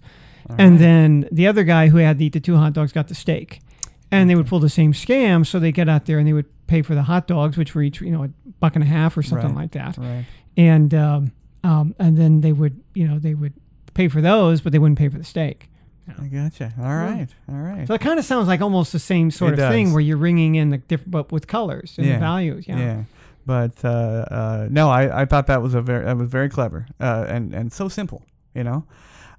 And 0.57 0.79
then 0.79 1.27
the 1.31 1.47
other 1.47 1.63
guy 1.63 1.89
who 1.89 1.97
had 1.97 2.17
the, 2.17 2.29
the 2.29 2.39
two 2.39 2.55
hot 2.55 2.73
dogs 2.73 2.91
got 2.91 3.07
the 3.07 3.15
steak. 3.15 3.59
And 4.13 4.29
they 4.29 4.35
would 4.35 4.47
pull 4.47 4.59
the 4.59 4.69
same 4.69 4.93
scam. 4.93 5.45
So 5.45 5.59
they 5.59 5.71
get 5.71 5.89
out 5.89 6.05
there 6.05 6.19
and 6.19 6.27
they 6.27 6.33
would 6.33 6.45
pay 6.67 6.81
for 6.81 6.95
the 6.95 7.03
hot 7.03 7.27
dogs, 7.27 7.57
which 7.57 7.75
were 7.75 7.81
each, 7.81 8.01
you 8.01 8.11
know, 8.11 8.23
a 8.23 8.29
buck 8.59 8.75
and 8.75 8.83
a 8.83 8.87
half 8.87 9.17
or 9.17 9.23
something 9.23 9.49
Right. 9.49 9.63
like 9.63 9.71
that 9.71 9.97
Right. 9.97 10.25
and 10.57 10.93
um, 10.93 11.31
um, 11.63 11.95
and 11.99 12.17
then 12.17 12.41
they 12.41 12.51
would 12.53 12.79
you 12.93 13.07
know 13.07 13.19
they 13.19 13.33
would 13.33 13.53
pay 13.93 14.07
for 14.07 14.21
those, 14.21 14.61
but 14.61 14.71
they 14.71 14.79
wouldn't 14.79 14.97
pay 14.99 15.09
for 15.09 15.17
the 15.17 15.23
steak. 15.23 15.69
I 16.19 16.25
gotcha. 16.27 16.73
All 16.79 16.85
right. 16.95 17.27
All 17.49 17.55
right. 17.55 17.87
So 17.87 17.93
it 17.93 18.01
kind 18.01 18.19
of 18.19 18.25
sounds 18.25 18.47
like 18.49 18.59
almost 18.61 18.91
the 18.91 18.99
same 18.99 19.31
sort 19.31 19.53
It 19.53 19.59
of 19.59 19.71
thing 19.71 19.93
where 19.93 20.01
you're 20.01 20.17
ringing 20.17 20.55
in 20.55 20.69
the 20.71 20.77
different, 20.79 21.11
but 21.11 21.31
with 21.31 21.47
colors 21.47 21.95
and 21.97 22.05
Yeah. 22.07 22.19
values. 22.19 22.67
Yeah. 22.67 22.77
Yeah. 22.77 23.03
But 23.45 23.83
uh, 23.85 23.87
uh, 23.87 24.67
no, 24.69 24.89
I, 24.89 25.21
I 25.21 25.25
thought 25.25 25.47
that 25.47 25.61
was 25.61 25.73
a 25.73 25.81
very 25.81 26.03
that 26.05 26.17
was 26.17 26.29
very 26.29 26.49
clever 26.49 26.87
uh, 26.99 27.25
and 27.29 27.53
and 27.53 27.71
so 27.71 27.87
simple. 27.89 28.23
You 28.55 28.63
know, 28.65 28.85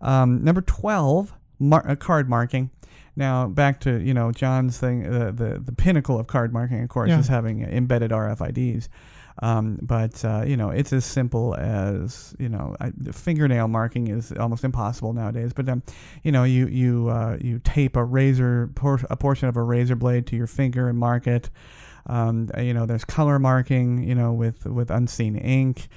um, 0.01 0.43
number 0.45 0.61
twelve, 0.63 1.33
mar- 1.59 1.85
uh, 1.89 1.97
card 1.97 2.29
marking. 2.29 2.71
Now 3.17 3.47
back 3.47 3.81
to 3.81 4.01
you 4.01 4.13
know 4.15 4.33
John's 4.33 4.79
thing. 4.79 5.07
Uh, 5.07 5.31
the 5.35 5.61
the 5.65 5.73
pinnacle 5.73 6.19
of 6.19 6.27
card 6.27 6.53
marking, 6.53 6.83
of 6.83 6.89
course, 6.89 7.11
Yeah. 7.11 7.21
is 7.21 7.29
having 7.29 7.63
embedded 7.63 8.11
RFIDs. 8.11 8.89
Um, 9.43 9.81
but 9.83 10.25
uh, 10.25 10.45
you 10.47 10.57
know 10.57 10.71
it's 10.71 10.93
as 10.93 11.05
simple 11.05 11.57
as 11.57 12.37
you 12.39 12.49
know 12.49 12.77
I, 12.81 12.93
the 12.97 13.13
fingernail 13.13 13.67
marking 13.67 14.07
is 14.09 14.33
almost 14.33 14.63
impossible 14.65 15.13
nowadays. 15.13 15.53
But 15.53 15.69
um, 15.69 15.83
you 16.23 16.31
know 16.33 16.45
you 16.45 16.67
you 16.69 17.09
uh, 17.09 17.37
you 17.41 17.61
tape 17.65 17.97
a 17.97 18.05
razor 18.05 18.71
por- 18.75 19.01
a 19.11 19.17
portion 19.17 19.49
of 19.49 19.57
a 19.57 19.63
razor 19.63 19.97
blade 19.97 20.27
to 20.29 20.37
your 20.37 20.47
finger 20.47 20.89
and 20.89 20.99
mark 20.99 21.27
it. 21.27 21.51
Um, 22.07 22.51
you 22.59 22.75
know, 22.75 22.85
there's 22.85 23.05
color 23.05 23.39
marking, 23.39 24.03
you 24.07 24.15
know, 24.15 24.33
with 24.33 24.67
with 24.67 24.91
unseen 24.91 25.37
ink. 25.37 25.89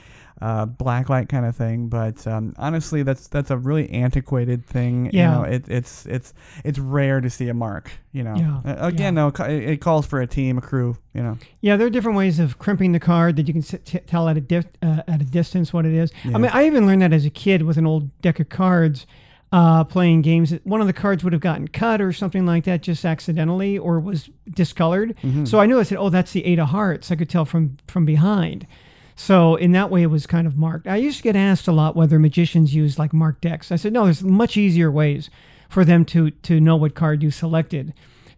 Uh, 0.42 0.66
blacklight 0.66 1.30
kind 1.30 1.46
of 1.46 1.56
thing. 1.56 1.88
But 1.88 2.26
um, 2.28 2.54
honestly, 2.58 3.04
that's 3.04 3.28
that's 3.28 3.50
a 3.52 3.58
really 3.58 3.90
antiquated 3.90 4.66
thing. 4.66 5.10
Yeah. 5.12 5.12
You 5.12 5.38
know, 5.38 5.44
it, 5.44 5.70
it's 5.70 6.06
it's 6.06 6.34
it's 6.64 6.78
rare 6.80 7.22
to 7.22 7.30
see 7.30 7.50
a 7.50 7.54
mark. 7.54 7.92
You 8.12 8.24
know. 8.24 8.36
Yeah, 8.36 8.72
Uh, 8.74 8.88
again, 8.88 9.16
yeah. 9.16 9.30
though, 9.30 9.44
it, 9.46 9.64
it 9.70 9.78
calls 9.82 10.06
for 10.06 10.22
a 10.22 10.28
team, 10.28 10.58
a 10.58 10.62
crew. 10.62 10.98
You 11.14 11.24
know. 11.24 11.38
Yeah, 11.62 11.76
there 11.78 11.88
are 11.88 11.90
different 11.90 12.18
ways 12.18 12.40
of 12.40 12.60
crimping 12.60 12.92
the 12.92 13.00
card 13.00 13.36
that 13.38 13.48
you 13.48 13.54
can 13.54 13.62
t- 13.64 14.00
tell 14.00 14.28
at 14.30 14.38
a 14.38 14.42
dif- 14.42 14.66
uh, 14.82 15.02
at 15.08 15.22
a 15.22 15.26
distance 15.26 15.74
what 15.74 15.86
it 15.86 15.94
is. 15.94 16.12
Yeah. 16.24 16.36
I 16.36 16.38
mean, 16.40 16.52
I 16.54 16.66
even 16.66 16.86
learned 16.86 17.02
that 17.02 17.14
as 17.14 17.26
a 17.26 17.30
kid 17.32 17.64
with 17.64 17.78
an 17.78 17.86
old 17.88 18.22
deck 18.22 18.40
of 18.40 18.50
cards, 18.50 19.08
uh, 19.52 19.84
playing 19.86 20.22
games. 20.22 20.52
One 20.64 20.82
of 20.82 20.88
the 20.88 20.94
cards 20.94 21.24
would 21.24 21.34
have 21.34 21.42
gotten 21.42 21.68
cut 21.68 22.02
or 22.02 22.12
something 22.14 22.46
like 22.46 22.66
that, 22.66 22.82
just 22.82 23.06
accidentally, 23.06 23.78
or 23.78 24.00
was 24.00 24.30
discolored. 24.50 25.16
Mm-hmm. 25.24 25.46
So 25.46 25.60
I 25.60 25.66
knew 25.66 25.80
I 25.80 25.84
said, 25.84 25.98
"Oh, 25.98 26.10
that's 26.10 26.32
the 26.34 26.46
eight 26.46 26.60
of 26.60 26.68
hearts." 26.70 27.12
I 27.12 27.16
could 27.16 27.30
tell 27.30 27.46
from 27.46 27.78
from 27.88 28.06
behind. 28.06 28.68
So 29.20 29.56
in 29.56 29.72
that 29.72 29.90
way, 29.90 30.04
it 30.04 30.12
was 30.12 30.28
kind 30.28 30.46
of 30.46 30.58
marked. 30.58 30.86
I 30.88 30.98
used 30.98 31.18
to 31.18 31.24
get 31.24 31.36
asked 31.36 31.68
a 31.68 31.72
lot 31.72 31.96
whether 31.96 32.20
magicians 32.20 32.76
use 32.76 33.00
like 33.00 33.14
marked 33.14 33.42
decks. 33.42 33.72
I 33.72 33.76
said, 33.76 33.92
no, 33.92 34.04
there's 34.06 34.24
much 34.24 34.56
easier 34.58 34.92
ways 34.92 35.30
for 35.70 35.84
them 35.84 36.06
to 36.06 36.30
to 36.32 36.60
know 36.62 36.76
what 36.76 36.94
card 36.96 37.24
you 37.24 37.32
selected 37.32 37.94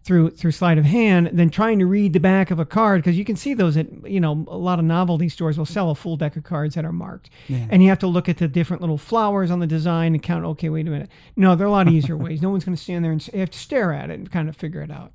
through 0.05 0.29
through 0.29 0.51
sleight 0.51 0.77
of 0.77 0.85
hand 0.85 1.29
than 1.33 1.49
trying 1.49 1.77
to 1.79 1.85
read 1.85 2.13
the 2.13 2.19
back 2.19 2.49
of 2.49 2.57
a 2.59 2.65
card 2.65 3.01
because 3.03 3.17
you 3.17 3.25
can 3.25 3.35
see 3.35 3.53
those 3.53 3.75
at 3.75 3.87
you 4.09 4.21
know 4.21 4.45
a 4.47 4.57
lot 4.57 4.79
of 4.79 4.85
novelty 4.85 5.27
stores 5.27 5.57
will 5.57 5.65
sell 5.65 5.91
a 5.91 5.95
full 5.95 6.15
deck 6.15 6.37
of 6.37 6.43
cards 6.43 6.75
that 6.75 6.85
are 6.85 6.93
marked 6.93 7.29
Yeah. 7.49 7.67
and 7.69 7.83
you 7.83 7.89
have 7.89 7.99
to 7.99 8.07
look 8.07 8.29
at 8.29 8.37
the 8.37 8.47
different 8.47 8.81
little 8.81 8.97
flowers 8.97 9.51
on 9.51 9.59
the 9.59 9.67
design 9.67 10.13
and 10.13 10.23
count 10.23 10.45
okay 10.45 10.69
wait 10.69 10.87
a 10.87 10.89
minute 10.89 11.09
no 11.35 11.53
there 11.53 11.67
are 11.67 11.67
a 11.67 11.71
lot 11.71 11.89
easier 11.89 12.15
ways 12.25 12.41
no 12.41 12.49
one's 12.49 12.63
going 12.63 12.77
to 12.77 12.81
stand 12.81 13.03
there 13.03 13.11
and 13.11 13.27
you 13.33 13.39
have 13.41 13.51
to 13.51 13.59
stare 13.59 13.91
at 13.91 14.09
it 14.09 14.17
and 14.17 14.31
kind 14.31 14.47
of 14.47 14.55
figure 14.55 14.81
it 14.81 14.89
out 14.89 15.11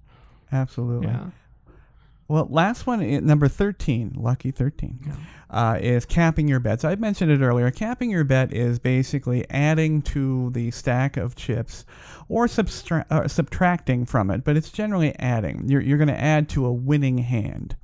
Absolutely. 0.53 1.07
yeah 1.09 1.31
Well, 2.29 2.47
last 2.51 2.87
one, 2.87 3.03
eh, 3.03 3.21
number 3.21 3.49
13, 3.49 4.13
lucky 4.17 4.51
13, 4.51 5.15
uh, 5.55 5.79
is 5.81 6.05
capping 6.05 6.49
your 6.49 6.59
bets. 6.59 6.85
I 6.85 6.97
mentioned 6.97 7.31
it 7.31 7.41
earlier. 7.41 7.71
Capping 7.71 8.11
your 8.11 8.25
bet 8.25 8.53
is 8.53 8.81
basically 8.81 9.49
adding 9.49 10.03
to 10.03 10.51
the 10.51 10.73
stack 10.73 11.17
of 11.17 11.37
chips 11.37 11.87
or 12.29 12.47
uh, 12.47 13.29
subtracting 13.29 14.05
from 14.05 14.31
it, 14.31 14.43
but 14.43 14.57
it's 14.57 14.71
generally 14.71 15.17
adding. 15.21 15.63
You're, 15.69 15.81
you're 15.81 15.97
going 15.97 16.09
to 16.09 16.21
add 16.21 16.49
to 16.51 16.67
a 16.67 16.73
winning 16.73 17.19
hand. 17.19 17.77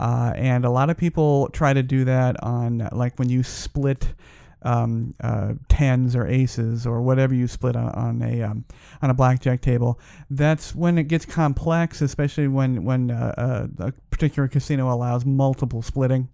Uh, 0.00 0.32
and 0.36 0.64
a 0.64 0.70
lot 0.70 0.88
of 0.88 0.96
people 0.96 1.50
try 1.52 1.74
to 1.74 1.82
do 1.82 2.06
that 2.06 2.42
on, 2.42 2.88
like, 2.92 3.18
when 3.18 3.28
you 3.28 3.42
split 3.42 4.14
um, 4.62 5.14
uh, 5.22 5.52
tens 5.68 6.16
or 6.16 6.26
aces 6.26 6.86
or 6.86 7.02
whatever 7.02 7.34
you 7.34 7.46
split 7.46 7.76
on, 7.76 7.90
on 7.90 8.22
a 8.22 8.42
um, 8.42 8.64
on 9.02 9.10
a 9.10 9.14
blackjack 9.14 9.60
table. 9.60 10.00
That's 10.30 10.72
when 10.72 10.98
it 10.98 11.08
gets 11.08 11.26
complex, 11.26 12.00
especially 12.00 12.48
when 12.48 12.84
when 12.84 13.10
uh, 13.10 13.34
uh, 13.36 13.86
a 13.86 13.92
particular 14.10 14.48
casino 14.48 14.90
allows 14.90 15.26
multiple 15.26 15.82
splitting. 15.82 16.28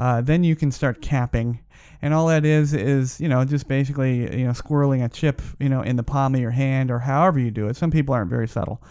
Uh, 0.00 0.22
then 0.22 0.42
you 0.42 0.56
can 0.56 0.72
start 0.72 1.02
capping, 1.02 1.60
and 2.00 2.14
all 2.14 2.26
that 2.28 2.46
is 2.46 2.72
is 2.72 3.20
you 3.20 3.28
know 3.28 3.44
just 3.44 3.68
basically 3.68 4.20
you 4.38 4.46
know 4.46 4.52
squirreling 4.52 5.04
a 5.04 5.10
chip 5.10 5.42
you 5.58 5.68
know 5.68 5.82
in 5.82 5.96
the 5.96 6.02
palm 6.02 6.34
of 6.34 6.40
your 6.40 6.52
hand 6.52 6.90
or 6.90 7.00
however 7.00 7.38
you 7.38 7.50
do 7.50 7.68
it. 7.68 7.76
Some 7.76 7.90
people 7.90 8.14
aren't 8.14 8.30
very 8.30 8.48
subtle. 8.48 8.82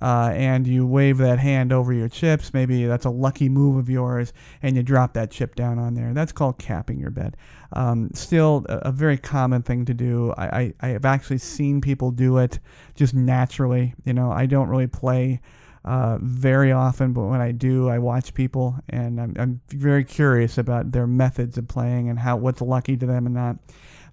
Uh, 0.00 0.32
and 0.34 0.66
you 0.66 0.86
wave 0.86 1.18
that 1.18 1.38
hand 1.38 1.72
over 1.72 1.92
your 1.92 2.08
chips. 2.08 2.54
Maybe 2.54 2.86
that's 2.86 3.04
a 3.04 3.10
lucky 3.10 3.48
move 3.48 3.76
of 3.76 3.90
yours, 3.90 4.32
and 4.62 4.76
you 4.76 4.82
drop 4.82 5.12
that 5.14 5.30
chip 5.30 5.56
down 5.56 5.78
on 5.78 5.94
there. 5.94 6.14
That's 6.14 6.32
called 6.32 6.58
capping 6.58 6.98
your 6.98 7.10
bet. 7.10 7.34
Um, 7.72 8.10
still, 8.14 8.64
a, 8.68 8.76
a 8.88 8.92
very 8.92 9.18
common 9.18 9.62
thing 9.62 9.84
to 9.84 9.94
do. 9.94 10.32
I, 10.36 10.46
I, 10.46 10.74
I 10.80 10.88
have 10.88 11.04
actually 11.04 11.38
seen 11.38 11.80
people 11.80 12.12
do 12.12 12.38
it 12.38 12.60
just 12.94 13.14
naturally. 13.14 13.94
You 14.04 14.14
know, 14.14 14.30
I 14.30 14.46
don't 14.46 14.68
really 14.68 14.86
play 14.86 15.40
uh, 15.84 16.18
very 16.20 16.72
often, 16.72 17.12
but 17.12 17.24
when 17.24 17.40
I 17.40 17.52
do, 17.52 17.88
I 17.88 17.98
watch 17.98 18.32
people, 18.34 18.76
and 18.88 19.20
I'm, 19.20 19.34
I'm 19.38 19.60
very 19.68 20.04
curious 20.04 20.56
about 20.58 20.92
their 20.92 21.06
methods 21.06 21.58
of 21.58 21.68
playing 21.68 22.08
and 22.08 22.18
how 22.18 22.36
what's 22.36 22.60
lucky 22.60 22.96
to 22.96 23.06
them 23.06 23.26
and 23.26 23.34
not 23.34 23.58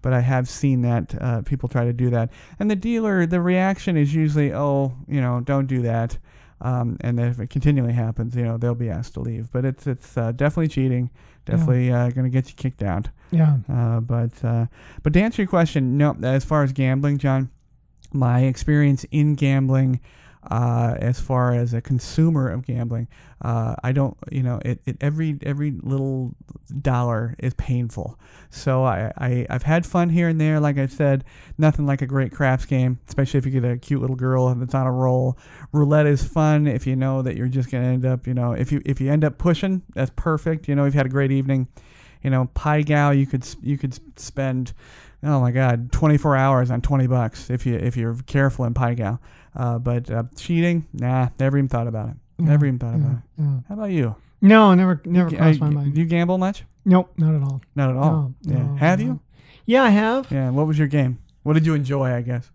but 0.01 0.13
I 0.13 0.21
have 0.21 0.49
seen 0.49 0.81
that 0.81 1.15
uh, 1.21 1.41
people 1.43 1.69
try 1.69 1.85
to 1.85 1.93
do 1.93 2.09
that. 2.09 2.31
And 2.59 2.69
the 2.69 2.75
dealer, 2.75 3.25
the 3.25 3.41
reaction 3.41 3.97
is 3.97 4.13
usually, 4.13 4.53
oh, 4.53 4.93
you 5.07 5.21
know, 5.21 5.41
don't 5.41 5.67
do 5.67 5.81
that. 5.83 6.17
Um, 6.59 6.97
and 7.01 7.19
if 7.19 7.39
it 7.39 7.49
continually 7.49 7.93
happens, 7.93 8.35
you 8.35 8.43
know, 8.43 8.57
they'll 8.57 8.75
be 8.75 8.89
asked 8.89 9.15
to 9.15 9.19
leave. 9.19 9.51
But 9.51 9.65
it's 9.65 9.87
it's 9.87 10.15
uh, 10.15 10.31
definitely 10.31 10.67
cheating, 10.67 11.09
definitely 11.45 11.91
uh, 11.91 12.09
going 12.09 12.25
to 12.25 12.29
get 12.29 12.49
you 12.49 12.55
kicked 12.55 12.83
out. 12.83 13.09
yeah 13.31 13.57
Uh, 13.69 13.99
but 13.99 14.43
uh, 14.43 14.67
but 15.01 15.13
to 15.13 15.21
answer 15.21 15.41
your 15.41 15.49
question, 15.49 15.97
no. 15.97 16.15
As 16.23 16.45
far 16.45 16.63
as 16.63 16.71
gambling, 16.71 17.17
John, 17.17 17.49
my 18.13 18.41
experience 18.41 19.05
in 19.11 19.33
gambling, 19.35 19.99
uh, 20.49 20.95
as 20.99 21.19
far 21.19 21.53
as 21.53 21.73
a 21.73 21.81
consumer 21.81 22.49
of 22.49 22.65
gambling, 22.65 23.07
uh, 23.41 23.75
I 23.83 23.91
don't, 23.91 24.17
you 24.31 24.43
know, 24.43 24.59
it, 24.65 24.81
it 24.85 24.97
every 25.01 25.37
every 25.43 25.71
little 25.71 26.35
dollar 26.81 27.35
is 27.39 27.53
painful. 27.55 28.19
So 28.49 28.83
I, 28.83 29.11
I 29.17 29.45
I've 29.49 29.63
had 29.63 29.85
fun 29.85 30.09
here 30.09 30.27
and 30.27 30.41
there. 30.41 30.59
Like 30.59 30.77
I 30.77 30.87
said, 30.87 31.23
nothing 31.57 31.85
like 31.85 32.01
a 32.01 32.07
great 32.07 32.31
craps 32.31 32.65
game, 32.65 32.99
especially 33.07 33.37
if 33.37 33.45
you 33.45 33.51
get 33.51 33.63
a 33.63 33.77
cute 33.77 34.01
little 34.01 34.15
girl 34.15 34.53
that's 34.55 34.73
on 34.73 34.87
a 34.87 34.91
roll. 34.91 35.37
Roulette 35.71 36.07
is 36.07 36.23
fun 36.23 36.67
if 36.67 36.87
you 36.87 36.95
know 36.95 37.21
that 37.21 37.35
you're 37.35 37.47
just 37.47 37.71
gonna 37.71 37.87
end 37.87 38.05
up, 38.05 38.25
you 38.25 38.33
know, 38.33 38.53
if 38.53 38.71
you 38.71 38.81
if 38.85 38.99
you 38.99 39.11
end 39.11 39.23
up 39.23 39.37
pushing, 39.37 39.83
that's 39.93 40.11
perfect. 40.15 40.67
You 40.67 40.75
know, 40.75 40.85
you've 40.85 40.93
had 40.93 41.05
a 41.05 41.09
great 41.09 41.31
evening. 41.31 41.67
You 42.23 42.29
know, 42.29 42.49
Pai 42.53 42.83
Gow, 42.83 43.11
you 43.11 43.25
could 43.25 43.47
you 43.61 43.77
could 43.77 43.97
spend, 44.19 44.73
oh 45.23 45.39
my 45.41 45.51
God, 45.51 45.91
24 45.91 46.35
hours 46.35 46.71
on 46.71 46.81
20 46.81 47.07
bucks 47.07 47.49
if 47.49 47.65
you 47.65 47.75
if 47.75 47.95
you're 47.97 48.15
careful 48.25 48.65
in 48.65 48.73
Pai 48.73 48.95
Gow. 48.95 49.19
Uh, 49.55 49.77
but 49.79 50.09
uh, 50.09 50.23
cheating, 50.35 50.87
nah, 50.93 51.29
never 51.39 51.57
even 51.57 51.67
thought 51.67 51.87
about 51.87 52.09
it. 52.09 52.15
Never 52.39 52.65
even 52.65 52.79
thought 52.79 52.95
about 52.95 53.11
it. 53.11 53.17
yeah, 53.37 53.45
yeah. 53.45 53.59
How 53.67 53.75
about 53.75 53.91
you? 53.91 54.15
no 54.43 54.73
never 54.73 54.99
never 55.05 55.29
G- 55.29 55.35
crossed 55.37 55.61
uh, 55.61 55.65
my 55.65 55.69
mind 55.69 55.93
Do 55.93 56.01
you 56.01 56.07
gamble 56.07 56.39
much? 56.39 56.63
nope 56.83 57.13
not 57.17 57.35
at 57.35 57.43
all 57.43 57.61
Not 57.75 57.91
at 57.91 57.95
all. 57.97 58.11
No, 58.11 58.33
yeah. 58.41 58.63
no, 58.63 58.75
Have 58.77 58.99
no. 58.99 59.05
you? 59.05 59.19
yeah 59.67 59.83
i 59.83 59.89
have 59.89 60.31
Yeah. 60.31 60.49
What 60.49 60.65
was 60.65 60.79
your 60.79 60.87
game? 60.87 61.19
What 61.43 61.53
did 61.53 61.65
you 61.67 61.75
enjoy? 61.75 62.11
I 62.11 62.21
guess. 62.23 62.49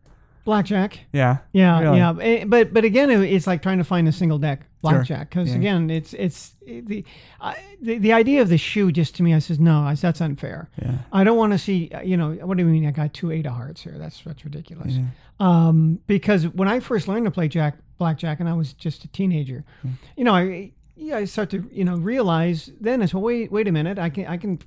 Blackjack 0.46 1.00
Yeah. 1.12 1.38
Yeah, 1.52 1.80
Really? 1.80 1.98
yeah, 1.98 2.14
Eh, 2.20 2.44
but 2.46 2.72
but 2.72 2.84
again, 2.84 3.10
it- 3.10 3.30
it's 3.34 3.46
like 3.46 3.60
trying 3.62 3.78
to 3.78 3.84
find 3.84 4.08
a 4.08 4.12
single 4.12 4.38
deck 4.38 4.60
blackjack 4.80 5.28
because 5.28 5.50
Yeah. 5.50 5.56
again, 5.56 5.90
it's 5.90 6.14
it's 6.14 6.54
it- 6.66 6.86
the, 6.86 7.04
I, 7.40 7.56
the 7.82 7.98
the 7.98 8.12
idea 8.14 8.40
of 8.40 8.48
the 8.48 8.56
shoe 8.56 8.90
just 8.92 9.14
to 9.16 9.22
me, 9.22 9.34
I 9.34 9.40
says 9.40 9.58
no, 9.60 9.80
I 9.80 9.94
that's 9.94 10.20
unfair. 10.22 10.70
Yeah. 10.80 10.98
I 11.12 11.24
don't 11.24 11.36
want 11.36 11.52
to 11.52 11.58
see, 11.58 11.90
uh, 11.92 12.00
you 12.00 12.16
know, 12.16 12.32
what 12.46 12.56
do 12.56 12.62
you 12.64 12.70
mean? 12.70 12.86
I 12.86 12.92
got 12.92 13.12
two 13.12 13.30
eight 13.30 13.44
of 13.44 13.52
hearts 13.52 13.82
here. 13.82 13.96
That's 13.98 14.22
that's 14.22 14.44
ridiculous. 14.44 14.94
Yeah. 14.94 15.04
Um, 15.40 15.98
because 16.06 16.48
when 16.48 16.68
I 16.68 16.80
first 16.80 17.08
learned 17.08 17.26
to 17.26 17.30
play 17.30 17.48
jack 17.48 17.76
blackjack, 17.98 18.40
and 18.40 18.48
I 18.48 18.52
was 18.54 18.72
just 18.72 19.04
a 19.04 19.08
teenager, 19.08 19.64
Hmm. 19.82 19.90
you 20.16 20.24
know, 20.24 20.34
I 20.34 20.70
yeah, 20.96 21.18
I 21.18 21.24
start 21.26 21.50
to 21.50 21.68
you 21.72 21.84
know 21.84 21.96
realize 21.96 22.70
then 22.80 23.02
is 23.02 23.12
well, 23.12 23.22
wait 23.24 23.50
wait 23.52 23.68
a 23.68 23.72
minute, 23.72 23.98
I 23.98 24.08
can 24.10 24.26
I 24.26 24.36
can 24.38 24.58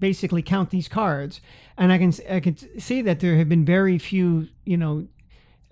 basically 0.00 0.42
count 0.42 0.70
these 0.70 0.88
cards, 0.88 1.40
and 1.76 1.92
I 1.92 1.98
can 1.98 2.12
I 2.30 2.40
can 2.40 2.56
see 2.80 3.02
that 3.02 3.20
there 3.20 3.36
have 3.36 3.48
been 3.48 3.64
very 3.64 3.98
few 3.98 4.48
you 4.66 4.76
know 4.76 5.06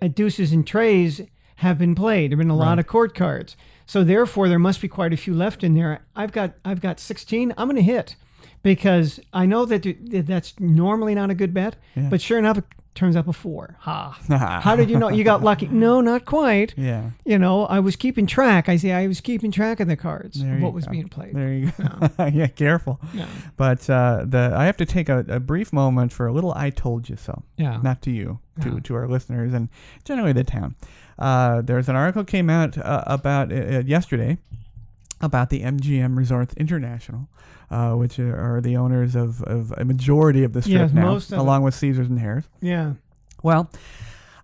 uh, 0.01 0.07
deuces 0.07 0.51
and 0.51 0.65
treys 0.65 1.21
have 1.57 1.77
been 1.77 1.95
played. 1.95 2.31
There've 2.31 2.37
been 2.37 2.49
a 2.49 2.55
lot 2.55 2.77
of 2.79 2.87
court 2.87 3.15
cards, 3.15 3.55
so 3.85 4.03
therefore 4.03 4.47
there 4.49 4.59
must 4.59 4.81
be 4.81 4.87
quite 4.87 5.13
a 5.13 5.17
few 5.17 5.33
left 5.33 5.63
in 5.63 5.73
there. 5.73 6.01
I've 6.15 6.31
got 6.31 6.53
I've 6.63 6.81
got 6.81 6.99
16. 6.99 7.53
I'm 7.57 7.67
going 7.67 7.75
to 7.77 7.81
hit 7.81 8.15
because 8.63 9.19
I 9.33 9.45
know 9.45 9.65
that 9.65 10.25
that's 10.27 10.53
normally 10.59 11.15
not 11.15 11.29
a 11.29 11.35
good 11.35 11.53
bet, 11.53 11.75
Yeah. 11.95 12.09
but 12.09 12.21
sure 12.21 12.37
enough, 12.37 12.59
turns 12.97 13.15
up 13.15 13.27
a 13.29 13.33
four. 13.33 13.77
Ha! 13.79 14.19
How 14.63 14.75
did 14.75 14.89
you 14.89 14.97
know 14.99 15.09
you 15.09 15.23
got 15.23 15.41
lucky? 15.43 15.67
No, 15.67 16.01
not 16.01 16.25
quite. 16.25 16.73
Yeah. 16.75 17.11
You 17.23 17.37
know, 17.39 17.65
I 17.67 17.79
was 17.79 17.95
keeping 17.95 18.27
track. 18.27 18.67
I 18.67 18.75
say 18.75 18.91
I 18.91 19.07
was 19.07 19.21
keeping 19.21 19.51
track 19.51 19.79
of 19.79 19.87
the 19.87 19.95
cards, 19.95 20.41
There 20.41 20.57
what 20.59 20.73
was 20.73 20.85
go. 20.85 20.91
being 20.91 21.07
played. 21.07 21.33
There 21.33 21.53
you 21.53 21.71
go. 21.77 22.09
yeah. 22.33 22.47
Careful. 22.47 22.99
Yeah, 23.13 23.27
But 23.55 23.89
uh, 23.89 24.25
the 24.27 24.51
I 24.55 24.65
have 24.65 24.77
to 24.77 24.85
take 24.85 25.07
a, 25.07 25.19
a 25.29 25.39
brief 25.39 25.71
moment 25.71 26.11
for 26.11 26.27
a 26.27 26.33
little 26.33 26.53
"I 26.53 26.69
told 26.71 27.07
you 27.07 27.15
so." 27.15 27.43
yeah, 27.55 27.79
not 27.81 28.01
to 28.01 28.11
you, 28.11 28.39
to, 28.61 28.69
No. 28.71 28.79
to 28.79 28.95
our 28.95 29.07
listeners 29.07 29.53
and 29.53 29.69
generally 30.03 30.33
the 30.33 30.43
town. 30.43 30.75
Uh, 31.19 31.61
there's 31.61 31.87
an 31.89 31.95
article 31.95 32.23
came 32.23 32.49
out 32.49 32.77
uh, 32.77 33.03
about 33.07 33.51
uh, 33.51 33.79
yesterday 33.85 34.37
about 35.21 35.49
the 35.49 35.61
MGM 35.61 36.17
Resorts 36.17 36.53
International, 36.55 37.27
uh, 37.71 37.93
which 37.93 38.19
are 38.19 38.61
the 38.61 38.77
owners 38.77 39.15
of, 39.15 39.41
of 39.43 39.73
a 39.77 39.83
majority 39.85 40.43
of 40.43 40.53
the 40.53 40.61
strip 40.61 40.79
Yes, 40.79 40.93
now, 40.93 41.01
most 41.01 41.31
of 41.31 41.39
it. 41.39 41.41
along 41.41 41.63
with 41.63 41.73
Caesars 41.75 42.07
and 42.09 42.19
Harrah's. 42.19 42.47
yeah. 42.61 42.93
Well, 43.43 43.69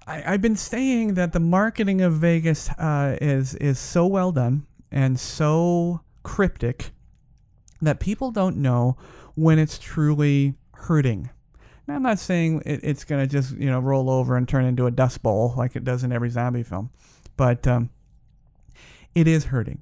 I, 0.05 0.33
I've 0.33 0.41
been 0.41 0.55
saying 0.55 1.15
that 1.15 1.33
the 1.33 1.39
marketing 1.39 2.01
of 2.01 2.13
Vegas 2.13 2.69
uh, 2.71 3.17
is 3.21 3.55
is 3.55 3.79
so 3.79 4.05
well 4.05 4.31
done 4.31 4.67
and 4.91 5.19
so 5.19 6.01
cryptic 6.21 6.91
that 7.81 7.99
people 7.99 8.29
don't 8.31 8.57
know 8.57 8.97
when 9.36 9.57
it's 9.57 9.79
truly 9.79 10.53
hurting. 10.74 11.30
Now, 11.88 11.95
I'm 11.95 12.03
not 12.03 12.19
saying 12.19 12.61
it, 12.65 12.82
it's 12.84 13.03
going 13.03 13.21
to 13.21 13.28
just 13.28 13.57
you 13.57 13.69
know 13.71 13.80
roll 13.80 14.09
over 14.11 14.38
and 14.38 14.47
turn 14.47 14.65
into 14.65 14.86
a 14.86 14.91
dust 14.91 15.24
bowl 15.24 15.53
like 15.57 15.76
it 15.76 15.84
does 15.84 16.03
in 16.03 16.11
every 16.11 16.30
zombie 16.30 16.63
film, 16.63 16.91
but 17.36 17.65
um, 17.67 17.89
it 19.15 19.28
is 19.28 19.45
hurting. 19.45 19.82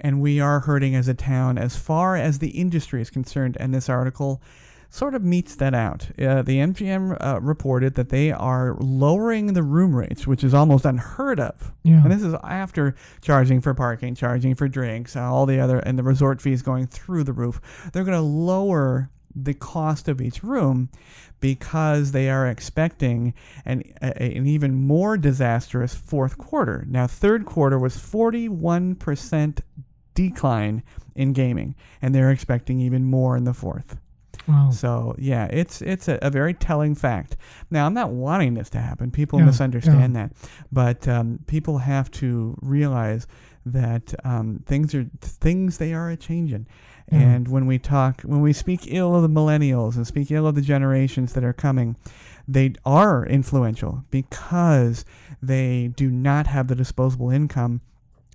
And 0.00 0.20
we 0.20 0.40
are 0.40 0.60
hurting 0.60 0.94
as 0.94 1.08
a 1.08 1.14
town 1.14 1.58
as 1.58 1.76
far 1.76 2.16
as 2.16 2.38
the 2.38 2.50
industry 2.50 3.00
is 3.00 3.10
concerned. 3.10 3.56
And 3.60 3.74
this 3.74 3.88
article 3.88 4.42
sort 4.94 5.14
of 5.16 5.24
meets 5.24 5.56
that 5.56 5.74
out. 5.74 6.08
Uh, 6.20 6.40
the 6.42 6.58
MGM 6.58 7.16
uh, 7.20 7.40
reported 7.40 7.94
that 7.94 8.10
they 8.10 8.30
are 8.30 8.76
lowering 8.78 9.52
the 9.52 9.62
room 9.62 9.94
rates, 9.94 10.24
which 10.24 10.44
is 10.44 10.54
almost 10.54 10.84
unheard 10.84 11.40
of. 11.40 11.72
Yeah. 11.82 12.02
And 12.02 12.12
this 12.12 12.22
is 12.22 12.34
after 12.44 12.94
charging 13.20 13.60
for 13.60 13.74
parking, 13.74 14.14
charging 14.14 14.54
for 14.54 14.68
drinks, 14.68 15.16
uh, 15.16 15.22
all 15.22 15.46
the 15.46 15.58
other, 15.58 15.80
and 15.80 15.98
the 15.98 16.04
resort 16.04 16.40
fees 16.40 16.62
going 16.62 16.86
through 16.86 17.24
the 17.24 17.32
roof. 17.32 17.60
They're 17.92 18.04
going 18.04 18.16
to 18.16 18.20
lower 18.20 19.10
the 19.34 19.54
cost 19.54 20.06
of 20.06 20.20
each 20.20 20.44
room 20.44 20.90
because 21.40 22.12
they 22.12 22.30
are 22.30 22.46
expecting 22.46 23.34
an, 23.64 23.82
a, 24.00 24.22
an 24.22 24.46
even 24.46 24.74
more 24.74 25.16
disastrous 25.16 25.94
fourth 25.94 26.38
quarter. 26.38 26.84
Now, 26.88 27.06
third 27.06 27.44
quarter 27.44 27.78
was 27.78 27.96
41% 27.96 29.58
decline 30.14 30.82
in 31.14 31.32
gaming, 31.32 31.74
and 32.02 32.14
they're 32.14 32.30
expecting 32.30 32.80
even 32.80 33.04
more 33.04 33.36
in 33.36 33.44
the 33.44 33.54
fourth. 33.54 33.96
Wow. 34.48 34.70
So 34.70 35.14
yeah, 35.18 35.46
it's 35.46 35.80
it's 35.80 36.08
a, 36.08 36.18
a, 36.20 36.30
very 36.30 36.54
telling 36.54 36.94
fact. 36.94 37.36
Now 37.70 37.86
I'm 37.86 37.94
not 37.94 38.10
wanting 38.10 38.54
this 38.54 38.68
to 38.70 38.78
happen. 38.78 39.10
People 39.10 39.38
Yeah, 39.38 39.46
misunderstand 39.46 40.14
yeah. 40.14 40.28
that, 40.28 40.32
but 40.70 41.08
um, 41.08 41.40
people 41.46 41.78
have 41.78 42.10
to 42.12 42.56
realize 42.60 43.26
that 43.64 44.14
um, 44.24 44.62
things 44.66 44.94
are 44.94 45.06
things 45.20 45.78
they 45.78 45.94
are 45.94 46.10
a 46.10 46.16
changing. 46.16 46.66
Yeah. 47.10 47.20
And 47.20 47.48
when 47.48 47.66
we 47.66 47.78
talk, 47.78 48.22
when 48.22 48.40
we 48.40 48.52
speak 48.52 48.82
ill 48.86 49.14
of 49.14 49.22
the 49.22 49.28
millennials 49.28 49.96
and 49.96 50.06
speak 50.06 50.30
ill 50.30 50.46
of 50.46 50.54
the 50.54 50.62
generations 50.62 51.32
that 51.34 51.44
are 51.44 51.52
coming, 51.52 51.96
they 52.46 52.74
are 52.84 53.26
influential 53.26 54.04
because 54.10 55.04
they 55.42 55.92
do 55.96 56.10
not 56.10 56.46
have 56.46 56.68
the 56.68 56.74
disposable 56.74 57.30
income 57.30 57.80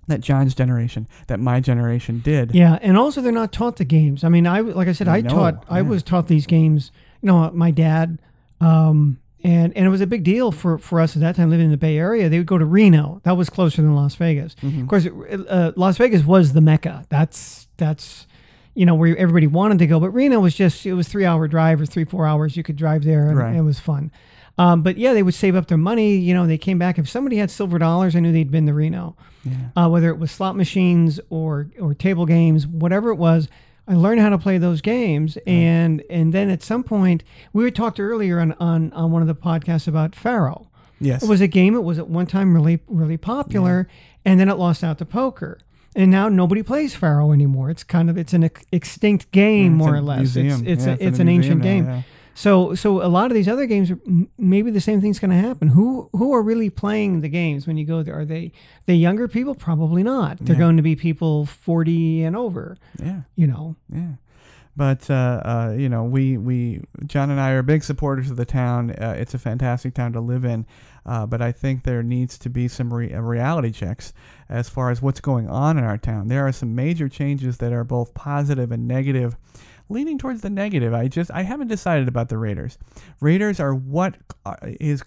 that 0.09 0.21
John's 0.21 0.53
generation, 0.53 1.07
that 1.27 1.39
my 1.39 1.59
generation 1.59 2.19
did. 2.23 2.53
Yeah, 2.53 2.77
and 2.81 2.97
also 2.97 3.21
they're 3.21 3.31
not 3.31 3.51
taught 3.53 3.77
the 3.77 3.85
games. 3.85 4.23
I 4.23 4.29
mean, 4.29 4.45
I 4.45 4.59
like 4.59 4.87
I 4.87 4.91
said, 4.91 5.07
I 5.07 5.21
No, 5.21 5.29
taught, 5.29 5.63
I 5.69 5.81
was 5.81 6.03
taught 6.03 6.27
these 6.27 6.45
games. 6.45 6.91
You 7.21 7.27
know, 7.27 7.49
my 7.51 7.71
dad, 7.71 8.19
um, 8.61 9.19
and 9.43 9.75
and 9.75 9.85
it 9.85 9.89
was 9.89 10.01
a 10.01 10.07
big 10.07 10.23
deal 10.23 10.51
for 10.51 10.77
for 10.77 10.99
us 10.99 11.15
at 11.15 11.21
that 11.21 11.35
time 11.35 11.49
living 11.49 11.65
in 11.65 11.71
the 11.71 11.77
Bay 11.77 11.97
Area. 11.97 12.27
They 12.29 12.37
would 12.37 12.47
go 12.47 12.57
to 12.57 12.65
Reno. 12.65 13.21
That 13.23 13.37
was 13.37 13.49
closer 13.49 13.81
than 13.81 13.95
Las 13.95 14.15
Vegas. 14.15 14.55
Mm-hmm. 14.61 14.81
Of 14.81 14.87
course, 14.87 15.07
uh, 15.49 15.71
Las 15.75 15.97
Vegas 15.97 16.23
was 16.25 16.53
the 16.53 16.61
mecca. 16.61 17.05
That's 17.09 17.67
that's 17.77 18.27
you 18.75 18.85
know 18.85 18.95
where 18.95 19.17
everybody 19.17 19.47
wanted 19.47 19.79
to 19.79 19.87
go. 19.87 19.99
But 19.99 20.09
Reno 20.11 20.39
was 20.39 20.55
just 20.55 20.85
it 20.85 20.93
was 20.93 21.07
three 21.07 21.25
hour 21.25 21.47
drive 21.47 21.79
or 21.81 21.85
three 21.85 22.05
four 22.05 22.25
hours. 22.25 22.55
You 22.57 22.63
could 22.63 22.75
drive 22.75 23.03
there, 23.03 23.27
and 23.29 23.37
Right. 23.37 23.55
it 23.55 23.61
was 23.61 23.79
fun. 23.79 24.11
Um, 24.59 24.81
but 24.83 24.97
yeah, 24.97 25.13
they 25.13 25.23
would 25.23 25.33
save 25.33 25.55
up 25.55 25.67
their 25.67 25.77
money. 25.77 26.15
You 26.17 26.33
know, 26.33 26.45
they 26.45 26.57
came 26.57 26.77
back. 26.77 26.99
If 26.99 27.09
somebody 27.09 27.37
had 27.37 27.49
silver 27.49 27.79
dollars, 27.79 28.15
I 28.15 28.19
knew 28.19 28.31
they'd 28.33 28.51
been 28.51 28.65
to 28.67 28.73
Reno 28.73 29.15
Yeah. 29.45 29.53
uh, 29.75 29.89
whether 29.89 30.09
it 30.09 30.19
was 30.19 30.31
slot 30.31 30.55
machines 30.57 31.19
or 31.29 31.69
or 31.79 31.93
table 31.93 32.25
games, 32.25 32.67
whatever 32.67 33.09
it 33.09 33.15
was. 33.15 33.47
I 33.87 33.95
learned 33.95 34.19
how 34.21 34.29
to 34.29 34.37
play 34.37 34.57
those 34.59 34.81
games, 34.81 35.37
and 35.47 36.03
and 36.09 36.33
then 36.33 36.49
at 36.49 36.61
some 36.61 36.83
point 36.83 37.23
we 37.53 37.63
had 37.63 37.73
talked 37.73 37.99
earlier 37.99 38.39
on, 38.39 38.51
on 38.59 38.91
on 38.93 39.11
one 39.11 39.21
of 39.21 39.27
the 39.27 39.33
podcasts 39.35 39.87
about 39.87 40.13
Faro. 40.15 40.67
Yes. 40.99 41.23
It 41.23 41.29
was 41.29 41.39
a 41.41 41.47
game. 41.47 41.73
It 41.75 41.83
was 41.83 41.97
at 41.97 42.09
one 42.09 42.25
time 42.27 42.53
really 42.53 42.81
really 42.87 43.17
popular, 43.17 43.87
and 44.25 44.39
then 44.39 44.49
it 44.49 44.55
lost 44.57 44.83
out 44.83 44.97
to 44.97 45.05
poker. 45.05 45.57
And 45.95 46.11
now 46.11 46.29
nobody 46.29 46.61
plays 46.61 46.93
Faro 46.93 47.31
anymore. 47.31 47.69
It's 47.71 47.83
kind 47.83 48.09
of 48.11 48.17
it's 48.17 48.33
an 48.33 48.43
ex- 48.43 48.63
extinct 48.71 49.31
game, 49.31 49.73
It's 49.73 49.77
more 49.77 49.95
or 49.95 50.01
less. 50.01 50.19
museum. 50.19 50.61
It's 50.67 50.83
it's, 50.83 50.85
Yeah, 50.85 50.91
a, 50.91 50.93
it's 50.95 51.03
it's 51.03 51.19
an 51.19 51.29
ancient 51.29 51.57
now, 51.59 51.63
game. 51.63 51.85
yeah. 51.85 52.01
So 52.33 52.73
so 52.75 53.01
a 53.05 53.07
lot 53.09 53.31
of 53.31 53.35
these 53.35 53.47
other 53.49 53.65
games, 53.65 53.91
maybe 54.37 54.71
the 54.71 54.79
same 54.81 55.01
thing's 55.01 55.19
going 55.19 55.31
to 55.31 55.47
happen. 55.47 55.67
Who 55.69 56.09
who 56.13 56.33
are 56.33 56.41
really 56.41 56.69
playing 56.69 57.21
the 57.21 57.29
games 57.29 57.67
when 57.67 57.75
you 57.77 57.85
go 57.85 58.01
there? 58.03 58.17
Are 58.17 58.25
they 58.25 58.51
the 58.85 58.95
younger 58.95 59.27
people? 59.27 59.55
Probably 59.55 60.03
not. 60.03 60.37
They're 60.39 60.55
Yeah. 60.55 60.59
going 60.61 60.77
to 60.77 60.83
be 60.83 60.95
people 60.95 61.45
forty 61.45 62.23
and 62.23 62.35
over. 62.35 62.77
yeah. 63.03 63.21
You 63.35 63.47
know. 63.47 63.75
Yeah. 63.93 64.13
But 64.77 65.09
uh, 65.09 65.41
uh, 65.43 65.75
you 65.77 65.89
know, 65.89 66.05
we 66.05 66.37
we 66.37 66.81
John 67.05 67.29
and 67.29 67.41
I 67.41 67.49
are 67.51 67.63
big 67.63 67.83
supporters 67.83 68.31
of 68.31 68.37
the 68.37 68.45
town. 68.45 68.91
Uh, 68.91 69.15
it's 69.17 69.33
a 69.33 69.39
fantastic 69.39 69.93
town 69.93 70.13
to 70.13 70.21
live 70.21 70.45
in. 70.45 70.65
Uh, 71.05 71.25
but 71.25 71.41
I 71.41 71.51
think 71.51 71.83
there 71.83 72.03
needs 72.03 72.37
to 72.37 72.49
be 72.49 72.67
some 72.67 72.93
re- 72.93 73.11
uh, 73.13 73.19
reality 73.19 73.71
checks 73.71 74.13
as 74.47 74.69
far 74.69 74.91
as 74.91 75.01
what's 75.01 75.19
going 75.19 75.49
on 75.49 75.77
in 75.77 75.83
our 75.83 75.97
town. 75.97 76.27
There 76.27 76.45
are 76.47 76.51
some 76.53 76.75
major 76.75 77.09
changes 77.09 77.57
that 77.57 77.73
are 77.73 77.83
both 77.83 78.13
positive 78.13 78.71
and 78.71 78.87
negative, 78.87 79.35
leaning 79.89 80.17
towards 80.17 80.41
the 80.41 80.49
negative. 80.49 80.93
I 80.93 81.07
just 81.07 81.31
I 81.31 81.41
haven't 81.41 81.67
decided 81.67 82.07
about 82.07 82.29
the 82.29 82.37
Raiders. 82.37 82.77
Raiders 83.19 83.59
are 83.59 83.73
what 83.73 84.15
uh, 84.45 84.55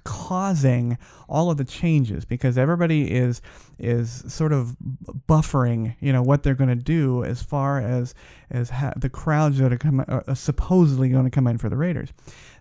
causing 0.04 0.98
all 1.28 1.50
of 1.50 1.56
the 1.56 1.64
changes 1.64 2.24
because 2.24 2.58
everybody 2.58 3.10
is 3.10 3.40
is 3.78 4.24
sort 4.32 4.52
of 4.52 4.76
buffering, 5.28 5.96
you 6.00 6.12
know, 6.12 6.22
what 6.22 6.42
they're 6.42 6.54
going 6.54 6.68
to 6.68 6.76
do 6.76 7.24
as 7.24 7.42
far 7.42 7.80
as 7.80 8.14
as 8.50 8.70
ha- 8.70 8.92
the 8.96 9.08
crowds 9.08 9.58
that 9.58 9.72
are 9.72 9.78
come, 9.78 10.04
uh, 10.06 10.34
supposedly 10.34 11.08
going 11.08 11.24
to 11.24 11.30
come 11.30 11.46
in 11.46 11.58
for 11.58 11.68
the 11.68 11.76
Raiders. 11.76 12.12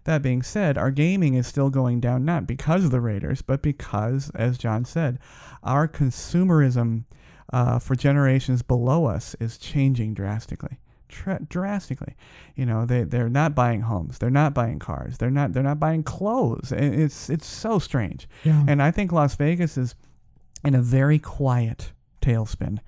That 0.06 0.22
being 0.22 0.42
said, 0.42 0.78
our 0.78 0.92
gaming 0.92 1.36
is 1.36 1.46
still 1.46 1.70
going 1.70 2.00
down 2.00 2.26
not 2.26 2.48
because 2.48 2.84
of 2.84 2.92
the 2.92 3.02
Raiders, 3.02 3.42
but 3.42 3.62
because, 3.62 4.32
as 4.34 4.58
John 4.58 4.84
said, 4.84 5.20
our 5.64 5.88
consumerism 5.88 7.04
uh, 7.54 7.78
for 7.80 7.96
generations 7.96 8.62
below 8.62 9.06
us 9.06 9.36
is 9.40 9.58
changing 9.58 10.14
drastically. 10.14 10.80
Tra- 11.12 11.42
drastically, 11.50 12.16
you 12.56 12.66
know, 12.66 12.86
they 12.86 13.04
they're 13.04 13.30
not 13.30 13.54
buying 13.54 13.82
homes, 13.82 14.18
they're 14.18 14.30
not 14.30 14.54
buying 14.54 14.80
cars, 14.80 15.18
they're 15.18 15.30
not 15.30 15.52
they're 15.54 15.62
not 15.62 15.80
buying 15.80 16.04
clothes. 16.04 16.72
It's 16.72 17.30
it's 17.30 17.46
so 17.46 17.80
strange. 17.80 18.28
Yeah. 18.46 18.64
And 18.68 18.82
I 18.82 18.92
think 18.92 19.12
Las 19.12 19.36
Vegas 19.36 19.78
is 19.78 19.94
in 20.64 20.74
a 20.74 20.82
very 20.82 21.20
quiet 21.20 21.92
tailspin 22.22 22.80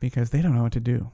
because 0.00 0.30
they 0.30 0.40
don't 0.42 0.54
know 0.54 0.62
what 0.62 0.72
to 0.72 0.80
do. 0.80 1.10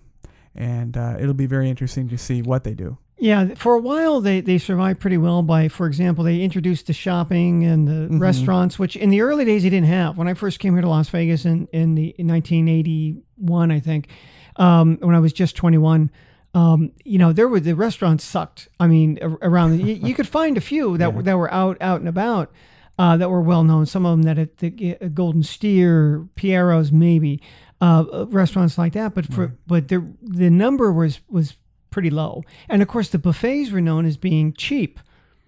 And 0.54 0.96
uh, 0.96 1.16
it'll 1.18 1.34
be 1.34 1.46
very 1.46 1.70
interesting 1.70 2.08
to 2.08 2.18
see 2.18 2.42
what 2.42 2.64
they 2.64 2.74
do. 2.74 2.98
Yeah, 3.20 3.54
for 3.54 3.74
a 3.74 3.80
while 3.80 4.20
they, 4.20 4.40
they 4.40 4.58
survived 4.58 5.00
pretty 5.00 5.16
well 5.18 5.42
by, 5.42 5.68
for 5.68 5.86
example, 5.86 6.22
they 6.22 6.40
introduced 6.40 6.86
the 6.86 6.92
shopping 6.92 7.64
and 7.64 7.88
the 7.88 8.08
Mhm. 8.14 8.20
restaurants, 8.20 8.78
which 8.78 8.94
in 8.94 9.10
the 9.10 9.22
early 9.22 9.44
days 9.44 9.62
they 9.64 9.70
didn't 9.70 9.88
have. 9.88 10.16
When 10.16 10.28
I 10.28 10.34
first 10.34 10.58
came 10.60 10.74
here 10.74 10.82
to 10.82 10.88
Las 10.88 11.08
Vegas 11.08 11.44
in, 11.44 11.66
in 11.72 11.94
the 11.96 12.14
in 12.18 12.26
1981, 12.28 13.70
I 13.70 13.80
think, 13.80 14.08
um, 14.56 14.98
when 15.00 15.14
I 15.14 15.18
was 15.20 15.32
just 15.32 15.56
21, 15.56 16.10
um, 16.58 16.90
you 17.04 17.18
know, 17.18 17.32
there 17.32 17.46
were 17.46 17.60
the 17.60 17.74
restaurants 17.74 18.24
sucked. 18.24 18.68
I 18.80 18.88
mean, 18.88 19.18
around 19.22 19.78
you, 19.78 19.94
you 19.94 20.14
could 20.14 20.26
find 20.26 20.56
a 20.56 20.60
few 20.60 20.98
that 20.98 21.14
were 21.14 21.22
that 21.22 21.36
were 21.36 21.52
out 21.52 21.76
out 21.80 22.00
and 22.00 22.08
about. 22.08 22.52
Uh, 22.98 23.16
that 23.16 23.30
were 23.30 23.40
well 23.40 23.62
known. 23.62 23.86
Some 23.86 24.04
of 24.04 24.10
them 24.10 24.22
that 24.22 24.38
at 24.40 24.56
the 24.56 24.96
uh, 25.00 25.06
Golden 25.06 25.44
Steer, 25.44 26.26
Piero's, 26.34 26.90
maybe 26.90 27.40
uh, 27.80 28.04
uh, 28.12 28.26
restaurants 28.26 28.76
like 28.76 28.94
that. 28.94 29.14
But 29.14 29.32
for 29.32 29.54
but 29.68 29.86
the 29.86 30.04
the 30.20 30.50
number 30.50 30.92
was 30.92 31.20
was 31.28 31.54
pretty 31.90 32.10
low. 32.10 32.42
And 32.68 32.82
of 32.82 32.88
course, 32.88 33.08
the 33.10 33.18
buffets 33.18 33.70
were 33.70 33.80
known 33.80 34.04
as 34.04 34.16
being 34.16 34.52
cheap. 34.52 34.98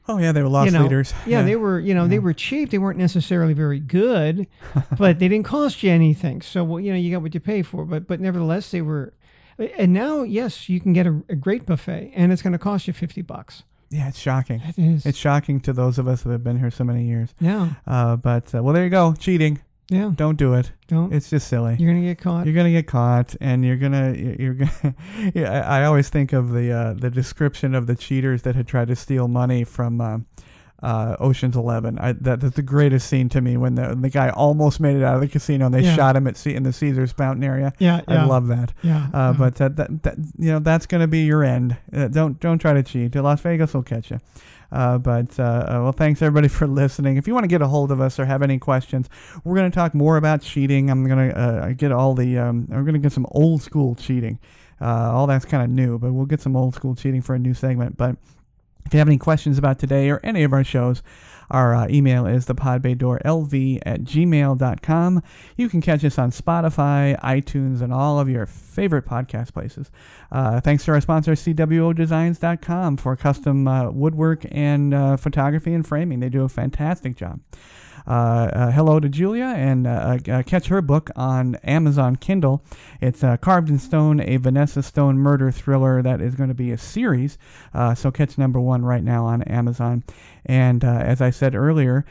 Oh 0.06 0.18
yeah, 0.18 0.30
they 0.30 0.42
were 0.42 0.48
lost 0.48 0.66
you 0.66 0.78
know, 0.78 0.84
leaders. 0.84 1.12
Yeah, 1.26 1.42
they 1.42 1.56
were. 1.56 1.80
You 1.80 1.92
know, 1.92 2.06
they 2.06 2.20
were 2.20 2.32
cheap. 2.32 2.70
They 2.70 2.78
weren't 2.78 2.98
necessarily 2.98 3.52
very 3.52 3.80
good, 3.80 4.46
but 4.96 5.18
they 5.18 5.26
didn't 5.26 5.46
cost 5.46 5.82
you 5.82 5.90
anything. 5.90 6.42
So 6.42 6.62
well, 6.62 6.78
you 6.78 6.92
know, 6.92 6.98
you 6.98 7.10
got 7.10 7.22
what 7.22 7.34
you 7.34 7.40
pay 7.40 7.62
for. 7.62 7.84
But 7.84 8.06
but 8.06 8.20
nevertheless, 8.20 8.70
they 8.70 8.82
were. 8.82 9.12
And 9.60 9.92
now, 9.92 10.22
yes, 10.22 10.68
you 10.68 10.80
can 10.80 10.92
get 10.92 11.06
a, 11.06 11.22
a 11.28 11.34
great 11.36 11.66
buffet, 11.66 12.12
and 12.14 12.32
it's 12.32 12.42
going 12.42 12.52
to 12.52 12.58
cost 12.58 12.86
you 12.86 12.92
fifty 12.92 13.22
bucks. 13.22 13.62
Yeah, 13.90 14.08
it's 14.08 14.18
shocking. 14.18 14.60
It 14.64 14.78
is. 14.78 15.04
It's 15.06 15.18
shocking 15.18 15.60
to 15.62 15.72
those 15.72 15.98
of 15.98 16.06
us 16.06 16.22
that 16.22 16.30
have 16.30 16.44
been 16.44 16.58
here 16.60 16.70
so 16.70 16.84
many 16.84 17.04
years. 17.04 17.34
yeah, 17.40 17.70
Uh, 17.86 18.16
but 18.16 18.54
uh, 18.54 18.62
well, 18.62 18.72
there 18.72 18.84
you 18.84 18.90
go. 18.90 19.14
Cheating. 19.18 19.60
yeah. 19.88 20.12
Don't 20.14 20.36
do 20.38 20.54
it. 20.54 20.70
Don't. 20.86 21.12
It's 21.12 21.28
just 21.28 21.48
silly. 21.48 21.74
You're 21.78 21.90
going 21.92 22.00
to 22.02 22.08
get 22.08 22.18
caught. 22.20 22.46
You're 22.46 22.54
gonna 22.54 22.70
get 22.70 22.86
caught, 22.86 23.34
and 23.40 23.64
you're 23.64 23.76
gonna 23.76 24.12
you're 24.14 24.54
gonna. 24.54 24.94
yeah, 25.34 25.66
I, 25.68 25.80
I 25.80 25.84
always 25.84 26.08
think 26.08 26.32
of 26.32 26.52
the 26.52 26.70
uh, 26.72 26.92
the 26.94 27.10
description 27.10 27.74
of 27.74 27.86
the 27.88 27.96
cheaters 27.96 28.42
that 28.42 28.54
had 28.54 28.68
tried 28.68 28.88
to 28.88 28.96
steal 28.96 29.26
money 29.28 29.64
from 29.64 30.00
uh, 30.82 30.86
uh, 30.86 31.16
Ocean's 31.20 31.56
Eleven. 31.56 31.98
I, 31.98 32.12
that, 32.12 32.40
that's 32.40 32.56
the 32.56 32.62
greatest 32.62 33.08
scene 33.08 33.28
to 33.30 33.40
me 33.40 33.56
when 33.56 33.74
the 33.74 33.94
the 33.94 34.08
guy 34.10 34.30
almost 34.30 34.80
made 34.80 34.96
it 34.96 35.02
out 35.02 35.14
of 35.16 35.20
the 35.20 35.28
casino 35.28 35.66
and 35.66 35.74
they 35.74 35.82
Yeah. 35.82 35.94
shot 35.96 36.16
him 36.16 36.26
at 36.26 36.36
sea 36.36 36.54
in 36.54 36.62
the 36.62 36.72
Caesar's 36.72 37.12
Fountain 37.12 37.44
area. 37.44 37.72
yeah, 37.78 38.00
yeah. 38.08 38.22
I 38.22 38.26
love 38.26 38.48
that. 38.48 38.72
Yeah. 38.82 39.08
Uh. 39.12 39.32
But 39.32 39.56
that, 39.56 39.76
that, 39.76 40.02
that 40.02 40.16
you 40.38 40.52
know 40.52 40.58
that's 40.58 40.86
going 40.86 41.00
to 41.02 41.06
be 41.08 41.20
your 41.24 41.42
end. 41.44 41.76
Uh, 41.92 42.08
don't 42.08 42.38
don't 42.40 42.58
try 42.58 42.72
to 42.72 42.82
cheat. 42.82 43.14
Las 43.14 43.40
Vegas 43.40 43.74
will 43.74 43.82
catch 43.82 44.10
you. 44.10 44.20
Uh, 44.72 44.98
but 44.98 45.38
uh, 45.40 45.42
uh, 45.42 45.66
well, 45.82 45.92
thanks 45.92 46.22
everybody 46.22 46.46
for 46.48 46.66
listening. 46.68 47.16
If 47.16 47.26
you 47.26 47.34
want 47.34 47.42
to 47.44 47.48
get 47.48 47.60
a 47.60 47.66
hold 47.66 47.90
of 47.90 48.00
us 48.00 48.20
or 48.20 48.24
have 48.24 48.40
any 48.40 48.56
questions, 48.58 49.08
we're 49.42 49.56
going 49.56 49.68
to 49.70 49.74
talk 49.74 49.94
more 49.94 50.16
about 50.16 50.42
cheating. 50.42 50.90
I'm 50.90 51.04
going 51.06 51.28
to 51.30 51.36
uh, 51.36 51.72
get 51.72 51.90
all 51.90 52.14
the 52.14 52.38
um, 52.38 52.66
we're 52.70 52.82
going 52.82 52.94
to 52.94 53.00
get 53.00 53.12
some 53.12 53.26
old 53.32 53.62
school 53.62 53.96
cheating. 53.96 54.38
Uh, 54.80 55.10
all 55.12 55.26
that's 55.26 55.44
kind 55.44 55.62
of 55.64 55.70
new, 55.70 55.98
but 55.98 56.12
we'll 56.12 56.24
get 56.24 56.40
some 56.40 56.56
old 56.56 56.74
school 56.74 56.94
cheating 56.94 57.20
for 57.20 57.34
a 57.34 57.38
new 57.38 57.52
segment. 57.52 57.96
But 57.96 58.16
if 58.86 58.92
you 58.92 58.98
have 58.98 59.08
any 59.08 59.18
questions 59.18 59.58
about 59.58 59.78
today 59.78 60.10
or 60.10 60.20
any 60.22 60.42
of 60.42 60.52
our 60.52 60.64
shows, 60.64 61.02
our 61.50 61.74
uh, 61.74 61.88
email 61.88 62.26
is 62.26 62.46
thepodbaydoorlv 62.46 63.78
at 63.84 64.02
gmail.com. 64.02 65.22
You 65.56 65.68
can 65.68 65.80
catch 65.80 66.04
us 66.04 66.18
on 66.18 66.30
Spotify, 66.30 67.18
iTunes, 67.20 67.82
and 67.82 67.92
all 67.92 68.20
of 68.20 68.28
your 68.28 68.46
favorite 68.46 69.04
podcast 69.04 69.52
places. 69.52 69.90
Uh, 70.30 70.60
thanks 70.60 70.84
to 70.84 70.92
our 70.92 71.00
sponsor, 71.00 71.32
CWODesigns.com, 71.32 72.96
for 72.98 73.16
custom 73.16 73.66
uh, 73.66 73.90
woodwork 73.90 74.44
and 74.50 74.94
uh, 74.94 75.16
photography 75.16 75.74
and 75.74 75.86
framing. 75.86 76.20
They 76.20 76.28
do 76.28 76.44
a 76.44 76.48
fantastic 76.48 77.16
job. 77.16 77.40
Uh, 78.06 78.10
uh, 78.10 78.70
hello 78.70 78.98
to 78.98 79.08
Julia 79.08 79.44
and 79.56 79.86
uh, 79.86 80.18
catch 80.44 80.66
her 80.68 80.80
book 80.80 81.10
on 81.16 81.56
Amazon 81.56 82.16
Kindle. 82.16 82.62
It's 83.00 83.22
Carved 83.40 83.68
in 83.68 83.78
Stone, 83.78 84.20
a 84.20 84.36
Vanessa 84.36 84.82
Stone 84.82 85.18
murder 85.18 85.50
thriller 85.50 86.02
that 86.02 86.20
is 86.20 86.34
going 86.34 86.48
to 86.48 86.54
be 86.54 86.70
a 86.70 86.78
series. 86.78 87.38
So 87.96 88.10
catch 88.10 88.38
number 88.38 88.60
one 88.60 88.84
right 88.84 89.02
now 89.02 89.26
on 89.26 89.42
Amazon. 89.42 90.04
And 90.46 90.84
as 90.84 91.20
I 91.20 91.30
said 91.30 91.54
earlier, 91.54 92.04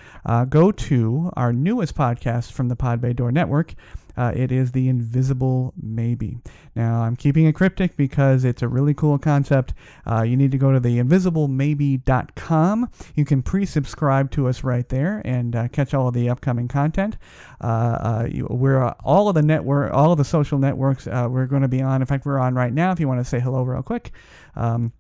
go 0.50 0.72
to 0.72 1.32
our 1.36 1.52
newest 1.54 1.96
podcast 1.96 2.52
from 2.52 2.70
the 2.70 2.76
Pod 2.76 3.02
Bay 3.02 3.14
Door 3.14 3.32
Network. 3.34 3.76
Uh, 4.20 4.34
it 4.36 4.52
is 4.52 4.74
the 4.74 4.90
invisible 4.90 5.74
maybe. 5.82 6.38
Now, 6.76 7.04
I'm 7.04 7.16
keeping 7.16 7.46
it 7.46 7.54
cryptic 7.54 7.96
because 7.96 8.44
it's 8.44 8.62
a 8.62 8.68
really 8.68 8.94
cool 8.94 9.18
concept. 9.18 9.74
Uh, 10.06 10.24
you 10.24 10.36
need 10.36 10.52
to 10.52 10.58
go 10.58 10.74
to 10.74 10.80
the 10.80 11.00
invisiblemaybe.com. 11.00 12.90
You 13.16 13.24
can 13.24 13.42
pre 13.42 13.66
subscribe 13.66 14.30
to 14.32 14.50
us 14.50 14.62
right 14.62 14.88
there 14.90 15.22
and 15.24 15.56
uh, 15.56 15.70
catch 15.70 15.94
all 15.94 16.10
of 16.10 16.14
the 16.14 16.30
upcoming 16.30 16.68
content. 16.68 17.16
Uh, 17.62 17.66
uh, 17.68 18.28
you, 18.30 18.46
we're 18.50 18.84
uh, 18.84 18.94
all 19.06 19.30
of 19.30 19.36
the 19.36 19.42
network, 19.42 19.94
all 19.94 20.12
of 20.12 20.18
the 20.18 20.26
social 20.26 20.60
networks 20.60 21.06
we're 21.06 21.46
going 21.46 21.62
to 21.62 21.70
be 21.70 21.82
on. 21.82 22.02
In 22.02 22.06
fact, 22.06 22.26
we're 22.26 22.40
on 22.40 22.56
right 22.56 22.74
now 22.74 22.92
if 22.92 23.00
you 23.00 23.08
want 23.08 23.22
to 23.22 23.26
say 23.26 23.40
hello 23.40 23.64
real 23.64 23.82
quick. 23.82 24.12
Um, 24.56 24.92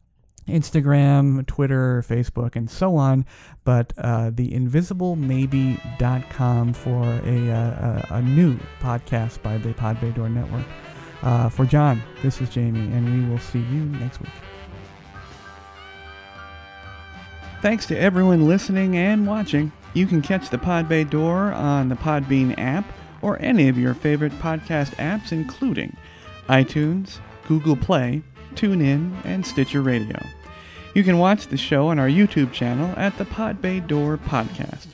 Instagram, 0.49 1.45
Twitter, 1.45 2.03
Facebook, 2.07 2.55
and 2.55 2.69
so 2.69 2.95
on. 2.95 3.25
But 3.63 3.93
uh, 3.97 4.29
the 4.33 4.51
invisiblemaybe.com 4.51 6.73
for 6.73 7.03
a, 7.03 7.51
uh, 7.51 8.05
a, 8.09 8.21
new 8.21 8.57
podcast 8.79 9.41
by 9.41 9.57
the 9.57 9.73
Pod 9.73 9.99
Bay 10.01 10.11
Door 10.11 10.29
Network. 10.29 10.65
Uh, 11.21 11.49
for 11.49 11.65
John, 11.65 12.01
this 12.21 12.39
is 12.41 12.49
Jamey, 12.49 12.95
and 12.95 13.23
we 13.23 13.29
will 13.29 13.39
see 13.39 13.59
you 13.59 13.83
next 13.99 14.21
week. 14.21 14.29
Thanks 17.61 17.85
to 17.87 17.97
everyone 17.97 18.47
listening 18.47 18.95
and 18.95 19.27
watching. 19.27 19.73
You 19.93 20.07
can 20.07 20.21
catch 20.21 20.49
the 20.49 20.57
Pod 20.57 20.87
Bay 20.87 21.03
Door 21.03 21.51
on 21.51 21.89
the 21.89 21.95
Podbean 21.95 22.57
app 22.57 22.85
or 23.21 23.37
any 23.41 23.67
of 23.67 23.77
your 23.77 23.93
favorite 23.93 24.31
podcast 24.39 24.95
apps, 24.95 25.33
including 25.33 25.97
iTunes, 26.47 27.19
Google 27.47 27.75
Play, 27.75 28.23
TuneIn, 28.55 29.13
and 29.25 29.45
Stitcher 29.45 29.81
Radio. 29.81 30.17
You 30.93 31.03
can 31.03 31.19
watch 31.19 31.47
the 31.47 31.57
show 31.57 31.87
on 31.89 31.99
our 31.99 32.07
YouTube 32.07 32.51
channel 32.51 32.93
at 32.97 33.17
the 33.17 33.25
Pod 33.25 33.61
Bay 33.61 33.79
Door 33.79 34.17
Podcast. 34.17 34.87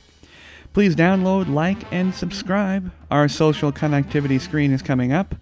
Please 0.74 0.94
download, 0.94 1.52
like, 1.52 1.90
and 1.90 2.14
subscribe. 2.14 2.92
Our 3.10 3.28
social 3.28 3.72
connectivity 3.72 4.38
screen 4.38 4.72
is 4.72 4.82
coming 4.82 5.10
up. 5.12 5.34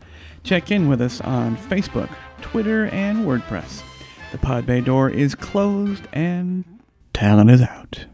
Check 0.45 0.71
in 0.71 0.89
with 0.89 1.01
us 1.01 1.21
on 1.21 1.57
Facebook, 1.57 2.09
Twitter, 2.41 2.87
and 2.87 3.27
WordPress. 3.27 3.83
The 4.31 4.39
Pod 4.39 4.65
Bay 4.65 4.81
Door 4.81 5.11
is 5.11 5.35
closed 5.35 6.05
and 6.13 6.65
talent 7.13 7.51
is 7.51 7.63
out. 7.63 8.07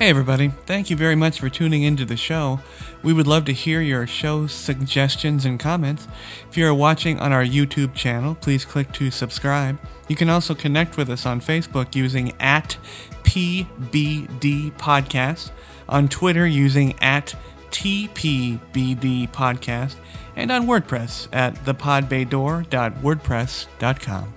Hey, 0.00 0.08
everybody. 0.08 0.48
Thank 0.64 0.88
you 0.88 0.96
very 0.96 1.14
much 1.14 1.40
for 1.40 1.50
tuning 1.50 1.82
into 1.82 2.06
the 2.06 2.16
show. 2.16 2.60
We 3.02 3.12
would 3.12 3.26
love 3.26 3.44
to 3.44 3.52
hear 3.52 3.82
your 3.82 4.06
show 4.06 4.46
suggestions 4.46 5.44
and 5.44 5.60
comments. 5.60 6.08
If 6.48 6.56
you're 6.56 6.72
watching 6.72 7.20
on 7.20 7.34
our 7.34 7.44
YouTube 7.44 7.92
channel, 7.92 8.34
please 8.34 8.64
click 8.64 8.92
to 8.92 9.10
subscribe. 9.10 9.78
You 10.08 10.16
can 10.16 10.30
also 10.30 10.54
connect 10.54 10.96
with 10.96 11.10
us 11.10 11.26
on 11.26 11.42
Facebook 11.42 11.94
using 11.94 12.32
at 12.40 12.78
PBD 13.24 14.72
Podcast, 14.78 15.50
on 15.86 16.08
Twitter 16.08 16.46
using 16.46 16.98
at 17.02 17.34
TPBD 17.70 19.30
Podcast, 19.32 19.96
and 20.34 20.50
on 20.50 20.66
WordPress 20.66 21.28
at 21.30 21.56
thepodbaydoor.wordpress.com. 21.66 24.34